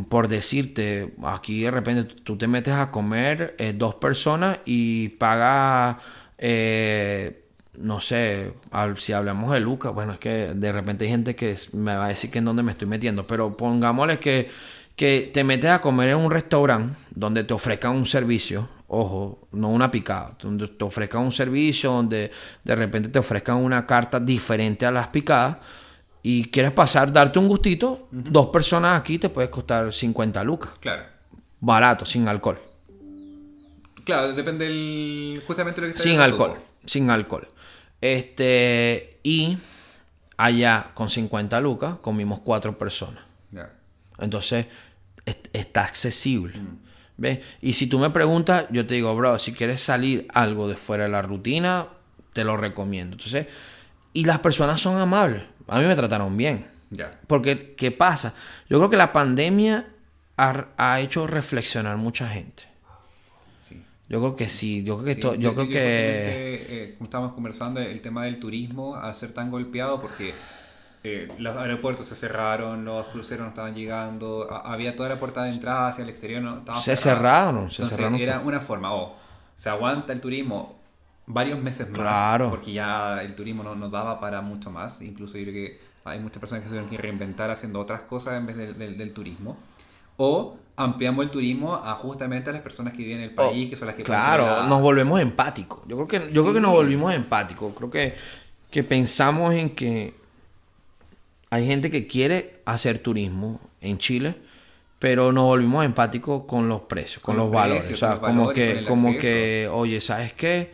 por 0.08 0.28
decirte, 0.28 1.12
aquí 1.24 1.62
de 1.62 1.70
repente 1.70 2.14
tú 2.22 2.36
te 2.38 2.46
metes 2.46 2.74
a 2.74 2.90
comer 2.90 3.56
eh, 3.58 3.72
dos 3.76 3.96
personas 3.96 4.58
y 4.64 5.10
pagas, 5.10 5.96
eh, 6.38 7.44
no 7.78 8.00
sé, 8.00 8.52
al- 8.70 8.98
si 8.98 9.12
hablamos 9.12 9.52
de 9.52 9.60
Lucas, 9.60 9.92
bueno, 9.92 10.12
es 10.12 10.18
que 10.20 10.54
de 10.54 10.72
repente 10.72 11.04
hay 11.04 11.10
gente 11.10 11.34
que 11.34 11.56
me 11.72 11.96
va 11.96 12.06
a 12.06 12.08
decir 12.08 12.30
que 12.30 12.38
en 12.38 12.44
dónde 12.44 12.62
me 12.62 12.72
estoy 12.72 12.86
metiendo, 12.88 13.26
pero 13.26 13.56
pongámosle 13.56 14.18
que, 14.20 14.50
que 14.96 15.30
te 15.32 15.42
metes 15.44 15.70
a 15.70 15.80
comer 15.80 16.10
en 16.10 16.18
un 16.18 16.30
restaurante 16.30 16.96
donde 17.10 17.42
te 17.44 17.54
ofrezcan 17.54 17.92
un 17.96 18.06
servicio, 18.06 18.68
ojo, 18.88 19.48
no 19.52 19.68
una 19.70 19.90
picada, 19.90 20.36
donde 20.40 20.68
te 20.68 20.84
ofrezcan 20.84 21.22
un 21.22 21.32
servicio, 21.32 21.90
donde 21.92 22.30
de 22.62 22.76
repente 22.76 23.08
te 23.08 23.18
ofrezcan 23.18 23.56
una 23.56 23.86
carta 23.86 24.20
diferente 24.20 24.86
a 24.86 24.90
las 24.92 25.08
picadas 25.08 25.56
y 26.22 26.44
quieres 26.50 26.72
pasar, 26.72 27.12
darte 27.12 27.38
un 27.38 27.48
gustito, 27.48 28.08
dos 28.10 28.46
personas 28.48 29.00
aquí 29.00 29.18
te 29.18 29.28
puede 29.28 29.50
costar 29.50 29.92
50 29.92 30.42
lucas, 30.44 30.70
Claro. 30.80 31.04
barato, 31.60 32.04
sin 32.04 32.28
alcohol. 32.28 32.58
Claro, 34.04 34.32
depende 34.32 34.64
del. 34.66 35.42
Justamente 35.46 35.80
lo 35.80 35.86
que 35.86 35.90
está 35.92 36.02
Sin 36.02 36.18
alcohol, 36.20 36.54
sin 36.84 37.08
alcohol. 37.10 37.46
Este, 38.00 39.18
y 39.22 39.58
allá 40.36 40.90
con 40.94 41.08
50 41.08 41.60
lucas 41.60 41.96
comimos 42.00 42.40
cuatro 42.40 42.76
personas. 42.76 43.22
Ya. 43.52 43.72
Entonces, 44.18 44.66
est- 45.24 45.48
está 45.52 45.84
accesible. 45.84 46.54
¿Ves? 47.16 47.38
Y 47.60 47.74
si 47.74 47.86
tú 47.86 47.98
me 48.00 48.10
preguntas, 48.10 48.66
yo 48.70 48.86
te 48.86 48.94
digo, 48.94 49.14
bro, 49.14 49.38
si 49.38 49.52
quieres 49.52 49.82
salir 49.82 50.26
algo 50.34 50.66
de 50.66 50.76
fuera 50.76 51.04
de 51.04 51.10
la 51.10 51.22
rutina, 51.22 51.86
te 52.32 52.42
lo 52.42 52.56
recomiendo. 52.56 53.14
Entonces, 53.16 53.46
y 54.12 54.24
las 54.24 54.40
personas 54.40 54.80
son 54.80 54.98
amables. 54.98 55.42
A 55.74 55.78
mí 55.80 55.86
me 55.86 55.96
trataron 55.96 56.36
bien. 56.36 56.66
Ya. 56.90 57.18
Porque, 57.26 57.74
¿qué 57.76 57.90
pasa? 57.90 58.34
Yo 58.68 58.78
creo 58.78 58.90
que 58.90 58.96
la 58.96 59.12
pandemia 59.12 59.86
ha, 60.36 60.66
ha 60.76 61.00
hecho 61.00 61.26
reflexionar 61.26 61.96
mucha 61.96 62.28
gente. 62.28 62.64
Sí. 63.66 63.82
Yo 64.08 64.20
creo 64.20 64.36
que 64.36 64.48
sí. 64.48 64.84
Yo 64.84 64.96
creo 64.96 65.06
que, 65.06 65.14
Sí, 65.14 65.20
to- 65.20 65.34
yo 65.36 65.54
creo 65.54 65.66
que... 65.68 65.72
justamente, 65.72 66.84
eh, 66.84 66.94
como 66.98 67.04
estábamos 67.06 67.32
conversando, 67.34 67.80
el 67.80 68.00
tema 68.02 68.24
del 68.26 68.38
turismo 68.38 68.96
al 68.96 69.14
ser 69.14 69.32
tan 69.32 69.50
golpeado 69.50 70.00
porque 70.00 70.34
eh, 71.04 71.32
los 71.38 71.56
aeropuertos 71.56 72.06
se 72.06 72.14
cerraron, 72.14 72.84
los 72.84 73.06
cruceros 73.08 73.42
no 73.44 73.48
estaban 73.48 73.74
llegando, 73.74 74.46
a- 74.50 74.72
había 74.72 74.94
toda 74.94 75.08
la 75.08 75.16
puerta 75.16 75.44
de 75.44 75.50
entrada 75.50 75.88
hacia 75.88 76.04
el 76.04 76.10
exterior, 76.10 76.42
no 76.42 76.58
estaba 76.58 76.78
Se 76.78 76.94
cerraron, 76.96 77.70
se 77.70 77.82
Entonces, 77.82 77.96
cerraron. 77.96 78.20
era 78.20 78.40
una 78.40 78.60
forma, 78.60 78.92
o 78.94 79.16
se 79.56 79.68
aguanta 79.70 80.12
el 80.12 80.20
turismo 80.20 80.78
varios 81.32 81.60
meses 81.60 81.88
más, 81.90 81.98
Claro. 81.98 82.50
porque 82.50 82.72
ya 82.72 83.22
el 83.22 83.34
turismo 83.34 83.62
no 83.62 83.74
nos 83.74 83.90
daba 83.90 84.18
para 84.20 84.40
mucho 84.40 84.70
más, 84.70 85.00
incluso 85.02 85.38
yo 85.38 85.44
creo 85.44 85.54
que 85.54 85.80
hay 86.04 86.18
muchas 86.18 86.38
personas 86.40 86.62
que 86.62 86.68
se 86.68 86.74
tuvieron 86.74 86.90
que 86.90 86.96
reinventar 86.96 87.50
haciendo 87.50 87.78
otras 87.80 88.00
cosas 88.02 88.34
en 88.36 88.46
vez 88.46 88.56
del, 88.56 88.76
del- 88.78 88.98
del 88.98 89.12
turismo. 89.12 89.56
O 90.16 90.56
ampliamos 90.76 91.24
el 91.24 91.30
turismo 91.30 91.74
a 91.76 91.94
justamente 91.94 92.50
a 92.50 92.52
las 92.52 92.62
personas 92.62 92.92
que 92.92 92.98
viven 93.02 93.18
en 93.18 93.24
el 93.24 93.30
país, 93.34 93.70
que 93.70 93.76
son 93.76 93.86
las 93.86 93.96
que 93.96 94.02
Oh, 94.02 94.06
Claro, 94.06 94.44
la- 94.46 94.66
nos 94.66 94.80
volvemos 94.82 95.20
empáticos. 95.20 95.80
Yo 95.86 95.96
creo 95.96 96.08
que, 96.08 96.32
yo 96.32 96.42
creo 96.42 96.54
que 96.54 96.60
nos 96.60 96.72
volvimos 96.72 97.12
empáticos. 97.14 97.72
Creo 97.76 97.90
que, 97.90 98.14
que 98.70 98.82
pensamos 98.84 99.54
en 99.54 99.70
que 99.70 100.14
hay 101.50 101.66
gente 101.66 101.90
que 101.90 102.06
quiere 102.06 102.60
hacer 102.64 102.98
turismo 103.00 103.60
en 103.80 103.98
Chile, 103.98 104.36
pero 104.98 105.32
nos 105.32 105.44
volvimos 105.44 105.84
empáticos 105.84 106.44
con 106.46 106.68
los 106.68 106.82
precios, 106.82 107.22
con, 107.22 107.36
Con 107.36 107.44
los 107.44 107.52
valores. 107.52 107.90
o 107.92 107.96
sea, 107.96 108.18
como 108.20 108.46
valores, 108.46 108.78
que, 108.80 108.84
como 108.86 109.08
acceso. 109.08 109.20
que, 109.20 109.68
oye, 109.72 110.00
¿sabes 110.00 110.32
qué? 110.32 110.72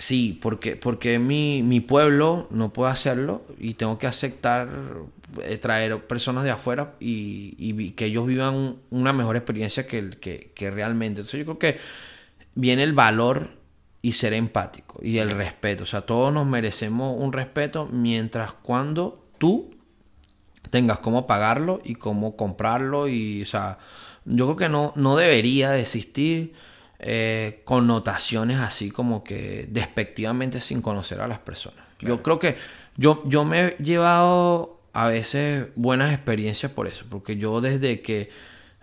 Sí, 0.00 0.38
porque, 0.40 0.76
porque 0.76 1.18
mi, 1.18 1.62
mi 1.62 1.80
pueblo 1.80 2.46
no 2.50 2.72
puede 2.72 2.90
hacerlo 2.90 3.42
y 3.58 3.74
tengo 3.74 3.98
que 3.98 4.06
aceptar 4.06 4.70
eh, 5.42 5.58
traer 5.58 6.06
personas 6.06 6.42
de 6.44 6.50
afuera 6.50 6.94
y, 7.00 7.54
y 7.58 7.90
que 7.90 8.06
ellos 8.06 8.26
vivan 8.26 8.76
una 8.88 9.12
mejor 9.12 9.36
experiencia 9.36 9.86
que, 9.86 10.08
que, 10.18 10.52
que 10.54 10.70
realmente. 10.70 11.20
Entonces 11.20 11.40
yo 11.40 11.44
creo 11.44 11.58
que 11.58 11.78
viene 12.54 12.82
el 12.82 12.94
valor 12.94 13.50
y 14.00 14.12
ser 14.12 14.32
empático 14.32 14.98
y 15.02 15.18
el 15.18 15.32
respeto. 15.32 15.82
O 15.82 15.86
sea, 15.86 16.00
todos 16.00 16.32
nos 16.32 16.46
merecemos 16.46 17.14
un 17.22 17.34
respeto 17.34 17.86
mientras 17.92 18.52
cuando 18.54 19.22
tú 19.36 19.74
tengas 20.70 20.98
cómo 21.00 21.26
pagarlo 21.26 21.82
y 21.84 21.96
cómo 21.96 22.36
comprarlo 22.36 23.06
y, 23.06 23.42
o 23.42 23.46
sea, 23.46 23.78
yo 24.24 24.46
creo 24.46 24.56
que 24.56 24.68
no, 24.70 24.94
no 24.96 25.16
debería 25.16 25.72
de 25.72 25.82
existir 25.82 26.54
eh, 27.00 27.62
connotaciones 27.64 28.58
así 28.60 28.90
como 28.90 29.24
que 29.24 29.66
despectivamente 29.70 30.60
sin 30.60 30.82
conocer 30.82 31.20
a 31.20 31.28
las 31.28 31.38
personas. 31.38 31.84
Yo 32.00 32.22
creo 32.22 32.38
que 32.38 32.56
yo, 32.96 33.22
yo 33.26 33.44
me 33.44 33.60
he 33.60 33.76
llevado 33.82 34.80
a 34.92 35.06
veces 35.06 35.66
buenas 35.76 36.12
experiencias 36.12 36.72
por 36.72 36.86
eso, 36.86 37.04
porque 37.10 37.36
yo 37.36 37.60
desde 37.60 38.00
que, 38.00 38.30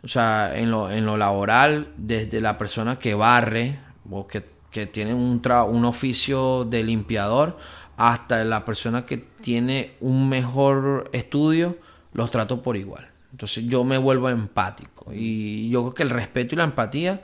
o 0.03 0.07
sea, 0.07 0.57
en 0.57 0.71
lo, 0.71 0.91
en 0.91 1.05
lo 1.05 1.17
laboral, 1.17 1.89
desde 1.97 2.41
la 2.41 2.57
persona 2.57 2.99
que 2.99 3.13
barre 3.13 3.79
o 4.09 4.27
que, 4.27 4.43
que 4.71 4.85
tiene 4.85 5.13
un, 5.13 5.41
tra- 5.41 5.67
un 5.67 5.85
oficio 5.85 6.65
de 6.65 6.83
limpiador, 6.83 7.57
hasta 7.97 8.43
la 8.45 8.63
persona 8.63 9.05
que 9.05 9.17
tiene 9.17 9.95
un 9.99 10.29
mejor 10.29 11.09
estudio, 11.13 11.77
los 12.13 12.29
trato 12.29 12.61
por 12.61 12.77
igual. 12.77 13.09
Entonces 13.31 13.65
yo 13.65 13.83
me 13.83 13.97
vuelvo 13.97 14.29
empático. 14.29 15.11
Y 15.13 15.69
yo 15.69 15.81
creo 15.81 15.93
que 15.93 16.03
el 16.03 16.09
respeto 16.11 16.55
y 16.55 16.57
la 16.57 16.63
empatía 16.63 17.21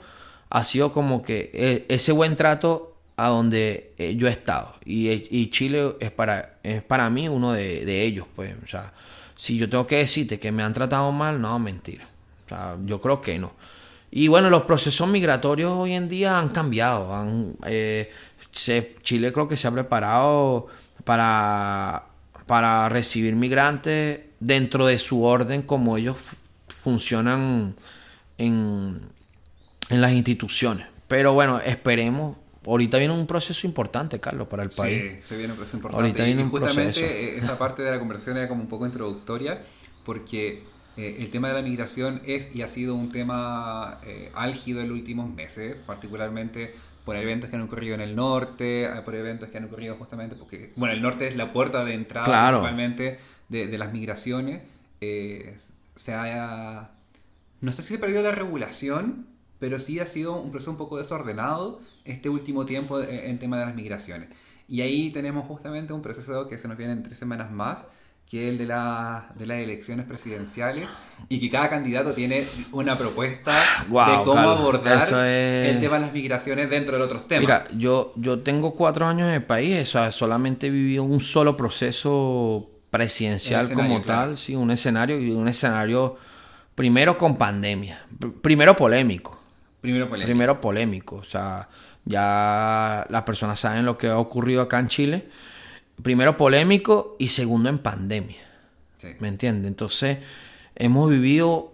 ha 0.50 0.64
sido 0.64 0.92
como 0.92 1.22
que 1.22 1.50
eh, 1.54 1.86
ese 1.88 2.12
buen 2.12 2.36
trato 2.36 2.96
a 3.16 3.28
donde 3.28 3.92
eh, 3.98 4.16
yo 4.16 4.28
he 4.28 4.30
estado. 4.30 4.74
Y, 4.84 5.08
y 5.10 5.50
Chile 5.50 5.96
es 6.00 6.10
para, 6.10 6.58
es 6.62 6.82
para 6.82 7.08
mí 7.10 7.28
uno 7.28 7.52
de, 7.52 7.84
de 7.84 8.02
ellos. 8.02 8.26
Pues, 8.34 8.54
o 8.64 8.66
sea, 8.66 8.92
si 9.36 9.56
yo 9.56 9.68
tengo 9.68 9.86
que 9.86 9.98
decirte 9.98 10.38
que 10.38 10.52
me 10.52 10.62
han 10.62 10.72
tratado 10.72 11.10
mal, 11.12 11.40
no, 11.40 11.58
mentira. 11.58 12.08
O 12.46 12.48
sea, 12.48 12.76
yo 12.84 13.00
creo 13.00 13.20
que 13.20 13.38
no. 13.38 13.52
Y 14.10 14.28
bueno, 14.28 14.48
los 14.48 14.62
procesos 14.62 15.08
migratorios 15.08 15.72
hoy 15.72 15.94
en 15.94 16.08
día 16.08 16.38
han 16.38 16.50
cambiado. 16.50 17.12
Han, 17.14 17.56
eh, 17.66 18.12
Chile 18.52 19.32
creo 19.32 19.48
que 19.48 19.56
se 19.56 19.66
ha 19.66 19.72
preparado 19.72 20.68
para, 21.04 22.06
para 22.46 22.88
recibir 22.88 23.34
migrantes 23.34 24.20
dentro 24.38 24.86
de 24.86 24.98
su 24.98 25.24
orden 25.24 25.62
como 25.62 25.96
ellos 25.96 26.16
funcionan 26.68 27.74
en, 28.38 29.00
en 29.90 30.00
las 30.00 30.12
instituciones. 30.12 30.86
Pero 31.08 31.32
bueno, 31.34 31.60
esperemos. 31.60 32.36
Ahorita 32.66 32.96
viene 32.96 33.12
un 33.12 33.26
proceso 33.26 33.66
importante, 33.66 34.18
Carlos, 34.20 34.48
para 34.48 34.62
el 34.62 34.70
país. 34.70 35.02
Sí, 35.02 35.18
se 35.28 35.36
viene 35.36 35.52
un 35.52 35.58
proceso 35.58 35.76
importante. 35.76 36.02
Ahorita 36.06 36.24
viene 36.24 36.40
y 36.40 36.44
un 36.44 36.50
justamente 36.50 37.00
proceso. 37.00 37.06
eh, 37.14 37.36
esta 37.38 37.58
parte 37.58 37.82
de 37.82 37.90
la 37.90 37.98
conversación 37.98 38.38
era 38.38 38.48
como 38.48 38.62
un 38.62 38.68
poco 38.68 38.86
introductoria, 38.86 39.60
porque 40.04 40.62
eh, 40.96 41.16
el 41.18 41.28
tema 41.30 41.48
de 41.48 41.54
la 41.54 41.62
migración 41.62 42.22
es 42.24 42.56
y 42.56 42.62
ha 42.62 42.68
sido 42.68 42.94
un 42.94 43.12
tema 43.12 43.98
eh, 44.06 44.30
álgido 44.34 44.80
en 44.80 44.88
los 44.88 44.96
últimos 44.98 45.28
meses, 45.28 45.76
particularmente 45.86 46.74
por 47.04 47.16
eventos 47.16 47.50
que 47.50 47.56
han 47.56 47.62
ocurrido 47.62 47.94
en 47.96 48.00
el 48.00 48.16
norte, 48.16 48.84
eh, 48.84 48.88
por 49.04 49.14
eventos 49.14 49.50
que 49.50 49.58
han 49.58 49.64
ocurrido 49.66 49.96
justamente 49.96 50.34
porque, 50.36 50.72
bueno, 50.76 50.94
el 50.94 51.02
norte 51.02 51.28
es 51.28 51.36
la 51.36 51.52
puerta 51.52 51.84
de 51.84 51.92
entrada 51.92 52.24
Claro. 52.24 52.60
principalmente 52.60 53.18
de, 53.50 53.66
de 53.66 53.76
las 53.78 53.92
migraciones. 53.92 54.62
Eh, 55.02 55.54
se 55.96 56.14
ha, 56.14 56.92
no 57.60 57.72
sé 57.72 57.82
si 57.82 57.92
se 57.94 57.98
perdió 58.00 58.22
la 58.22 58.30
regulación, 58.32 59.26
pero 59.58 59.78
sí 59.78 60.00
ha 60.00 60.06
sido 60.06 60.36
un 60.40 60.50
proceso 60.50 60.70
un 60.72 60.76
poco 60.78 60.98
desordenado 60.98 61.80
este 62.04 62.28
último 62.28 62.64
tiempo 62.66 63.00
en, 63.00 63.38
tema 63.38 63.58
de 63.58 63.66
las 63.66 63.74
migraciones. 63.74 64.28
Y 64.68 64.80
ahí 64.80 65.10
tenemos 65.10 65.46
justamente 65.46 65.92
un 65.92 66.02
proceso 66.02 66.48
que 66.48 66.58
se 66.58 66.68
nos 66.68 66.76
viene 66.76 66.92
en 66.92 67.02
tres 67.02 67.18
semanas 67.18 67.50
más, 67.50 67.86
que 68.30 68.46
es 68.46 68.52
el 68.52 68.58
de, 68.58 68.66
la, 68.66 69.30
de 69.38 69.44
las 69.46 69.58
elecciones 69.58 70.06
presidenciales, 70.06 70.88
y 71.28 71.38
que 71.40 71.50
cada 71.50 71.68
candidato 71.68 72.14
tiene 72.14 72.44
una 72.72 72.96
propuesta 72.96 73.52
de 73.86 74.24
cómo 74.24 74.40
abordar 74.40 75.02
es- 75.02 75.12
el 75.12 75.80
tema 75.80 75.96
de 75.96 76.00
las 76.06 76.12
migraciones 76.12 76.70
dentro 76.70 76.96
de 76.96 77.02
otros 77.04 77.28
temas. 77.28 77.42
Mira, 77.42 77.64
yo, 77.76 78.12
yo 78.16 78.40
tengo 78.40 78.74
cuatro 78.74 79.06
años 79.06 79.28
en 79.28 79.34
el 79.34 79.44
país, 79.44 79.82
o 79.82 79.86
sea, 79.86 80.10
solamente 80.12 80.68
he 80.68 80.70
vivido 80.70 81.04
un 81.04 81.20
solo 81.20 81.56
proceso 81.56 82.70
presidencial 82.90 83.70
como 83.72 84.02
claro. 84.02 84.28
tal, 84.28 84.38
sí, 84.38 84.54
un 84.54 84.70
escenario 84.70 85.20
y 85.20 85.30
un 85.30 85.46
escenario 85.48 86.16
primero 86.74 87.18
con 87.18 87.36
pandemia, 87.36 88.06
pr- 88.18 88.40
primero 88.40 88.74
polémico, 88.74 89.38
Primero 89.84 90.08
polémica. 90.08 90.26
primero 90.26 90.60
polémico, 90.62 91.16
o 91.16 91.24
sea, 91.24 91.68
ya 92.06 93.06
las 93.10 93.22
personas 93.24 93.60
saben 93.60 93.84
lo 93.84 93.98
que 93.98 94.08
ha 94.08 94.16
ocurrido 94.18 94.62
acá 94.62 94.78
en 94.80 94.88
Chile, 94.88 95.24
primero 96.02 96.38
polémico 96.38 97.16
y 97.18 97.28
segundo 97.28 97.68
en 97.68 97.76
pandemia, 97.78 98.40
Sí. 98.96 99.08
¿me 99.20 99.28
entiendes? 99.28 99.68
Entonces, 99.68 100.18
hemos 100.74 101.10
vivido 101.10 101.70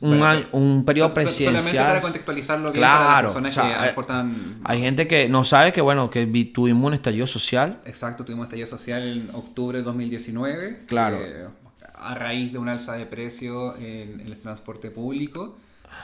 un, 0.00 0.08
Bueno, 0.18 0.24
año- 0.26 0.46
un 0.52 0.84
periodo 0.86 1.08
so- 1.10 1.14
so- 1.14 1.20
Solamente 1.30 1.52
presidencial. 1.52 1.86
para 1.88 2.00
contextualizarlo 2.00 2.68
para 2.72 2.78
Claro, 2.78 3.28
personas 3.28 3.52
o 3.52 3.54
sea, 3.60 3.62
que 3.70 3.74
hay- 3.80 3.88
aportan 3.90 4.60
Hay 4.64 4.80
gente 4.80 5.06
que 5.06 5.28
no 5.28 5.44
sabe 5.44 5.72
que, 5.74 5.80
bueno, 5.82 6.08
que 6.08 6.24
vi- 6.24 6.46
tuvimos 6.46 6.86
un 6.88 6.94
estallido 6.94 7.26
social. 7.26 7.80
Exacto, 7.84 8.24
tuvimos 8.24 8.46
estallido 8.46 8.66
social 8.66 9.02
en 9.06 9.28
octubre 9.34 9.76
de 9.78 9.84
2019. 9.84 10.80
Claro. 10.86 11.18
eh, 11.20 11.46
a 11.94 12.14
raíz 12.16 12.50
de 12.52 12.58
un 12.58 12.68
alza 12.68 12.94
de 12.94 13.06
precio 13.06 13.76
en, 13.76 14.20
en 14.20 14.26
el 14.26 14.38
transporte 14.38 14.90
público. 14.90 15.56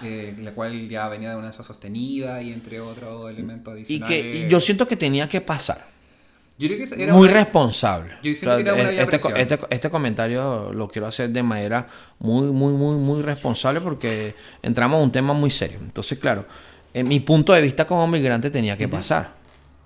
Eh, 0.02 0.34
la 0.40 0.52
cual 0.52 0.88
ya 0.88 1.08
venía 1.08 1.30
de 1.30 1.36
una 1.36 1.50
esa 1.50 1.62
sostenida 1.62 2.40
y 2.42 2.52
entre 2.52 2.80
otros 2.80 3.30
elementos 3.30 3.72
Y 3.74 3.76
adicionales. 3.78 4.22
que 4.22 4.38
y 4.46 4.48
yo 4.48 4.60
siento 4.60 4.86
que 4.88 4.96
tenía 4.96 5.28
que 5.28 5.40
pasar. 5.40 5.86
Yo 6.58 6.66
creo 6.68 6.88
que 6.88 7.02
era 7.04 7.12
muy 7.12 7.28
una- 7.28 7.32
responsable. 7.34 8.14
Yo 8.22 8.34
siento 8.34 8.56
que 8.56 8.62
era 8.62 8.74
una 8.74 8.90
este, 8.90 9.16
este- 9.42 9.58
este 9.70 9.90
comentario 9.90 10.72
lo 10.72 10.88
quiero 10.88 11.06
hacer 11.06 11.30
de 11.30 11.42
manera 11.42 11.86
muy, 12.18 12.48
muy, 12.48 12.72
muy, 12.72 12.96
muy 12.96 13.22
responsable 13.22 13.80
porque 13.80 14.34
entramos 14.62 14.98
a 14.98 15.02
un 15.04 15.12
tema 15.12 15.32
muy 15.34 15.50
serio. 15.52 15.78
Entonces, 15.80 16.18
claro, 16.18 16.44
en 16.94 17.06
mi 17.06 17.20
punto 17.20 17.52
de 17.52 17.62
vista 17.62 17.86
como 17.86 18.06
migrante 18.08 18.50
tenía 18.50 18.76
que 18.76 18.88
pasar. 18.88 19.30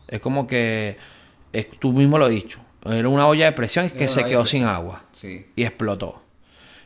Es 0.09 0.21
como 0.21 0.47
que, 0.47 0.97
es- 1.53 1.69
tú 1.79 1.93
mismo 1.93 2.17
lo 2.19 2.25
has 2.25 2.31
dicho, 2.31 2.59
era 2.87 3.07
una 3.09 3.27
olla 3.27 3.45
de 3.45 3.53
presión 3.53 3.91
que 3.91 4.05
Era 4.05 4.13
se 4.13 4.25
quedó 4.25 4.47
sin 4.47 4.65
agua 4.65 5.03
Sí. 5.13 5.45
y 5.55 5.65
explotó. 5.65 6.23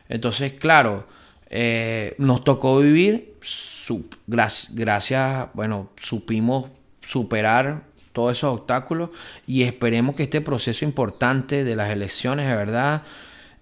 Entonces, 0.09 0.53
claro, 0.53 1.05
eh, 1.49 2.15
nos 2.17 2.43
tocó 2.43 2.79
vivir, 2.79 3.35
su- 3.41 4.05
gracias, 4.27 4.73
gracias, 4.75 5.47
bueno, 5.53 5.89
supimos 6.01 6.65
superar 7.01 7.83
todos 8.11 8.33
esos 8.37 8.53
obstáculos 8.53 9.11
y 9.45 9.63
esperemos 9.63 10.15
que 10.15 10.23
este 10.23 10.41
proceso 10.41 10.83
importante 10.85 11.63
de 11.63 11.75
las 11.75 11.89
elecciones, 11.91 12.47
de 12.47 12.55
verdad, 12.55 13.03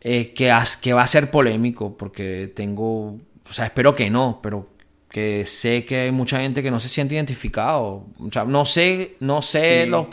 eh, 0.02 0.34
que, 0.34 0.52
has- 0.52 0.78
que 0.78 0.94
va 0.94 1.04
a 1.04 1.08
ser 1.08 1.30
polémico, 1.32 1.98
porque 1.98 2.52
tengo, 2.56 3.18
o 3.50 3.54
sea, 3.54 3.66
espero 3.66 3.94
que 3.96 4.10
no, 4.10 4.40
pero 4.42 4.70
que 5.10 5.46
sé 5.46 5.86
que 5.86 5.98
hay 6.02 6.12
mucha 6.12 6.40
gente 6.42 6.62
que 6.62 6.70
no 6.70 6.80
se 6.82 6.90
siente 6.90 7.16
identificado. 7.16 8.06
O 8.20 8.30
sea, 8.34 8.44
no 8.44 8.66
sé, 8.66 9.16
no 9.22 9.42
sé 9.42 9.84
Sí. 9.86 9.90
los 9.90 10.08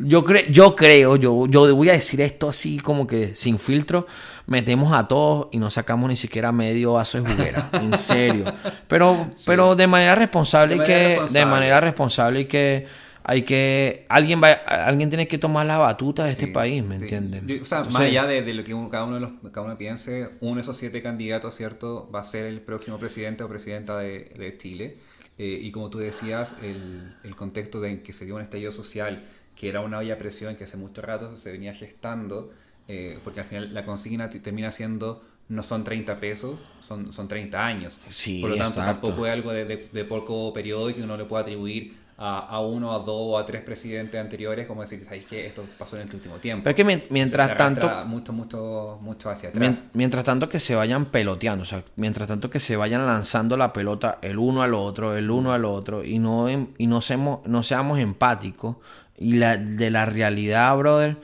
yo 0.00 0.24
creo, 0.24 0.46
yo 0.50 0.74
creo, 0.74 1.14
yo, 1.16 1.46
yo 1.46 1.76
voy 1.76 1.90
a 1.90 1.92
decir 1.92 2.20
esto 2.20 2.48
así 2.48 2.78
como 2.78 3.06
que 3.06 3.36
sin 3.36 3.56
filtro, 3.60 4.06
metemos 4.48 4.92
a 4.92 5.08
todos 5.08 5.48
y 5.52 5.58
no 5.58 5.70
sacamos 5.70 6.10
ni 6.10 6.16
siquiera 6.16 6.52
medio 6.52 6.94
vaso 6.94 7.22
de 7.22 7.30
juguera, 7.30 7.70
en 7.72 7.96
serio. 7.96 8.52
Pero, 8.88 9.30
pero 9.46 9.76
de 9.76 9.86
manera 9.86 10.16
responsable 10.16 10.74
De 10.74 10.76
y 10.76 10.80
manera 10.80 10.86
que, 10.86 11.28
de 11.32 11.44
responsable. 11.44 11.46
manera 11.46 11.80
responsable 11.80 12.40
y 12.40 12.46
que 12.46 12.86
hay 13.24 13.42
que, 13.42 14.06
alguien 14.08 14.42
va, 14.42 14.52
alguien 14.52 15.10
tiene 15.10 15.28
que 15.28 15.38
tomar 15.38 15.66
la 15.66 15.78
batuta 15.78 16.24
de 16.24 16.32
este 16.32 16.46
Sí, 16.46 16.52
país, 16.52 16.82
¿me 16.82 16.98
sí. 16.98 17.02
entienden? 17.02 17.46
Yo- 17.46 17.62
o 17.62 17.66
sea, 17.66 17.78
Entonces, 17.78 17.92
más 17.92 18.02
allá 18.02 18.26
de, 18.26 18.42
de 18.42 18.54
lo 18.54 18.64
que 18.64 18.74
uno- 18.74 18.88
cada 18.90 19.04
uno 19.04 19.16
de 19.16 19.20
los, 19.20 19.32
cada 19.52 19.66
uno 19.66 19.76
piense, 19.78 20.30
uno 20.40 20.56
de 20.56 20.60
esos 20.62 20.76
siete 20.76 21.02
candidatos, 21.02 21.54
¿cierto? 21.54 22.10
Va 22.14 22.20
a 22.20 22.24
ser 22.24 22.46
el 22.46 22.60
próximo 22.62 22.98
presidente 22.98 23.44
o 23.44 23.48
presidenta 23.48 23.98
de, 23.98 24.32
de 24.38 24.56
Chile. 24.58 24.98
Eh, 25.38 25.58
y 25.62 25.70
como 25.72 25.90
tú 25.90 25.98
decías, 25.98 26.56
el, 26.62 27.16
el 27.22 27.36
contexto 27.36 27.80
de 27.80 27.90
en 27.90 28.02
que 28.02 28.12
se 28.12 28.24
dio 28.24 28.36
un 28.36 28.42
estallido 28.42 28.72
social, 28.72 29.24
que 29.54 29.68
era 29.68 29.80
una 29.80 29.98
olla 29.98 30.14
a 30.14 30.18
presión 30.18 30.56
que 30.56 30.64
hace 30.64 30.76
mucho 30.76 31.02
rato 31.02 31.36
se 31.36 31.52
venía 31.52 31.74
gestando, 31.74 32.52
eh, 32.88 33.18
porque 33.22 33.40
al 33.40 33.46
final 33.46 33.72
la 33.74 33.84
consigna 33.84 34.28
termina 34.30 34.70
siendo 34.72 35.22
no 35.48 35.62
son 35.62 35.82
30 35.84 36.20
pesos, 36.20 36.58
son, 36.80 37.12
son 37.12 37.26
30 37.28 37.64
años. 37.64 37.98
Sí, 38.10 38.40
Por 38.40 38.50
lo 38.50 38.56
tanto, 38.56 38.80
exacto. 38.80 39.08
tampoco 39.08 39.26
es 39.26 39.32
algo 39.32 39.52
de, 39.52 39.64
de- 39.64 39.88
de 39.92 40.04
poco 40.04 40.52
periodo 40.52 40.90
y 40.90 40.94
que 40.94 41.02
uno 41.02 41.16
le 41.16 41.24
pueda 41.24 41.42
atribuir 41.42 41.96
a, 42.18 42.40
a 42.40 42.60
uno, 42.60 42.92
a 42.92 42.98
dos 42.98 43.08
o 43.16 43.38
a 43.38 43.46
tres 43.46 43.62
presidentes 43.62 44.20
anteriores, 44.20 44.66
como 44.66 44.82
decir, 44.82 45.02
¿sabéis 45.04 45.24
qué? 45.26 45.46
Esto 45.46 45.64
pasó 45.78 45.96
en 45.96 46.02
este 46.02 46.16
último 46.16 46.34
tiempo. 46.36 46.64
Pero 46.64 46.70
es 46.72 46.76
que 46.76 46.84
mien- 46.84 47.04
mientras 47.10 47.48
Se 47.50 47.54
tanto, 47.56 47.88
Mucho, 48.06 48.32
mucho, 48.34 48.98
mucho 49.00 49.30
hacia 49.30 49.48
atrás. 49.50 49.60
Mien- 49.60 49.78
Mientras 49.94 50.24
tanto 50.24 50.48
que 50.50 50.58
se 50.60 50.74
vayan 50.74 51.06
peloteando, 51.06 51.62
o 51.62 51.66
sea, 51.66 51.82
mientras 51.96 52.28
tanto 52.28 52.50
que 52.50 52.60
se 52.60 52.76
vayan 52.76 53.06
lanzando 53.06 53.56
la 53.56 53.72
pelota 53.72 54.18
el 54.20 54.38
uno 54.38 54.62
al 54.62 54.74
otro, 54.74 55.16
el 55.16 55.30
uno 55.30 55.52
al 55.52 55.64
otro, 55.64 56.04
y 56.04 56.18
no, 56.18 56.48
em- 56.48 56.68
y 56.76 56.88
no, 56.88 57.00
seamos, 57.00 57.40
no 57.46 57.62
seamos 57.62 57.98
empáticos, 58.00 58.76
y 59.16 59.34
la, 59.34 59.56
de 59.56 59.90
la 59.90 60.04
realidad, 60.04 60.76
brother, 60.76 61.16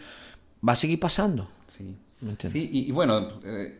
va 0.66 0.72
a 0.74 0.76
seguir 0.76 0.98
pasando. 1.00 1.50
Sí. 1.76 1.96
Sí, 2.48 2.70
y, 2.72 2.88
y 2.88 2.92
bueno, 2.92 3.28
eh, 3.44 3.78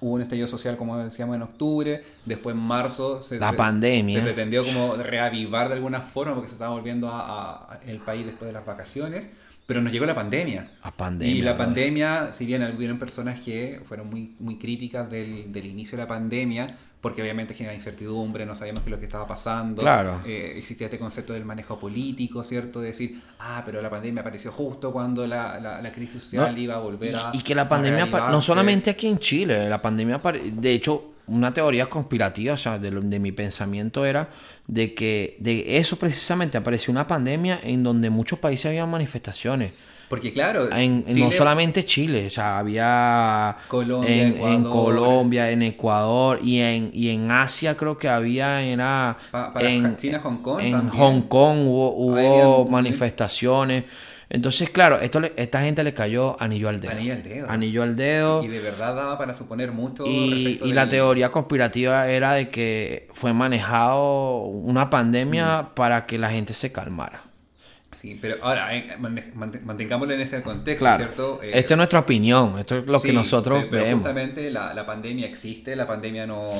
hubo 0.00 0.14
un 0.14 0.20
estallido 0.22 0.46
social, 0.48 0.76
como 0.76 0.98
decíamos, 0.98 1.36
en 1.36 1.42
octubre, 1.42 2.02
después 2.26 2.54
en 2.54 2.60
marzo 2.62 3.22
se, 3.22 3.38
La 3.40 3.52
pandemia. 3.54 4.18
se 4.18 4.24
pretendió 4.24 4.64
como 4.64 4.94
reavivar 4.96 5.68
de 5.68 5.74
alguna 5.74 6.00
forma 6.02 6.34
porque 6.34 6.48
se 6.48 6.54
estaba 6.54 6.74
volviendo 6.74 7.08
a, 7.08 7.72
a- 7.72 7.80
el 7.86 7.98
país 7.98 8.26
después 8.26 8.48
de 8.48 8.52
las 8.52 8.66
vacaciones, 8.66 9.30
pero 9.66 9.82
nos 9.82 9.92
llegó 9.92 10.06
la 10.06 10.14
pandemia. 10.14 10.70
Y 11.38 11.42
la 11.42 11.56
pandemia, 11.58 12.32
si 12.32 12.46
bien 12.46 12.62
hubieron 12.76 12.98
personas 12.98 13.40
que 13.40 13.80
fueron 13.88 14.08
muy, 14.08 14.34
muy 14.38 14.56
críticas 14.58 15.10
del, 15.10 15.52
del 15.52 15.66
inicio 15.66 15.96
de 15.98 16.04
la 16.04 16.08
pandemia, 16.08 16.78
porque 17.00 17.20
obviamente 17.22 17.54
genera 17.54 17.74
incertidumbre, 17.74 18.46
no 18.46 18.54
sabíamos 18.54 18.82
qué 18.82 18.88
es 18.88 18.92
lo 18.92 18.98
que 18.98 19.04
estaba 19.04 19.26
pasando. 19.26 19.82
Claro. 19.82 20.20
Eh, 20.24 20.54
existía 20.56 20.86
este 20.86 20.98
concepto 20.98 21.34
del 21.34 21.44
manejo 21.44 21.78
político, 21.78 22.42
¿cierto? 22.42 22.80
De 22.80 22.88
decir, 22.88 23.20
ah, 23.38 23.62
pero 23.64 23.80
la 23.82 23.90
pandemia 23.90 24.22
apareció 24.22 24.50
justo 24.50 24.92
cuando 24.92 25.26
la, 25.26 25.60
la- 25.60 25.80
la 25.82 25.92
crisis 25.92 26.22
social 26.22 26.54
No, 26.54 26.60
iba 26.60 26.74
a 26.74 26.78
volver 26.78 27.14
a. 27.14 27.30
Y, 27.32 27.38
y 27.38 27.42
que 27.42 27.54
la 27.54 27.68
pandemia, 27.68 28.06
no 28.06 28.42
solamente 28.42 28.90
aquí 28.90 29.06
en 29.08 29.18
Chile, 29.18 29.68
la 29.68 29.80
pandemia, 29.82 30.18
de 30.18 30.72
hecho, 30.72 31.12
una 31.28 31.52
teoría 31.52 31.86
conspirativa, 31.86 32.54
o 32.54 32.58
sea, 32.58 32.78
de, 32.78 32.90
lo- 32.90 33.00
de 33.00 33.18
mi 33.18 33.32
pensamiento 33.32 34.04
era 34.04 34.28
de 34.66 34.94
que 34.94 35.36
de 35.40 35.76
eso 35.78 35.96
precisamente 35.96 36.56
apareció 36.58 36.90
una 36.92 37.06
pandemia 37.06 37.60
en 37.62 37.82
donde 37.82 38.10
muchos 38.10 38.38
países 38.38 38.66
habían 38.66 38.90
manifestaciones. 38.90 39.72
Porque 40.08 40.32
claro, 40.32 40.70
En, 40.72 41.04
no 41.18 41.32
solamente 41.32 41.84
Chile, 41.84 42.28
o 42.28 42.30
sea, 42.30 42.58
había 42.60 43.56
Colombia, 43.66 44.22
en. 44.22 44.62
Colombia, 44.62 45.50
en 45.50 45.62
Ecuador 45.62 46.38
y 46.44 46.60
en, 46.60 46.90
y 46.94 47.08
en 47.08 47.28
Asia 47.32 47.76
creo 47.76 47.98
que 47.98 48.08
había, 48.08 48.62
era 48.62 49.16
Pa- 49.32 49.52
para 49.52 49.68
en, 49.68 49.96
China, 49.96 50.20
Hong 50.22 50.36
Kong 50.42 50.60
en 50.60 50.72
también. 50.72 50.96
Hong 51.02 51.22
Kong 51.22 51.58
hubo, 51.66 51.90
hubo 51.96 52.66
manifestaciones. 52.70 53.82
Entonces, 54.28 54.70
claro, 54.70 54.98
esto 55.00 55.20
le- 55.20 55.32
esta 55.36 55.60
gente 55.62 55.84
le 55.84 55.94
cayó 55.94 56.36
anillo 56.40 56.68
al 56.68 56.80
dedo. 56.80 56.90
Anillo 56.92 57.12
al 57.14 57.22
dedo. 57.22 57.50
Anillo 57.50 57.82
al 57.84 57.96
dedo. 57.96 58.42
Y 58.42 58.48
de 58.48 58.60
verdad 58.60 58.94
daba 58.96 59.16
para 59.18 59.34
suponer 59.34 59.70
mucho. 59.70 60.04
Y, 60.06 60.58
y 60.64 60.72
la 60.72 60.82
del- 60.82 60.90
teoría 60.90 61.30
conspirativa 61.30 62.08
era 62.08 62.32
de 62.32 62.48
que 62.48 63.08
fue 63.12 63.32
manejado 63.32 64.38
una 64.44 64.90
pandemia 64.90 65.62
Mm. 65.62 65.74
para 65.74 66.06
que 66.06 66.18
la 66.18 66.28
gente 66.30 66.54
se 66.54 66.72
calmara. 66.72 67.22
Sí, 67.94 68.18
pero 68.20 68.36
ahora, 68.44 68.68
mante- 68.98 69.32
mante- 69.34 69.60
mantengámoslo 69.60 70.12
en 70.12 70.20
ese 70.20 70.42
contexto, 70.42 70.80
Claro. 70.84 71.04
¿cierto? 71.04 71.40
Eh, 71.42 71.52
Esta 71.54 71.74
es 71.74 71.78
nuestra 71.78 72.00
opinión, 72.00 72.58
esto 72.58 72.76
es 72.78 72.86
lo 72.86 73.00
que 73.00 73.08
sí, 73.08 73.14
nosotros 73.14 73.64
pero, 73.70 73.84
vemos. 73.84 74.00
justamente 74.02 74.50
la, 74.50 74.74
la 74.74 74.84
pandemia 74.84 75.26
existe, 75.26 75.74
la 75.74 75.86
pandemia 75.86 76.26
no... 76.26 76.50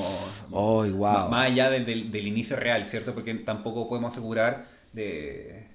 Oh, 0.50 0.86
wow. 0.86 1.28
Más 1.28 1.46
allá 1.50 1.68
del, 1.68 1.84
del- 1.84 2.10
del 2.10 2.26
inicio 2.26 2.56
real, 2.56 2.86
¿cierto? 2.86 3.12
Porque 3.12 3.34
tampoco 3.34 3.86
podemos 3.86 4.12
asegurar 4.14 4.64
de 4.94 5.66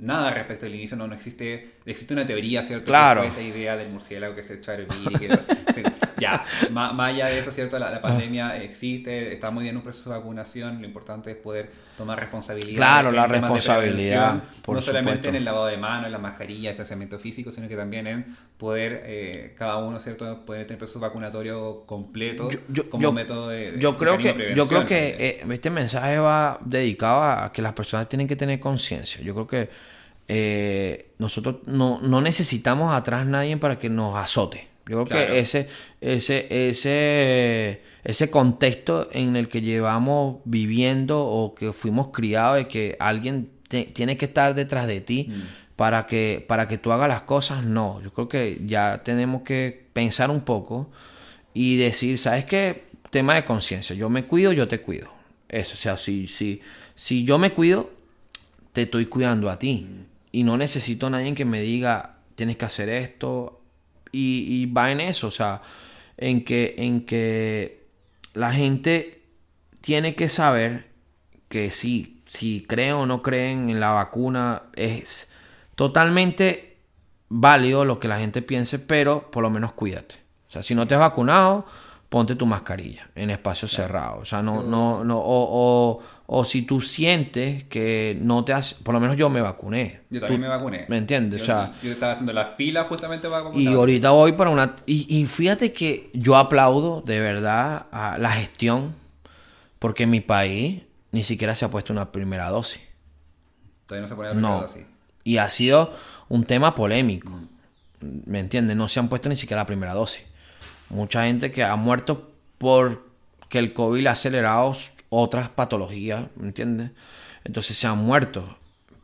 nada 0.00 0.30
respecto 0.30 0.66
al 0.66 0.74
inicio, 0.74 0.96
no, 0.96 1.06
no 1.06 1.14
existe, 1.14 1.72
existe 1.84 2.14
una 2.14 2.26
teoría, 2.26 2.62
¿cierto? 2.62 2.86
Claro. 2.86 3.22
Esta 3.24 3.42
idea 3.42 3.76
del 3.76 3.88
murciélago 3.90 4.34
que 4.34 4.42
se 4.42 4.54
echó 4.54 4.70
a 4.70 4.74
hervir 4.74 4.90
y 5.10 5.14
que- 5.18 5.28
ya, 6.20 6.44
más, 6.72 6.94
más 6.94 7.12
allá 7.14 7.26
de 7.26 7.38
eso, 7.38 7.52
¿cierto? 7.52 7.78
La, 7.78 7.90
la 7.90 8.02
pandemia 8.02 8.56
existe, 8.56 9.32
estamos 9.32 9.64
ya 9.64 9.70
en 9.70 9.76
un 9.76 9.82
proceso 9.82 10.10
de 10.10 10.16
vacunación, 10.18 10.80
lo 10.80 10.86
importante 10.86 11.30
es 11.30 11.36
poder 11.36 11.70
tomar 11.96 12.18
responsabilidad. 12.20 12.76
Claro, 12.76 13.10
la 13.12 13.26
responsabilidad, 13.26 14.42
por 14.62 14.76
no 14.76 14.80
solamente 14.80 15.10
supuesto. 15.14 15.28
en 15.30 15.34
el 15.36 15.44
lavado 15.44 15.66
de 15.66 15.76
manos, 15.78 16.06
en 16.06 16.12
la 16.12 16.18
mascarilla, 16.18 16.70
el 16.70 16.74
distanciamiento 16.74 17.18
físico, 17.18 17.50
sino 17.50 17.66
que 17.68 17.76
también 17.76 18.06
en 18.06 18.36
poder, 18.56 19.02
eh, 19.04 19.54
cada 19.58 19.78
uno, 19.78 19.98
¿cierto? 20.00 20.44
Poder 20.44 20.66
tener 20.66 20.78
proceso 20.78 21.00
vacunatorio 21.00 21.82
completo 21.86 22.48
Yo- 22.50 22.58
yo- 22.68 22.90
como 22.90 23.02
yo- 23.02 23.12
método 23.12 23.48
de, 23.48 23.76
Yo 23.78 23.96
creo 23.96 24.16
de 24.16 24.22
que, 24.34 24.54
yo 24.54 24.66
creo 24.68 24.86
que 24.86 25.16
eh, 25.18 25.44
este 25.50 25.70
mensaje 25.70 26.18
va 26.18 26.58
dedicado 26.64 27.22
a 27.22 27.52
que 27.52 27.62
las 27.62 27.72
personas 27.72 28.08
tienen 28.08 28.28
que 28.28 28.36
tener 28.36 28.60
conciencia. 28.60 29.20
Yo 29.22 29.34
creo 29.34 29.46
que 29.46 29.68
eh, 30.28 31.10
nosotros 31.18 31.56
no, 31.66 32.00
no 32.02 32.20
necesitamos 32.20 32.94
atrás 32.94 33.26
nadie 33.26 33.56
para 33.56 33.78
que 33.78 33.88
nos 33.88 34.16
azote. 34.16 34.67
Yo 34.88 35.04
creo 35.04 35.06
Claro. 35.06 35.26
que 35.34 35.38
ese, 35.40 35.68
ese, 36.00 36.46
ese, 36.68 37.82
ese 38.04 38.30
contexto 38.30 39.08
en 39.12 39.36
el 39.36 39.48
que 39.48 39.60
llevamos 39.60 40.38
viviendo 40.44 41.24
o 41.24 41.54
que 41.54 41.72
fuimos 41.72 42.08
criados 42.08 42.56
de 42.56 42.68
que 42.68 42.96
alguien 42.98 43.50
te- 43.68 43.84
tiene 43.84 44.16
que 44.16 44.24
estar 44.26 44.54
detrás 44.54 44.86
de 44.86 45.00
ti 45.00 45.26
Mm. 45.28 45.42
para 45.76 46.06
que, 46.06 46.44
para 46.48 46.66
que 46.68 46.78
tú 46.78 46.90
hagas 46.92 47.08
las 47.08 47.22
cosas, 47.22 47.64
no. 47.64 48.00
Yo 48.02 48.12
creo 48.12 48.28
que 48.28 48.60
ya 48.66 49.02
tenemos 49.04 49.42
que 49.42 49.86
pensar 49.92 50.30
un 50.30 50.40
poco 50.40 50.90
y 51.54 51.76
decir, 51.76 52.18
¿sabes 52.18 52.44
qué? 52.44 52.84
Tema 53.10 53.34
de 53.34 53.44
conciencia. 53.44 53.94
Yo 53.94 54.08
me 54.10 54.24
cuido, 54.24 54.52
yo 54.52 54.68
te 54.68 54.80
cuido. 54.80 55.08
Eso, 55.48 55.74
o 55.74 55.76
sea, 55.76 55.96
si, 55.96 56.26
si, 56.26 56.60
si 56.94 57.24
yo 57.24 57.38
me 57.38 57.52
cuido, 57.52 57.90
te 58.72 58.82
estoy 58.82 59.06
cuidando 59.06 59.50
a 59.50 59.58
ti. 59.58 59.86
Y 60.30 60.42
no 60.44 60.56
necesito 60.56 61.06
a 61.06 61.10
nadie 61.10 61.34
que 61.34 61.44
me 61.46 61.60
diga, 61.62 62.16
tienes 62.36 62.56
que 62.58 62.66
hacer 62.66 62.88
esto. 62.90 63.57
Y, 64.12 64.46
y 64.48 64.66
va 64.66 64.90
en 64.90 65.00
eso, 65.00 65.28
o 65.28 65.30
sea, 65.32 65.62
en 66.16 66.44
que, 66.44 66.74
en 66.78 67.04
que 67.04 67.86
la 68.34 68.52
gente 68.52 69.22
tiene 69.80 70.14
que 70.14 70.28
saber 70.28 70.88
que 71.48 71.70
sí, 71.70 72.22
si 72.26 72.64
creen 72.64 72.94
o 72.94 73.06
no 73.06 73.22
creen 73.22 73.70
en 73.70 73.80
la 73.80 73.90
vacuna, 73.90 74.64
es 74.74 75.30
totalmente 75.74 76.78
válido 77.28 77.84
lo 77.84 77.98
que 77.98 78.08
la 78.08 78.18
gente 78.18 78.42
piense, 78.42 78.78
pero 78.78 79.30
por 79.30 79.42
lo 79.42 79.50
menos 79.50 79.72
cuídate. 79.72 80.16
O 80.48 80.50
sea, 80.50 80.62
si 80.62 80.74
no 80.74 80.86
te 80.86 80.94
has 80.94 81.00
vacunado, 81.00 81.66
ponte 82.08 82.34
tu 82.34 82.46
mascarilla 82.46 83.10
en 83.14 83.30
espacios 83.30 83.70
cerrados. 83.72 84.22
O 84.22 84.24
sea, 84.24 84.42
no, 84.42 84.62
no, 84.62 85.04
no, 85.04 85.18
o, 85.18 85.48
o, 85.50 86.02
o 86.30 86.44
si 86.44 86.60
tú 86.60 86.82
sientes 86.82 87.64
que 87.64 88.18
no 88.20 88.44
te 88.44 88.52
has, 88.52 88.74
por 88.74 88.92
lo 88.92 89.00
menos 89.00 89.16
yo 89.16 89.30
me 89.30 89.40
vacuné. 89.40 90.02
Yo 90.10 90.20
también 90.20 90.40
Tú- 90.42 90.42
me 90.42 90.48
vacuné. 90.48 90.84
¿Me 90.88 90.98
entiendes? 90.98 91.38
Yo, 91.38 91.44
o 91.44 91.46
sea, 91.46 91.72
yo 91.82 91.90
estaba 91.90 92.12
haciendo 92.12 92.34
la 92.34 92.44
fila 92.44 92.84
justamente 92.84 93.28
para 93.30 93.40
y 93.40 93.44
vacunarme. 93.44 93.78
ahorita 93.78 94.10
voy 94.10 94.32
para 94.32 94.50
una... 94.50 94.76
Y, 94.84 95.06
y 95.08 95.24
fíjate 95.24 95.72
que 95.72 96.10
yo 96.12 96.36
aplaudo 96.36 97.00
de 97.00 97.18
verdad 97.20 97.86
a 97.90 98.18
la 98.18 98.30
gestión 98.32 98.94
Porque 99.78 100.02
en 100.02 100.10
mi 100.10 100.20
país 100.20 100.82
ni 101.12 101.24
siquiera 101.24 101.54
se 101.54 101.64
ha 101.64 101.70
puesto 101.70 101.94
una 101.94 102.12
primera 102.12 102.48
dosis. 102.50 102.82
Todavía 103.86 104.02
no 104.02 104.08
se 104.08 104.14
pone 104.14 104.28
la 104.28 104.34
primera 104.34 104.54
No. 104.54 104.60
dosis. 104.60 104.84
Y 105.24 105.38
ha 105.38 105.48
sido 105.48 105.94
un 106.28 106.44
tema 106.44 106.74
polémico. 106.74 107.32
¿Me 108.00 108.38
entiendes? 108.40 108.76
No 108.76 108.88
se 108.88 109.00
han 109.00 109.08
puesto 109.08 109.30
ni 109.30 109.36
siquiera 109.36 109.62
la 109.62 109.66
primera 109.66 109.94
dosis. 109.94 110.24
Mucha 110.90 111.24
gente 111.24 111.50
que 111.52 111.64
ha 111.64 111.74
muerto 111.76 112.30
porque 112.58 113.58
el 113.58 113.72
COVID 113.72 114.06
ha 114.08 114.10
acelerado 114.12 114.74
otras 115.10 115.48
patologías, 115.48 116.24
¿me 116.36 116.46
entiendes? 116.48 116.90
Entonces 117.44 117.76
se 117.78 117.86
han 117.86 117.98
muerto. 117.98 118.56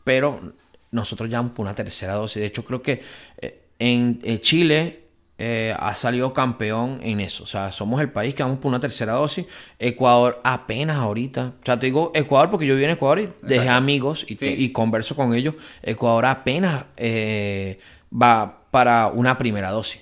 Pero 0.04 0.52
nosotros 0.90 1.30
ya 1.30 1.38
vamos 1.38 1.52
por 1.52 1.64
una 1.64 1.74
tercera 1.74 2.14
dosis. 2.14 2.40
De 2.40 2.46
hecho, 2.46 2.64
creo 2.64 2.82
que 2.82 3.02
eh, 3.40 3.62
en 3.78 4.20
eh, 4.22 4.40
Chile 4.40 5.00
eh, 5.38 5.74
ha 5.78 5.94
salido 5.94 6.32
campeón 6.32 7.00
en 7.02 7.20
eso. 7.20 7.42
O 7.44 7.46
sea, 7.46 7.72
somos 7.72 8.00
el 8.00 8.10
país 8.12 8.34
que 8.34 8.42
vamos 8.42 8.58
por 8.58 8.68
una 8.68 8.78
tercera 8.80 9.14
dosis. 9.14 9.46
Ecuador 9.78 10.40
apenas 10.44 10.98
ahorita. 10.98 11.54
O 11.60 11.64
sea, 11.64 11.78
te 11.80 11.86
digo 11.86 12.12
Ecuador 12.14 12.50
porque 12.50 12.66
yo 12.66 12.74
viví 12.74 12.84
en 12.84 12.90
Ecuador 12.92 13.18
y 13.20 13.26
dejé 13.42 13.62
Exacto. 13.62 13.72
amigos 13.72 14.24
y, 14.28 14.36
te- 14.36 14.54
Sí. 14.54 14.64
y 14.64 14.72
converso 14.72 15.16
con 15.16 15.34
ellos. 15.34 15.54
Ecuador 15.82 16.26
apenas 16.26 16.84
eh, 16.96 17.80
va 18.12 18.60
para 18.70 19.08
una 19.08 19.36
primera 19.38 19.70
dosis. 19.70 20.00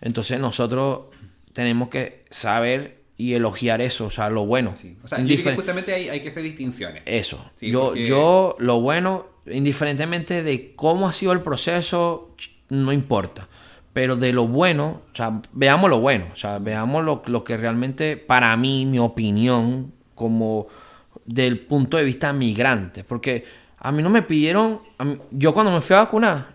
Entonces 0.00 0.38
nosotros 0.40 1.00
tenemos 1.52 1.88
que 1.88 2.24
saber 2.30 2.99
y 3.20 3.34
elogiar 3.34 3.80
eso, 3.80 4.06
o 4.06 4.10
sea, 4.10 4.30
lo 4.30 4.46
bueno. 4.46 4.74
Sí. 4.76 4.96
O 5.04 5.08
sea, 5.08 5.18
yo 5.18 5.24
creo 5.26 5.36
que 5.36 5.42
Indifer- 5.44 5.54
justamente 5.56 5.92
hay, 5.94 6.08
hay 6.08 6.20
que 6.22 6.28
hacer 6.30 6.42
distinciones. 6.42 7.02
eso. 7.06 7.44
Sí, 7.56 7.70
yo, 7.70 7.86
porque- 7.88 8.06
yo, 8.06 8.56
lo 8.58 8.80
bueno, 8.80 9.26
indiferentemente 9.46 10.42
de 10.42 10.74
cómo 10.74 11.08
ha 11.08 11.12
sido 11.12 11.32
el 11.32 11.40
proceso, 11.40 12.34
no 12.68 12.92
importa. 12.92 13.48
Pero 13.92 14.14
de 14.16 14.32
lo 14.32 14.46
bueno, 14.46 15.02
o 15.12 15.16
sea, 15.16 15.40
veamos 15.52 15.90
lo 15.90 16.00
bueno, 16.00 16.26
o 16.32 16.36
sea, 16.36 16.58
veamos 16.60 17.04
lo, 17.04 17.22
lo 17.26 17.42
que 17.44 17.56
realmente, 17.56 18.16
para 18.16 18.56
mí, 18.56 18.86
mi 18.86 18.98
opinión, 19.00 19.92
como 20.14 20.68
del 21.26 21.58
punto 21.58 21.96
de 21.96 22.04
vista 22.04 22.32
migrante. 22.32 23.02
Porque 23.04 23.44
a 23.78 23.90
mí 23.92 24.02
no 24.02 24.08
me 24.10 24.22
pidieron, 24.22 24.80
mí- 25.04 25.18
yo 25.32 25.52
cuando 25.52 25.72
me 25.72 25.80
fui 25.80 25.96
a 25.96 26.00
vacunar, 26.00 26.49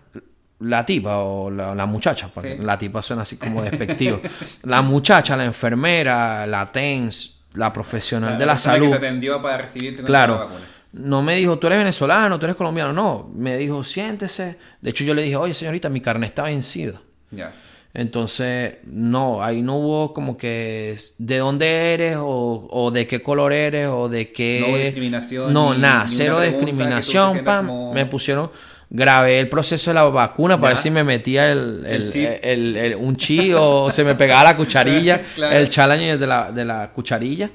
la 0.60 0.84
tipa 0.86 1.18
o 1.18 1.50
la, 1.50 1.74
la 1.74 1.86
muchacha, 1.86 2.28
porque 2.32 2.56
Sí. 2.56 2.62
la 2.64 2.78
tipa 2.78 3.02
suena 3.02 3.22
así 3.22 3.36
como 3.36 3.62
despectivo. 3.62 4.20
la 4.62 4.82
muchacha, 4.82 5.36
la 5.36 5.44
enfermera, 5.44 6.46
la 6.46 6.70
TENS, 6.72 7.40
la 7.54 7.72
profesional 7.72 8.38
de 8.38 8.46
la 8.46 8.56
salud. 8.58 8.92
que 8.92 8.98
te 8.98 9.30
para 9.40 9.58
recibirte 9.58 10.02
Claro. 10.02 10.48
No 10.92 11.20
me 11.22 11.36
dijo, 11.36 11.58
tú 11.58 11.66
eres 11.66 11.78
venezolano, 11.78 12.38
tú 12.38 12.46
eres 12.46 12.56
colombiano. 12.56 12.92
No, 12.92 13.30
me 13.34 13.58
dijo, 13.58 13.84
siéntese. 13.84 14.56
De 14.80 14.90
hecho, 14.90 15.04
yo 15.04 15.12
le 15.14 15.22
dije, 15.22 15.36
oye, 15.36 15.52
señorita, 15.52 15.90
mi 15.90 16.00
carne 16.00 16.26
está 16.26 16.44
vencida. 16.44 17.00
Ya. 17.30 17.52
Entonces, 17.92 18.74
no, 18.84 19.42
ahí 19.42 19.62
no 19.62 19.76
hubo 19.76 20.12
como 20.12 20.36
que 20.36 20.98
de 21.18 21.38
dónde 21.38 21.94
eres 21.94 22.16
o, 22.20 22.68
o 22.70 22.90
de 22.90 23.06
qué 23.06 23.22
color 23.22 23.52
eres 23.54 23.88
o 23.88 24.08
de 24.08 24.32
qué... 24.32 24.60
No 24.60 24.68
hubo 24.68 24.76
discriminación, 24.76 25.52
No, 25.52 25.72
ni- 25.74 25.80
nada, 25.80 26.04
ni 26.04 26.10
cero 26.14 26.40
discriminación, 26.40 27.42
pam. 27.44 27.66
como- 27.66 27.94
Me 27.94 28.04
pusieron, 28.06 28.50
grabé 28.88 29.40
el 29.40 29.48
proceso 29.48 29.90
de 29.90 29.94
la 29.94 30.04
vacuna 30.04 30.56
para 30.60 30.70
Ya. 30.70 30.74
ver 30.74 30.82
si 30.82 30.90
me 30.90 31.02
metía 31.04 31.50
el, 31.50 31.84
el- 31.86 32.76
El 32.76 32.94
un 32.96 33.16
chi 33.16 33.52
o 33.52 33.90
se 33.90 34.04
me 34.04 34.14
pegaba 34.14 34.44
la 34.44 34.56
cucharilla, 34.56 35.20
Claro. 35.34 35.56
el 35.56 35.68
challenge 35.68 36.18
de 36.18 36.26
la, 36.26 36.52
de 36.52 36.64
la 36.64 36.92
cucharilla. 36.92 37.50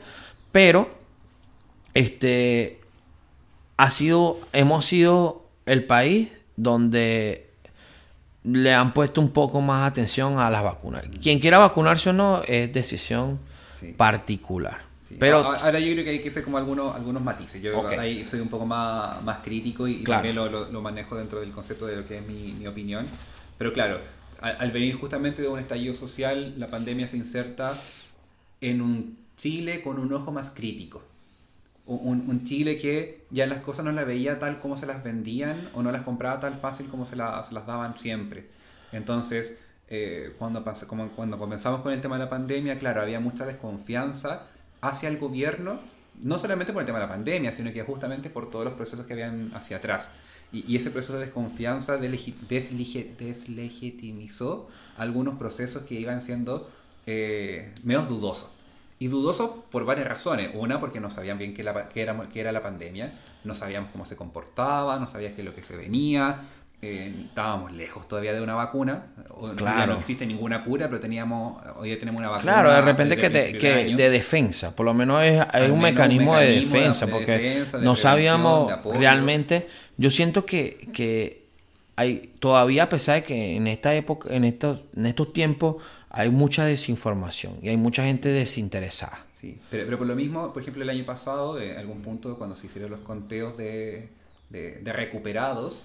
Pero, 0.51 0.89
este, 1.93 2.79
ha 3.77 3.89
sido, 3.91 4.39
hemos 4.53 4.85
sido 4.85 5.45
el 5.65 5.83
país 5.85 6.29
donde 6.55 7.49
le 8.43 8.73
han 8.73 8.93
puesto 8.93 9.21
un 9.21 9.29
poco 9.31 9.61
más 9.61 9.89
atención 9.89 10.39
a 10.39 10.49
las 10.49 10.63
vacunas. 10.63 11.03
Quien 11.21 11.39
quiera 11.39 11.57
vacunarse 11.59 12.09
o 12.09 12.13
no 12.13 12.41
es 12.47 12.71
decisión 12.73 13.39
Sí. 13.79 13.93
particular. 13.93 14.79
Sí. 15.11 15.17
Pero 15.19 15.37
Ahora 15.37 15.79
yo 15.79 15.91
creo 15.93 16.03
que 16.03 16.09
hay 16.11 16.19
que 16.19 16.29
hacer 16.29 16.43
como 16.43 16.57
algunos, 16.57 16.95
algunos 16.95 17.21
matices. 17.21 17.61
Yo 17.61 17.79
Ok. 17.79 17.93
ahí 17.93 18.25
soy 18.25 18.39
un 18.39 18.47
poco 18.49 18.65
más, 18.65 19.21
más 19.23 19.43
crítico 19.43 19.87
y, 19.87 19.95
y 19.97 20.03
Claro. 20.03 20.19
también 20.23 20.35
lo, 20.35 20.49
lo- 20.49 20.71
lo 20.71 20.81
manejo 20.81 21.15
dentro 21.17 21.39
del 21.39 21.51
concepto 21.51 21.85
de 21.87 21.97
lo 21.97 22.07
que 22.07 22.17
es 22.17 22.25
mi, 22.27 22.53
mi 22.53 22.67
opinión. 22.67 23.05
Pero 23.57 23.73
claro, 23.73 23.99
al, 24.41 24.55
al 24.59 24.71
venir 24.71 24.95
justamente 24.95 25.41
de 25.41 25.47
un 25.47 25.59
estallido 25.59 25.93
social, 25.95 26.53
la 26.57 26.67
pandemia 26.67 27.07
se 27.07 27.17
inserta 27.17 27.73
en 28.61 28.81
un 28.81 29.17
Chile 29.37 29.81
con 29.81 29.97
un 29.99 30.13
ojo 30.13 30.31
más 30.31 30.51
crítico. 30.51 31.03
Un, 31.87 32.29
un 32.29 32.43
Chile 32.45 32.77
que 32.77 33.25
ya 33.31 33.47
las 33.47 33.61
cosas 33.63 33.83
no 33.83 33.91
las 33.91 34.05
veía 34.05 34.39
tal 34.39 34.59
como 34.59 34.77
se 34.77 34.85
las 34.85 35.03
vendían 35.03 35.69
o 35.73 35.81
no 35.83 35.91
las 35.91 36.03
compraba 36.03 36.39
tan 36.39 36.59
fácil 36.59 36.87
como 36.87 37.05
se, 37.05 37.15
la- 37.15 37.43
se 37.43 37.53
las 37.53 37.65
daban 37.67 37.97
siempre. 37.97 38.45
Entonces, 38.91 39.57
eh, 39.89 40.33
cuando, 40.37 40.63
cuando 41.15 41.37
comenzamos 41.37 41.81
con 41.81 41.91
el 41.91 41.99
tema 41.99 42.17
de 42.17 42.23
la 42.25 42.29
pandemia, 42.29 42.77
claro, 42.79 43.01
había 43.01 43.19
mucha 43.19 43.45
desconfianza 43.45 44.43
hacia 44.81 45.09
el 45.09 45.17
gobierno, 45.17 45.79
no 46.23 46.37
solamente 46.37 46.73
por 46.73 46.81
el 46.81 46.85
tema 46.85 46.99
de 46.99 47.05
la 47.05 47.11
pandemia, 47.11 47.51
sino 47.51 47.71
que 47.71 47.83
justamente 47.83 48.29
por 48.29 48.49
todos 48.49 48.65
los 48.65 48.73
procesos 48.73 49.05
que 49.05 49.13
habían 49.13 49.51
hacia 49.53 49.77
atrás. 49.77 50.11
Y, 50.51 50.75
ese 50.75 50.91
proceso 50.91 51.13
de 51.13 51.21
desconfianza 51.21 51.97
deslegitimizó 51.97 54.67
algunos 54.97 55.37
procesos 55.37 55.83
que 55.83 55.95
iban 55.95 56.21
siendo 56.21 56.69
eh, 57.05 57.71
menos 57.83 58.09
dudosos. 58.09 58.51
Y 58.99 59.07
dudosos 59.07 59.51
por 59.71 59.85
varias 59.85 60.07
razones. 60.07 60.51
Una, 60.53 60.79
porque 60.79 60.99
no 60.99 61.09
sabían 61.09 61.39
bien 61.39 61.55
qué, 61.55 61.63
la- 61.63 61.89
qué 61.89 62.01
era, 62.01 62.29
qué 62.31 62.41
era 62.41 62.51
la 62.51 62.61
pandemia, 62.61 63.11
no 63.43 63.55
sabíamos 63.55 63.89
cómo 63.91 64.05
se 64.05 64.15
comportaba, 64.15 64.99
no 64.99 65.07
sabías 65.07 65.33
qué 65.33 65.41
es 65.41 65.45
lo 65.45 65.55
que 65.55 65.63
se 65.63 65.75
venía, 65.75 66.41
eh, 66.81 67.13
estábamos 67.25 67.71
lejos 67.73 68.07
todavía 68.07 68.33
de 68.33 68.41
una 68.41 68.55
vacuna. 68.55 69.07
Ya 69.41 69.53
Claro. 69.55 69.93
no 69.93 69.99
existe 69.99 70.25
ninguna 70.25 70.63
cura, 70.63 70.87
pero 70.87 70.99
teníamos, 70.99 71.61
hoy 71.77 71.89
ya 71.89 71.99
tenemos 71.99 72.19
una 72.19 72.29
vacuna. 72.29 72.53
Claro, 72.53 72.71
de 72.71 72.81
repente 72.81 73.17
que, 73.17 73.29
te- 73.29 73.57
que 73.57 73.95
de 73.95 74.09
defensa, 74.09 74.75
por 74.75 74.85
lo 74.85 74.93
menos 74.93 75.23
es, 75.23 75.39
Al 75.51 75.71
un 75.71 75.81
mecanismo, 75.81 76.35
de 76.37 76.59
defensa, 76.61 77.05
de 77.05 77.11
porque 77.11 77.31
defensa, 77.37 77.77
de 77.79 77.85
no 77.85 77.95
sabíamos 77.95 78.71
realmente, 78.97 79.67
yo 79.97 80.09
siento 80.09 80.45
que, 80.45 80.89
que 80.93 81.41
hay 81.95 82.31
todavía 82.39 82.83
a 82.83 82.89
pesar 82.89 83.15
de 83.15 83.23
que 83.23 83.55
en 83.55 83.67
esta 83.67 83.93
época, 83.93 84.33
en 84.33 84.43
estos, 84.43 84.81
en 84.95 85.05
estos 85.05 85.33
tiempos 85.33 85.77
hay 86.09 86.29
mucha 86.29 86.65
desinformación 86.65 87.57
y 87.61 87.69
hay 87.69 87.77
mucha 87.77 88.03
gente 88.03 88.29
desinteresada. 88.29 89.25
Sí, 89.33 89.59
pero, 89.69 89.85
pero 89.85 89.97
por 89.97 90.07
lo 90.07 90.15
mismo, 90.15 90.53
por 90.53 90.61
ejemplo, 90.61 90.83
el 90.83 90.89
año 90.89 91.05
pasado, 91.05 91.59
en 91.59 91.77
algún 91.77 92.01
punto, 92.01 92.37
cuando 92.37 92.55
se 92.55 92.67
hicieron 92.67 92.91
los 92.91 92.99
conteos 93.01 93.57
de, 93.57 94.09
de 94.49 94.93
recuperados, 94.93 95.83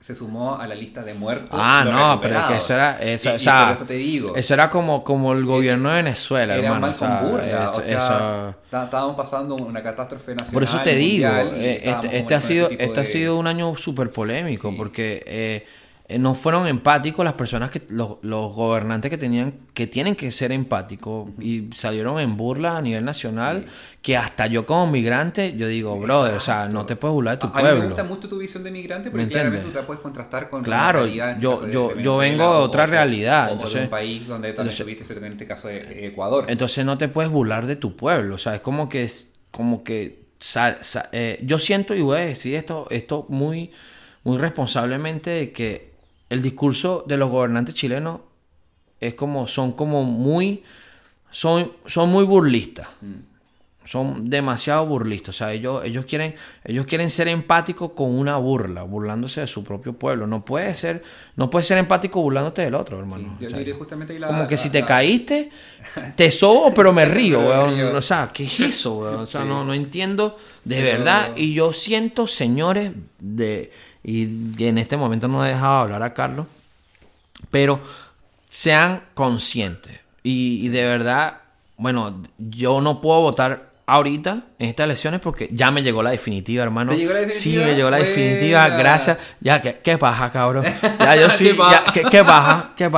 se 0.00 0.14
sumó 0.14 0.56
a 0.56 0.66
la 0.68 0.74
lista 0.76 1.02
de 1.02 1.12
muertos. 1.14 1.50
Ah, 1.52 1.84
no, 1.84 2.20
pero 2.20 2.38
es 2.38 2.44
que 2.46 2.56
eso 2.58 2.72
era, 2.74 2.98
eso, 3.02 3.30
Y- 3.30 3.32
o 3.32 3.36
y 3.36 3.40
sea, 3.40 3.64
por 3.66 3.74
eso 3.76 3.84
te 3.84 3.94
digo. 3.94 4.36
eso 4.36 4.54
era 4.54 4.70
como, 4.70 5.02
como 5.02 5.32
el 5.32 5.44
gobierno 5.44 5.90
de 5.90 5.96
Venezuela, 5.96 6.54
era 6.56 6.64
hermano. 6.68 6.86
o 6.92 6.94
sea, 6.94 7.18
eso- 7.20 7.34
o 7.78 7.82
sea, 7.82 7.96
eso- 8.06 8.54
está- 8.64 8.84
estábamos 8.84 9.16
pasando 9.16 9.56
una 9.56 9.82
catástrofe 9.82 10.32
nacional. 10.36 10.52
Por 10.54 10.62
eso 10.62 10.80
te 10.82 10.94
digo, 10.94 11.28
eh, 11.28 11.80
este, 11.84 12.06
como 12.06 12.12
este 12.12 12.34
ha 12.36 12.40
sido, 12.40 12.70
este 12.70 13.00
ha 13.00 13.04
sido 13.04 13.36
un 13.36 13.46
año 13.48 13.74
súper 13.76 14.10
polémico 14.10 14.70
Sí. 14.70 14.74
porque 14.76 15.22
eh, 15.26 15.66
eh, 16.10 16.18
no 16.18 16.34
fueron 16.34 16.66
empáticos 16.66 17.22
las 17.22 17.34
personas 17.34 17.68
que 17.70 17.82
los, 17.90 18.12
los 18.22 18.54
gobernantes 18.54 19.10
que 19.10 19.18
tenían 19.18 19.52
que 19.74 19.86
tienen 19.86 20.16
que 20.16 20.32
ser 20.32 20.52
empáticos 20.52 21.28
y 21.38 21.68
salieron 21.76 22.18
en 22.18 22.36
burla 22.36 22.78
a 22.78 22.80
nivel 22.82 23.04
nacional 23.04 23.66
que 24.00 24.16
hasta 24.16 24.46
yo 24.46 24.64
como 24.64 24.86
migrante 24.90 25.54
yo 25.56 25.68
digo 25.68 25.98
brother 26.00 26.34
o 26.34 26.40
sea 26.40 26.66
no 26.66 26.86
te 26.86 26.96
puedes 26.96 27.12
burlar 27.12 27.34
de 27.34 27.40
tu 27.42 27.46
A- 27.48 27.50
a 27.50 27.52
mí 27.56 27.62
me 27.62 27.68
pueblo 27.70 27.86
gusta 27.88 28.04
mucho 28.04 28.26
tu 28.28 28.38
visión 28.38 28.64
de 28.64 28.70
migrante 28.70 29.10
porque 29.10 29.26
¿Me 29.26 29.30
claramente 29.32 29.66
tú 29.66 29.72
te 29.72 29.82
puedes 29.82 30.00
contrastar 30.02 30.48
con 30.48 30.62
Claro, 30.62 31.00
realidad, 31.00 31.36
yo- 31.40 31.60
de- 31.60 31.72
yo- 31.72 31.92
de 31.94 32.02
yo 32.02 32.16
vengo 32.16 32.44
de 32.44 32.58
otra 32.58 32.84
o- 32.84 32.86
realidad, 32.86 33.44
o 33.44 33.48
de 33.48 33.52
entonces- 33.54 33.82
un 33.82 33.88
país 33.90 34.26
donde 34.26 34.52
también 34.54 34.74
entonces- 34.78 34.96
tuviste, 35.04 35.26
en 35.26 35.32
este 35.32 35.46
caso, 35.46 35.68
de 35.68 36.06
Ecuador. 36.06 36.46
Entonces 36.48 36.86
no 36.86 36.96
te 36.96 37.08
puedes 37.08 37.30
burlar 37.30 37.66
de 37.66 37.76
tu 37.76 37.96
pueblo. 37.96 38.36
O 38.36 38.38
sea, 38.38 38.54
es 38.54 38.60
como 38.62 38.88
que 38.88 39.04
es 39.04 39.34
como 39.50 39.84
que 39.84 40.22
sal- 40.38 40.78
sa- 40.80 41.10
eh, 41.12 41.38
yo 41.42 41.58
siento 41.58 41.94
y 41.94 42.00
voy 42.00 42.16
a 42.16 42.20
decir 42.20 42.54
esto, 42.54 42.86
esto 42.90 43.26
muy, 43.28 43.72
muy 44.24 44.38
responsablemente 44.38 45.30
de 45.30 45.52
que 45.52 45.88
el 46.30 46.42
discurso 46.42 47.04
de 47.06 47.16
los 47.16 47.30
gobernantes 47.30 47.74
chilenos 47.74 48.20
es 49.00 49.14
como, 49.14 49.46
son 49.48 49.72
como 49.72 50.04
muy, 50.04 50.62
son, 51.30 51.72
son 51.86 52.10
muy 52.10 52.24
burlistas. 52.24 52.88
Son 53.86 54.28
demasiado 54.28 54.84
burlistas. 54.84 55.34
O 55.34 55.38
sea, 55.38 55.52
ellos, 55.54 55.82
ellos 55.82 56.04
quieren, 56.04 56.34
ellos 56.62 56.84
quieren 56.84 57.08
ser 57.08 57.26
empáticos 57.26 57.92
con 57.92 58.10
una 58.18 58.36
burla, 58.36 58.82
burlándose 58.82 59.40
de 59.40 59.46
su 59.46 59.64
propio 59.64 59.94
pueblo. 59.94 60.26
No 60.26 60.44
puede 60.44 60.74
ser, 60.74 61.02
no 61.36 61.48
puedes 61.48 61.68
ser 61.68 61.78
empático 61.78 62.20
burlándote 62.20 62.60
del 62.60 62.74
otro, 62.74 62.98
hermano. 62.98 63.38
yo 63.40 63.46
O 63.46 63.50
sea, 63.50 63.58
diré 63.58 63.72
justamente 63.72 64.12
ahí 64.12 64.18
la- 64.18 64.26
como 64.26 64.46
que 64.46 64.56
la- 64.56 64.60
si 64.60 64.68
te 64.68 64.80
la- 64.80 64.86
caíste, 64.86 65.48
te 66.16 66.30
sobo, 66.30 66.74
pero 66.74 66.92
me 66.92 67.06
río, 67.06 67.40
weón. 67.40 67.80
O 67.96 68.02
sea, 68.02 68.30
¿qué 68.30 68.44
es 68.44 68.60
eso, 68.60 68.98
weón? 68.98 69.20
O 69.20 69.26
sea, 69.26 69.40
Sí. 69.40 69.48
no, 69.48 69.64
no 69.64 69.72
entiendo 69.72 70.36
de 70.64 70.76
Pero- 70.76 70.98
verdad. 70.98 71.30
Y 71.36 71.54
yo 71.54 71.72
siento, 71.72 72.26
señores, 72.26 72.92
de. 73.18 73.72
Y 74.04 74.62
en 74.64 74.78
este 74.78 74.96
momento 74.96 75.28
no 75.28 75.44
he 75.44 75.50
dejado 75.50 75.78
hablar 75.78 76.02
a 76.02 76.14
Carlos. 76.14 76.46
Pero 77.50 77.80
sean 78.48 79.02
conscientes. 79.14 80.00
Y, 80.22 80.64
y 80.64 80.68
de 80.68 80.84
verdad, 80.84 81.38
bueno, 81.76 82.22
yo 82.38 82.80
no 82.80 83.00
puedo 83.00 83.20
votar 83.20 83.68
ahorita 83.86 84.42
en 84.58 84.68
estas 84.68 84.84
elecciones 84.84 85.20
porque 85.20 85.48
ya 85.50 85.70
me 85.70 85.82
llegó 85.82 86.02
la 86.02 86.10
definitiva, 86.10 86.62
hermano. 86.62 86.92
¿Te 86.92 86.98
llegó 86.98 87.12
la 87.14 87.20
Sí, 87.20 87.26
definitiva? 87.52 87.64
me 87.66 87.74
llegó 87.74 87.90
la 87.90 87.96
definitiva, 87.98 88.60
Buena. 88.62 88.76
gracias. 88.76 89.18
Ya, 89.40 89.62
¿qué, 89.62 89.80
qué 89.82 89.96
paja, 89.98 90.30
cabrón? 90.30 90.64
Ya, 90.98 91.16
yo 91.16 91.30
sí, 91.30 91.48
¿Qué 91.48 91.54
paja? 91.54 91.84
ya, 91.86 91.92
¿qué, 91.92 92.02
qué 92.10 92.24
paja? 92.24 92.72
¿Qué? 92.76 92.90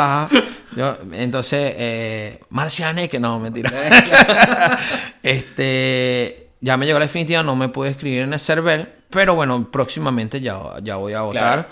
Yo, 0.76 0.96
entonces, 1.12 1.74
eh, 1.76 2.40
Marciane, 2.50 3.08
que 3.08 3.18
no, 3.20 3.38
mentira. 3.40 3.70
este, 5.22 6.49
ya 6.60 6.76
me 6.76 6.86
llegó 6.86 6.98
la 6.98 7.06
definitiva, 7.06 7.42
no 7.42 7.56
me 7.56 7.68
pude 7.68 7.90
escribir 7.90 8.22
en 8.22 8.32
el 8.32 8.38
server, 8.38 9.02
pero 9.10 9.34
bueno, 9.34 9.70
próximamente 9.70 10.40
ya, 10.40 10.58
ya 10.82 10.96
voy 10.96 11.14
a 11.14 11.22
votar. 11.22 11.68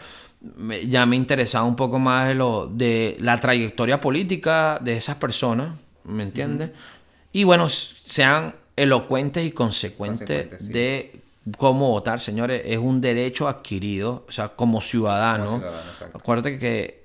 Ya 0.87 1.05
me 1.05 1.17
interesaba 1.17 1.65
un 1.65 1.77
poco 1.77 1.99
más 1.99 2.29
de, 2.29 2.35
lo, 2.35 2.67
de 2.67 3.17
la 3.21 3.41
trayectoria 3.41 4.01
política 4.01 4.79
de 4.81 4.97
esas 4.97 5.17
personas, 5.17 5.77
¿me 6.05 6.23
entiendes? 6.23 6.71
Y 7.33 7.45
bueno, 7.45 7.69
sean 7.69 8.55
elocuentes 8.77 9.45
y 9.45 9.51
consecuentes 9.51 10.29
Consecuentes, 10.29 10.67
sí. 10.67 10.73
de 10.73 11.21
cómo 11.57 11.91
votar, 11.91 12.21
señores. 12.21 12.63
Es 12.65 12.79
un 12.79 13.01
derecho 13.01 13.49
adquirido, 13.49 14.25
o 14.29 14.33
sea, 14.33 14.51
como 14.51 14.81
ciudadano. 14.81 15.47
Como 15.47 15.59
ciudadano, 15.59 15.91
exacto. 15.91 16.19
Acuérdate 16.19 16.59
que, 16.59 17.05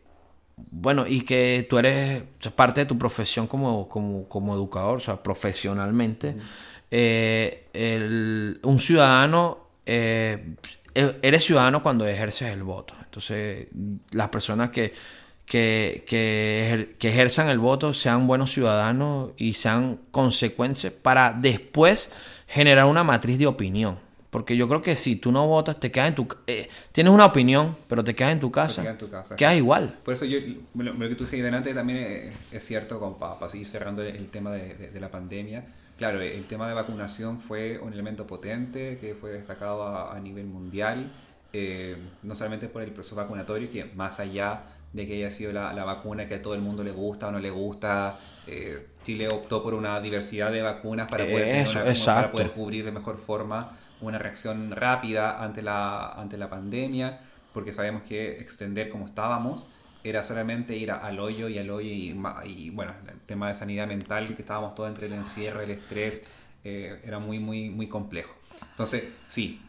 bueno, 0.56 1.06
y 1.08 1.22
que 1.22 1.66
tú 1.70 1.80
eres 1.80 2.24
parte 2.56 2.82
de 2.82 2.86
tu 2.86 2.98
profesión 2.98 3.48
como, 3.48 3.90
como, 3.90 4.28
como 4.28 4.54
educador, 4.54 4.98
o 4.98 5.02
sea, 5.02 5.22
profesionalmente. 5.22 6.36
Eh, 6.96 7.70
el- 7.74 8.60
un 8.62 8.80
ciudadano, 8.80 9.58
eh, 9.88 10.54
eres 10.94 11.44
ciudadano 11.44 11.82
cuando 11.82 12.06
ejerces 12.06 12.50
el 12.54 12.62
voto. 12.62 12.94
Entonces, 13.04 13.68
las 14.12 14.30
personas 14.30 14.70
que, 14.70 14.94
que, 15.48 16.04
que, 16.08 16.70
ejer- 16.70 16.98
que 17.00 17.10
ejerzan 17.10 17.50
el 17.50 17.58
voto 17.58 17.96
sean 17.96 18.28
buenos 18.28 18.52
ciudadanos 18.52 19.32
y 19.38 19.56
sean 19.56 20.02
consecuentes 20.12 20.92
para 20.92 21.34
después 21.34 22.12
generar 22.48 22.86
una 22.86 23.04
matriz 23.04 23.40
de 23.40 23.48
opinión. 23.48 23.98
Porque 24.30 24.56
yo 24.56 24.68
creo 24.68 24.82
que 24.84 24.96
si 24.96 25.16
tú 25.16 25.32
no 25.32 25.48
votas, 25.48 25.80
te 25.80 25.92
quedas 25.92 26.10
en 26.10 26.16
tu... 26.16 26.28
eh, 26.46 26.70
tienes 26.92 27.12
una 27.12 27.26
opinión, 27.26 27.76
pero 27.88 28.04
te 28.04 28.14
quedas 28.14 28.34
en 28.34 28.40
tu 28.40 28.52
casa. 28.52 28.82
quedas 28.84 28.94
en 28.94 28.98
tu 29.00 29.10
casa. 29.10 29.36
Quedas 29.36 29.56
igual. 29.56 29.96
Por 30.06 30.14
eso 30.14 30.26
yo, 30.26 30.38
lo, 30.76 30.94
lo 30.94 31.10
que 31.10 31.16
tú 31.16 31.24
dices 31.24 31.42
delante 31.44 31.74
también 31.74 32.00
es, 32.00 32.34
es 32.52 32.64
cierto, 32.64 33.00
como 33.00 33.18
para, 33.18 33.50
seguir 33.50 33.68
cerrando 33.68 34.04
el, 34.04 34.16
el 34.16 34.28
tema 34.30 34.52
de, 34.52 34.76
de- 34.76 34.92
de 34.92 35.00
la 35.00 35.10
pandemia. 35.10 35.64
Claro, 35.98 36.22
el 36.22 36.48
tema 36.48 36.68
de 36.68 36.74
vacunación 36.74 37.40
fue 37.40 37.78
un 37.80 37.94
elemento 37.94 38.26
potente 38.26 38.98
que 39.00 39.14
fue 39.16 39.32
destacado 39.32 39.84
a, 39.84 40.16
a 40.16 40.20
nivel 40.20 40.46
mundial, 40.48 41.12
eh, 41.54 41.98
no 42.24 42.36
solamente 42.36 42.68
por 42.68 42.82
el 42.82 42.92
proceso 42.92 43.16
vacunatorio, 43.16 43.70
que 43.70 43.86
más 43.86 44.20
allá 44.20 44.64
de 44.92 45.08
que 45.08 45.14
haya 45.16 45.30
sido 45.30 45.52
la, 45.54 45.72
la 45.74 45.86
vacuna 45.86 46.28
que 46.28 46.36
a 46.36 46.42
todo 46.42 46.56
el 46.56 46.62
mundo 46.62 46.84
le 46.84 46.92
gusta 46.92 47.28
o 47.28 47.32
no 47.32 47.40
le 47.40 47.50
gusta, 47.52 48.20
eh, 48.48 48.88
Chile 49.04 49.28
optó 49.28 49.62
por 49.64 49.74
una 49.76 50.00
diversidad 50.02 50.52
de 50.52 50.62
vacunas 50.64 51.08
para 51.10 51.26
poder, 51.26 51.46
tener 51.52 51.68
una- 51.70 51.84
para 52.16 52.32
poder 52.32 52.52
cubrir 52.52 52.86
de 52.86 52.92
mejor 52.92 53.18
forma 53.20 53.78
una 54.02 54.18
reacción 54.18 54.72
rápida 54.72 55.44
ante 55.44 55.62
la, 55.62 56.10
ante 56.14 56.38
la 56.38 56.50
pandemia, 56.50 57.22
porque 57.54 57.72
sabemos 57.72 58.02
que 58.04 58.40
extender 58.40 58.90
como 58.90 59.06
estábamos 59.06 59.68
era 60.04 60.24
solamente 60.24 60.76
ir 60.76 60.92
al 60.92 61.20
hoyo 61.20 61.48
y 61.50 61.58
al 61.58 61.70
hoyo 61.70 61.90
y, 61.90 62.16
y, 62.46 62.70
bueno, 62.70 62.94
el 63.08 63.20
tema 63.22 63.48
de 63.48 63.56
sanidad 63.56 63.88
mental, 63.88 64.36
que 64.36 64.42
estábamos 64.42 64.76
todos 64.76 64.90
entre 64.90 65.08
el 65.08 65.14
encierro, 65.14 65.62
el 65.62 65.72
estrés, 65.72 66.24
eh, 66.64 67.00
era 67.04 67.20
muy, 67.20 67.40
muy, 67.40 67.70
muy 67.70 67.88
complejo. 67.88 68.34
Entonces, 68.72 69.06
sí, 69.28 69.62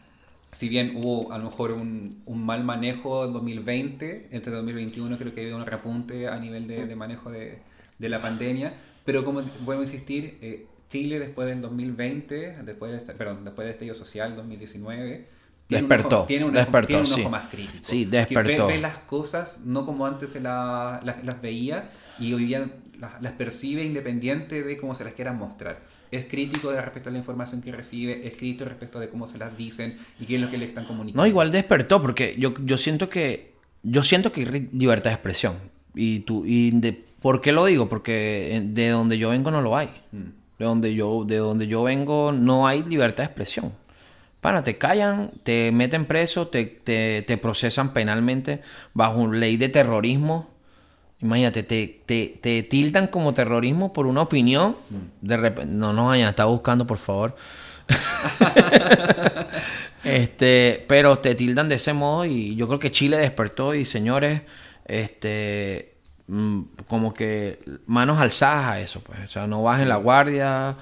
si 0.51 0.69
bien 0.69 0.93
hubo 0.95 1.31
a 1.33 1.37
lo 1.37 1.45
mejor 1.45 1.71
un, 1.71 2.09
un 2.25 2.45
mal 2.45 2.63
manejo 2.63 3.25
en 3.25 3.33
2020, 3.33 4.29
entre 4.31 4.53
2021 4.53 5.17
creo 5.17 5.33
que 5.33 5.41
había 5.41 5.55
un 5.55 5.65
repunte 5.65 6.27
a 6.27 6.39
nivel 6.39 6.67
de, 6.67 6.85
de 6.85 6.95
manejo 6.95 7.31
de, 7.31 7.59
de 7.99 8.09
la 8.09 8.21
pandemia, 8.21 8.73
pero 9.03 9.23
como 9.23 9.41
vuelvo 9.61 9.81
a 9.81 9.85
insistir, 9.85 10.37
eh, 10.41 10.65
Chile 10.89 11.19
después 11.19 11.47
del 11.47 11.61
2020, 11.61 12.63
después 12.63 13.01
perdón, 13.17 13.43
después 13.43 13.65
del 13.65 13.73
estallido 13.73 13.95
social 13.95 14.35
2019, 14.35 15.27
tiene 15.67 15.83
un 15.83 15.89
Despertó, 15.89 16.17
ojo- 16.19 16.25
tiene 16.27 16.45
un, 16.45 16.53
despertó, 16.53 16.87
tiene 16.87 17.01
un 17.03 17.07
ojo 17.11 17.15
sí. 17.15 17.27
más 17.27 17.43
crítico. 17.49 17.79
Sí, 17.81 18.05
Que 18.05 18.17
despertó. 18.17 18.67
ve, 18.67 18.73
ve 18.75 18.79
las 18.79 18.97
cosas 18.99 19.61
no 19.65 19.85
como 19.85 20.05
antes 20.05 20.29
se 20.31 20.39
la- 20.39 21.01
las, 21.03 21.23
las 21.23 21.41
veía 21.41 21.89
y 22.19 22.33
hoy 22.33 22.45
día 22.45 22.69
las, 22.99 23.21
las 23.21 23.33
percibe 23.33 23.83
independiente 23.83 24.63
de 24.63 24.77
cómo 24.77 24.95
se 24.95 25.03
las 25.03 25.13
quieran 25.13 25.37
mostrar. 25.37 25.81
Es 26.11 26.25
crítico 26.25 26.71
de 26.71 26.79
respecto 26.81 27.09
a 27.09 27.11
la 27.11 27.17
información 27.17 27.61
que 27.61 27.71
recibe, 27.71 28.27
es 28.27 28.37
crítico 28.37 28.65
respecto 28.65 28.99
de 28.99 29.09
cómo 29.09 29.27
se 29.27 29.37
las 29.37 29.57
dicen 29.57 29.97
y 30.19 30.25
qué 30.25 30.35
es 30.35 30.41
lo 30.41 30.49
que 30.51 30.57
le 30.57 30.65
están 30.65 30.85
comunicando. 30.85 31.21
No, 31.23 31.27
igual 31.27 31.51
despertó, 31.51 32.01
porque 32.01 32.35
yo, 32.37 32.53
yo 32.63 32.77
siento 32.77 33.09
que. 33.09 33.53
Yo 33.83 34.01
siento 34.03 34.31
que 34.31 34.41
hay 34.41 34.69
libertad 34.71 35.09
de 35.11 35.13
expresión. 35.15 35.55
Y 35.93 36.19
tú, 36.21 36.43
y 36.45 36.71
de, 36.71 36.93
¿por 37.21 37.41
qué 37.41 37.51
lo 37.51 37.65
digo? 37.65 37.87
Porque 37.89 38.55
en- 38.55 38.73
de 38.73 38.89
donde 38.89 39.17
yo 39.17 39.29
vengo 39.29 39.51
no 39.51 39.61
lo 39.61 39.75
hay. 39.77 39.89
De 40.11 40.65
donde 40.65 40.93
yo, 40.95 41.23
de 41.25 41.37
donde 41.37 41.67
yo 41.67 41.83
vengo 41.83 42.31
no 42.31 42.65
hay 42.67 42.81
libertad 42.83 43.23
de 43.23 43.25
expresión. 43.25 43.73
Pana, 44.45 44.63
te 44.63 44.77
callan, 44.77 45.31
te 45.41 45.71
meten 45.71 46.05
preso, 46.05 46.49
te, 46.49 46.67
te, 46.67 47.23
te 47.23 47.37
procesan 47.39 47.93
penalmente 47.93 48.61
bajo 48.93 49.25
ley 49.25 49.57
de 49.57 49.69
terrorismo. 49.69 50.51
Imagínate, 51.19 51.63
te, 51.63 52.03
te, 52.05 52.37
te 52.39 52.61
tildan 52.61 53.07
como 53.07 53.33
terrorismo 53.33 53.91
por 53.91 54.05
una 54.05 54.21
opinión. 54.21 54.75
De 55.21 55.35
repente, 55.35 55.73
no 55.73 55.93
nos 55.93 56.13
hayan 56.13 56.29
estado 56.29 56.51
buscando, 56.51 56.85
por 56.85 56.99
favor. 56.99 57.35
este, 60.03 60.85
pero 60.87 61.17
te 61.17 61.33
tildan 61.33 61.67
de 61.67 61.77
ese 61.77 61.93
modo 61.93 62.25
y 62.25 62.55
yo 62.55 62.67
creo 62.67 62.77
que 62.77 62.91
Chile 62.91 63.17
despertó 63.17 63.73
y 63.73 63.83
señores, 63.83 64.43
este, 64.85 65.95
mm, 66.27 66.61
como 66.87 67.15
que 67.15 67.63
manos 67.87 68.19
alzadas 68.19 68.65
a 68.65 68.79
eso, 68.79 68.99
pues, 68.99 69.21
o 69.21 69.27
sea, 69.27 69.47
no 69.47 69.63
bajen 69.63 69.89
la 69.89 69.95
guardia, 69.95 70.77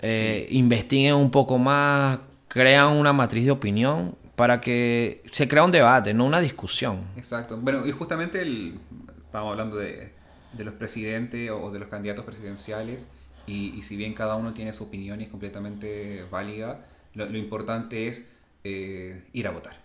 eh, 0.00 0.48
investiguen 0.50 1.14
un 1.14 1.30
poco 1.30 1.58
más, 1.58 2.18
crean 2.54 2.92
una 2.92 3.12
matriz 3.12 3.44
de 3.44 3.50
opinión 3.50 4.14
para 4.36 4.60
que 4.60 5.22
se 5.32 5.46
crea 5.46 5.64
un 5.64 5.72
debate, 5.72 6.14
no 6.14 6.24
una 6.24 6.40
discusión. 6.40 7.00
Exacto. 7.16 7.58
Bueno, 7.60 7.86
y 7.86 7.90
justamente 7.90 8.40
el, 8.40 8.78
estábamos 9.26 9.52
hablando 9.52 9.76
de, 9.76 10.12
de 10.52 10.64
los 10.64 10.74
presidentes 10.74 11.50
o 11.50 11.70
de 11.70 11.80
los 11.80 11.88
candidatos 11.88 12.24
presidenciales, 12.24 13.06
y, 13.46 13.74
y 13.76 13.82
si 13.82 13.96
bien 13.96 14.14
cada 14.14 14.36
uno 14.36 14.54
tiene 14.54 14.72
su 14.72 14.84
opinión 14.84 15.20
y 15.20 15.24
es 15.24 15.30
completamente 15.30 16.24
válida, 16.30 16.80
lo, 17.14 17.26
lo 17.26 17.36
importante 17.36 18.08
es 18.08 18.26
eh, 18.62 19.24
ir 19.32 19.46
a 19.46 19.50
votar. 19.50 19.76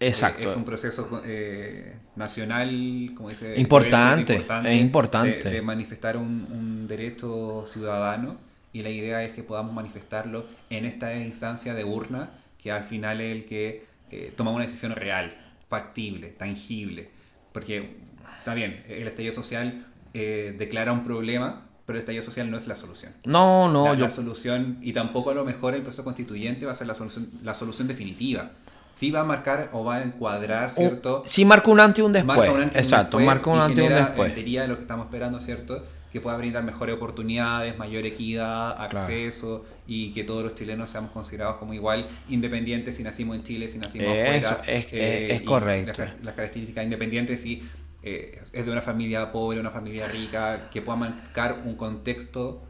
Exacto. 0.00 0.42
Eh, 0.42 0.50
es 0.50 0.56
un 0.56 0.64
proceso 0.64 1.22
eh, 1.24 1.94
nacional, 2.16 3.10
como 3.16 3.30
dice... 3.30 3.58
Importante, 3.60 4.44
es 4.64 4.80
importante. 4.80 5.42
De, 5.42 5.50
de 5.50 5.62
manifestar 5.62 6.16
un, 6.16 6.46
un 6.50 6.88
derecho 6.88 7.64
ciudadano 7.68 8.36
y 8.72 8.82
la 8.82 8.90
idea 8.90 9.22
es 9.22 9.32
que 9.32 9.42
podamos 9.42 9.72
manifestarlo 9.72 10.46
en 10.70 10.84
esta 10.84 11.14
instancia 11.14 11.74
de 11.74 11.84
urna, 11.84 12.30
que 12.58 12.72
al 12.72 12.84
final 12.84 13.20
es 13.20 13.36
el 13.36 13.46
que 13.46 13.86
eh, 14.10 14.32
toma 14.36 14.50
una 14.50 14.64
decisión 14.64 14.92
real, 14.92 15.36
factible, 15.68 16.28
tangible. 16.28 17.10
Porque, 17.52 17.96
está 18.38 18.54
bien, 18.54 18.82
el 18.88 19.06
estallido 19.06 19.34
social 19.34 19.86
eh, 20.14 20.54
declara 20.58 20.92
un 20.92 21.04
problema, 21.04 21.66
pero 21.84 21.98
el 21.98 22.00
estallido 22.00 22.22
social 22.22 22.50
no 22.50 22.56
es 22.56 22.66
la 22.66 22.74
solución. 22.74 23.12
No, 23.24 23.68
no, 23.68 23.86
la, 23.86 23.94
yo 23.94 24.04
la 24.04 24.10
solución, 24.10 24.78
y 24.80 24.92
tampoco 24.92 25.30
a 25.30 25.34
lo 25.34 25.44
mejor 25.44 25.74
el 25.74 25.82
proceso 25.82 26.04
constituyente 26.04 26.64
va 26.64 26.72
a 26.72 26.74
ser 26.74 26.86
la 26.86 26.94
solución, 26.94 27.28
la 27.42 27.54
solución 27.54 27.88
definitiva. 27.88 28.52
Sí 28.94 29.10
va 29.10 29.20
a 29.20 29.24
marcar 29.24 29.70
o 29.72 29.84
va 29.84 29.96
a 29.96 30.02
encuadrar, 30.02 30.70
¿cierto? 30.70 31.22
sí 31.26 31.44
marca 31.46 31.70
un 31.70 31.80
antes 31.80 32.00
y 32.00 32.02
un 32.02 32.12
después. 32.12 32.36
Marca 32.36 32.52
un 32.52 32.60
antes 32.60 32.82
Exacto, 32.82 33.18
marca 33.18 33.50
un 33.50 33.58
antes 33.58 33.84
y 33.84 33.88
un 33.88 33.94
después. 33.94 34.68
Lo 34.68 34.76
que 34.76 34.82
estamos 34.82 35.06
esperando, 35.06 35.40
¿cierto? 35.40 35.82
Que 36.12 36.20
pueda 36.20 36.36
brindar 36.36 36.62
mejores 36.62 36.94
oportunidades, 36.94 37.78
mayor 37.78 38.04
equidad, 38.04 38.80
acceso 38.82 39.64
y 39.86 40.12
que 40.12 40.24
todos 40.24 40.44
los 40.44 40.54
chilenos 40.54 40.90
seamos 40.90 41.10
considerados 41.10 41.56
como 41.56 41.72
igual, 41.72 42.06
independientes 42.28 42.96
si 42.96 43.02
nacimos 43.02 43.34
en 43.36 43.44
Chile, 43.44 43.66
si 43.68 43.78
nacimos 43.78 44.08
Eso, 44.14 44.48
afuera. 44.50 44.62
es- 44.66 44.92
es- 44.92 45.30
es 45.32 45.40
y 45.40 45.44
correcto. 45.44 46.02
Las, 46.02 46.22
las 46.22 46.34
características 46.34 46.84
independientes 46.84 47.40
si 47.40 47.62
eh, 48.02 48.42
es 48.52 48.66
de 48.66 48.70
una 48.72 48.82
familia 48.82 49.30
pobre, 49.32 49.58
una 49.60 49.70
familia 49.70 50.06
rica, 50.08 50.68
que 50.72 50.82
pueda 50.82 50.96
marcar 50.96 51.62
un 51.64 51.76
contexto 51.76 52.60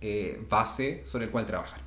eh, 0.00 0.40
base 0.48 1.02
sobre 1.06 1.24
el 1.26 1.30
cual 1.30 1.44
trabajar. 1.46 1.80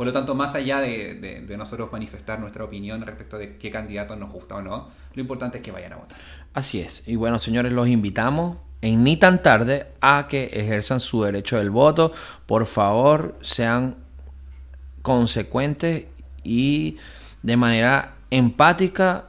Por 0.00 0.06
lo 0.06 0.14
tanto, 0.14 0.34
más 0.34 0.54
allá 0.54 0.80
de, 0.80 1.16
de- 1.16 1.42
de 1.42 1.56
nosotros 1.58 1.92
manifestar 1.92 2.40
nuestra 2.40 2.64
opinión 2.64 3.02
respecto 3.02 3.36
de 3.36 3.58
qué 3.58 3.70
candidato 3.70 4.16
nos 4.16 4.32
gusta 4.32 4.54
o 4.54 4.62
no, 4.62 4.88
lo 5.12 5.20
importante 5.20 5.58
es 5.58 5.62
que 5.62 5.72
vayan 5.72 5.92
a 5.92 5.96
votar. 5.96 6.16
Así 6.54 6.80
es. 6.80 7.06
Y 7.06 7.16
bueno, 7.16 7.38
señores, 7.38 7.70
los 7.70 7.86
invitamos 7.86 8.56
en 8.80 9.04
ni 9.04 9.18
tan 9.18 9.42
tarde 9.42 9.88
a 10.00 10.26
que 10.26 10.44
ejerzan 10.54 11.00
su 11.00 11.22
derecho 11.22 11.58
del 11.58 11.68
voto. 11.68 12.12
Por 12.46 12.64
favor, 12.64 13.36
sean 13.42 13.96
consecuentes 15.02 16.06
y 16.44 16.96
de 17.42 17.58
manera 17.58 18.14
empática 18.30 19.26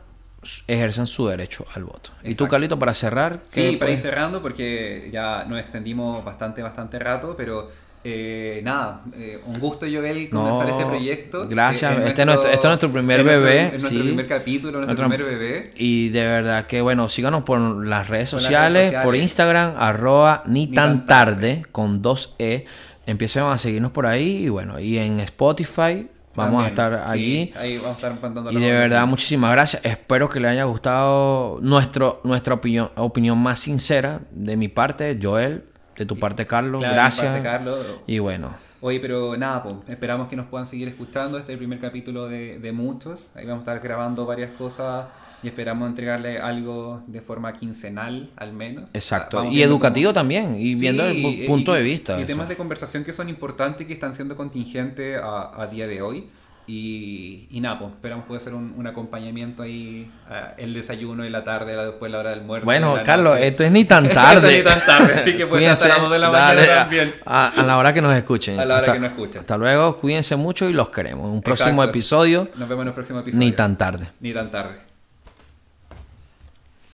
ejerzan 0.67 1.05
su 1.05 1.27
derecho 1.27 1.65
al 1.75 1.83
voto. 1.83 2.11
Y 2.21 2.35
tú, 2.35 2.45
Exacto. 2.45 2.47
Carlito, 2.47 2.79
para 2.79 2.93
cerrar. 2.93 3.41
Sí, 3.49 3.71
¿qué 3.71 3.77
para 3.77 3.91
ir 3.91 3.99
cerrando, 3.99 4.41
porque 4.41 5.09
ya 5.11 5.43
nos 5.49 5.59
extendimos 5.59 6.23
bastante, 6.23 6.61
bastante 6.63 6.97
rato, 6.97 7.35
pero 7.35 7.69
eh, 8.03 8.61
nada, 8.63 9.01
eh, 9.15 9.39
un 9.45 9.59
gusto, 9.59 9.85
Joel, 9.85 10.29
comenzar 10.29 10.67
No, 10.67 10.71
este 10.79 10.85
proyecto. 10.89 11.47
gracias. 11.47 11.97
Eh, 11.99 12.07
Este 12.07 12.21
es 12.21 12.25
nuestro- 12.25 12.49
este 12.49 12.57
es 12.59 12.69
nuestro 12.69 12.91
primer 12.91 13.19
es 13.19 13.25
nuestro- 13.25 13.43
bebé, 13.43 13.61
es 13.65 13.71
nuestro 13.71 13.89
sí. 13.89 13.99
primer 14.07 14.27
capítulo, 14.27 14.77
nuestro, 14.79 15.07
Nuestro- 15.07 15.25
primer 15.27 15.39
bebé. 15.39 15.69
Y 15.75 16.09
de 16.09 16.23
verdad 16.23 16.65
que, 16.65 16.81
bueno, 16.81 17.09
síganos 17.09 17.43
por 17.43 17.59
las 17.59 18.07
redes 18.09 18.33
las 18.33 18.41
sociales, 18.43 18.73
redes 18.73 18.85
sociales. 18.87 19.05
por 19.05 19.15
Instagram, 19.15 19.73
arroba 19.77 20.43
ni, 20.47 20.67
Ni 20.67 20.73
tan 20.73 20.99
tan 20.99 21.05
tarde, 21.07 21.63
con 21.71 22.01
dos 22.01 22.35
E. 22.39 22.65
Empiecen 23.05 23.43
a 23.43 23.57
seguirnos 23.57 23.91
por 23.91 24.05
ahí 24.05 24.45
y 24.45 24.49
bueno, 24.49 24.79
y 24.79 24.97
en 24.99 25.19
Spotify 25.19 26.07
vamos 26.35 26.63
a 26.63 26.67
estar 26.69 26.93
sí, 26.93 27.09
allí. 27.11 27.53
ahí 27.57 27.77
vamos 27.77 28.03
a 28.03 28.07
estar 28.09 28.53
Y 28.53 28.55
de 28.59 28.71
verdad, 28.71 29.05
muchísimas 29.07 29.51
gracias. 29.51 29.83
Espero 29.83 30.29
que 30.29 30.39
les 30.39 30.51
haya 30.51 30.63
gustado 30.65 31.59
nuestro, 31.61 32.21
nuestra 32.23 32.53
opinión, 32.53 32.89
opinión 32.95 33.37
más 33.37 33.59
sincera 33.59 34.21
de 34.31 34.55
mi 34.55 34.67
parte, 34.69 35.19
Joel. 35.21 35.65
De 36.01 36.05
tu 36.07 36.17
parte, 36.19 36.47
Carlos. 36.47 36.79
Claro, 36.81 36.93
de 36.95 36.99
mi 36.99 37.03
Gracias. 37.03 37.27
parte, 37.27 37.43
Carlos. 37.43 37.85
Y 38.07 38.19
bueno, 38.19 38.55
Oye, 38.83 38.99
pero 38.99 39.37
nada, 39.37 39.61
pues, 39.61 39.75
esperamos 39.89 40.27
que 40.27 40.35
nos 40.35 40.47
puedan 40.47 40.65
seguir 40.65 40.87
escuchando. 40.87 41.37
Este 41.37 41.51
es 41.51 41.53
el 41.53 41.59
primer 41.59 41.79
capítulo 41.79 42.27
de, 42.27 42.57
de 42.57 42.71
muchos. 42.71 43.29
Ahí 43.35 43.45
vamos 43.45 43.59
a 43.67 43.71
estar 43.73 43.79
grabando 43.87 44.25
varias 44.25 44.49
cosas 44.57 45.05
y 45.43 45.47
esperamos 45.49 45.87
entregarle 45.87 46.39
algo 46.39 47.03
de 47.05 47.21
forma 47.21 47.53
quincenal, 47.53 48.31
al 48.37 48.53
menos. 48.53 48.89
exacto. 48.95 49.37
Vamos 49.37 49.53
Y 49.53 49.61
educativo 49.61 50.09
cómo- 50.09 50.13
también, 50.15 50.55
y 50.55 50.73
Sí, 50.73 50.81
viendo 50.81 51.03
el 51.05 51.45
punto 51.45 51.73
y- 51.75 51.77
de 51.77 51.83
vista. 51.83 52.19
Y 52.19 52.25
temas 52.25 52.49
de 52.49 52.57
conversación 52.57 53.03
que 53.03 53.13
son 53.13 53.29
importantes 53.29 53.83
y 53.83 53.85
que 53.87 53.93
están 53.93 54.15
siendo 54.15 54.35
contingentes 54.35 55.19
a, 55.21 55.61
a 55.61 55.67
día 55.67 55.85
de 55.87 56.01
hoy. 56.01 56.29
Y, 56.73 57.47
y 57.51 57.59
nada, 57.59 57.79
pues 57.79 57.91
esperamos 57.91 58.25
poder 58.25 58.41
hacer 58.41 58.53
un, 58.53 58.73
un 58.77 58.87
acompañamiento 58.87 59.61
ahí, 59.63 60.09
a 60.29 60.53
el 60.57 60.73
desayuno 60.73 61.25
y 61.25 61.29
la 61.29 61.43
tarde, 61.43 61.75
la- 61.75 61.85
después 61.87 62.09
la 62.09 62.19
hora 62.19 62.29
del 62.29 62.39
almuerzo. 62.39 62.63
Bueno, 62.65 62.97
Carlos, 63.05 63.33
noche. 63.33 63.47
esto 63.47 63.63
es 63.65 63.71
ni 63.73 63.83
tan 63.93 64.05
Esto 64.05 64.15
tarde. 64.15 64.57
ni 64.57 64.63
tan 64.63 64.79
tarde, 64.85 65.13
así 65.15 65.35
que 65.35 65.45
puede 65.47 65.63
ser 65.75 65.91
hasta 65.91 66.01
las 66.03 66.09
de 66.11 66.19
la 66.19 66.29
mañana 66.29 66.47
dale, 66.55 66.71
a- 66.71 66.75
también. 66.83 67.15
A, 67.25 67.47
a 67.49 67.63
la 67.63 67.77
hora 67.77 67.93
que 67.93 68.01
nos 68.01 68.13
escuchen. 68.15 68.57
A 68.57 68.63
la 68.65 68.75
hora 68.75 68.79
Hasta- 68.83 68.93
que 68.93 68.99
nos 68.99 69.09
escuchen. 69.11 69.39
Hasta 69.41 69.57
luego, 69.57 69.97
cuídense 69.97 70.35
mucho 70.37 70.69
y 70.69 70.73
los 70.73 70.89
queremos. 70.89 71.29
Un 71.29 71.41
próximo 71.41 71.81
Exacto. 71.83 71.89
episodio, 71.89 72.47
Nos 72.55 72.69
vemos 72.69 72.83
en 72.83 72.87
el 72.87 72.93
próximo 72.93 73.19
episodio. 73.19 73.45
ni 73.45 73.51
tan 73.51 73.77
tarde. 73.77 74.07
Ni 74.21 74.33
tan 74.33 74.49
tarde. 74.49 74.90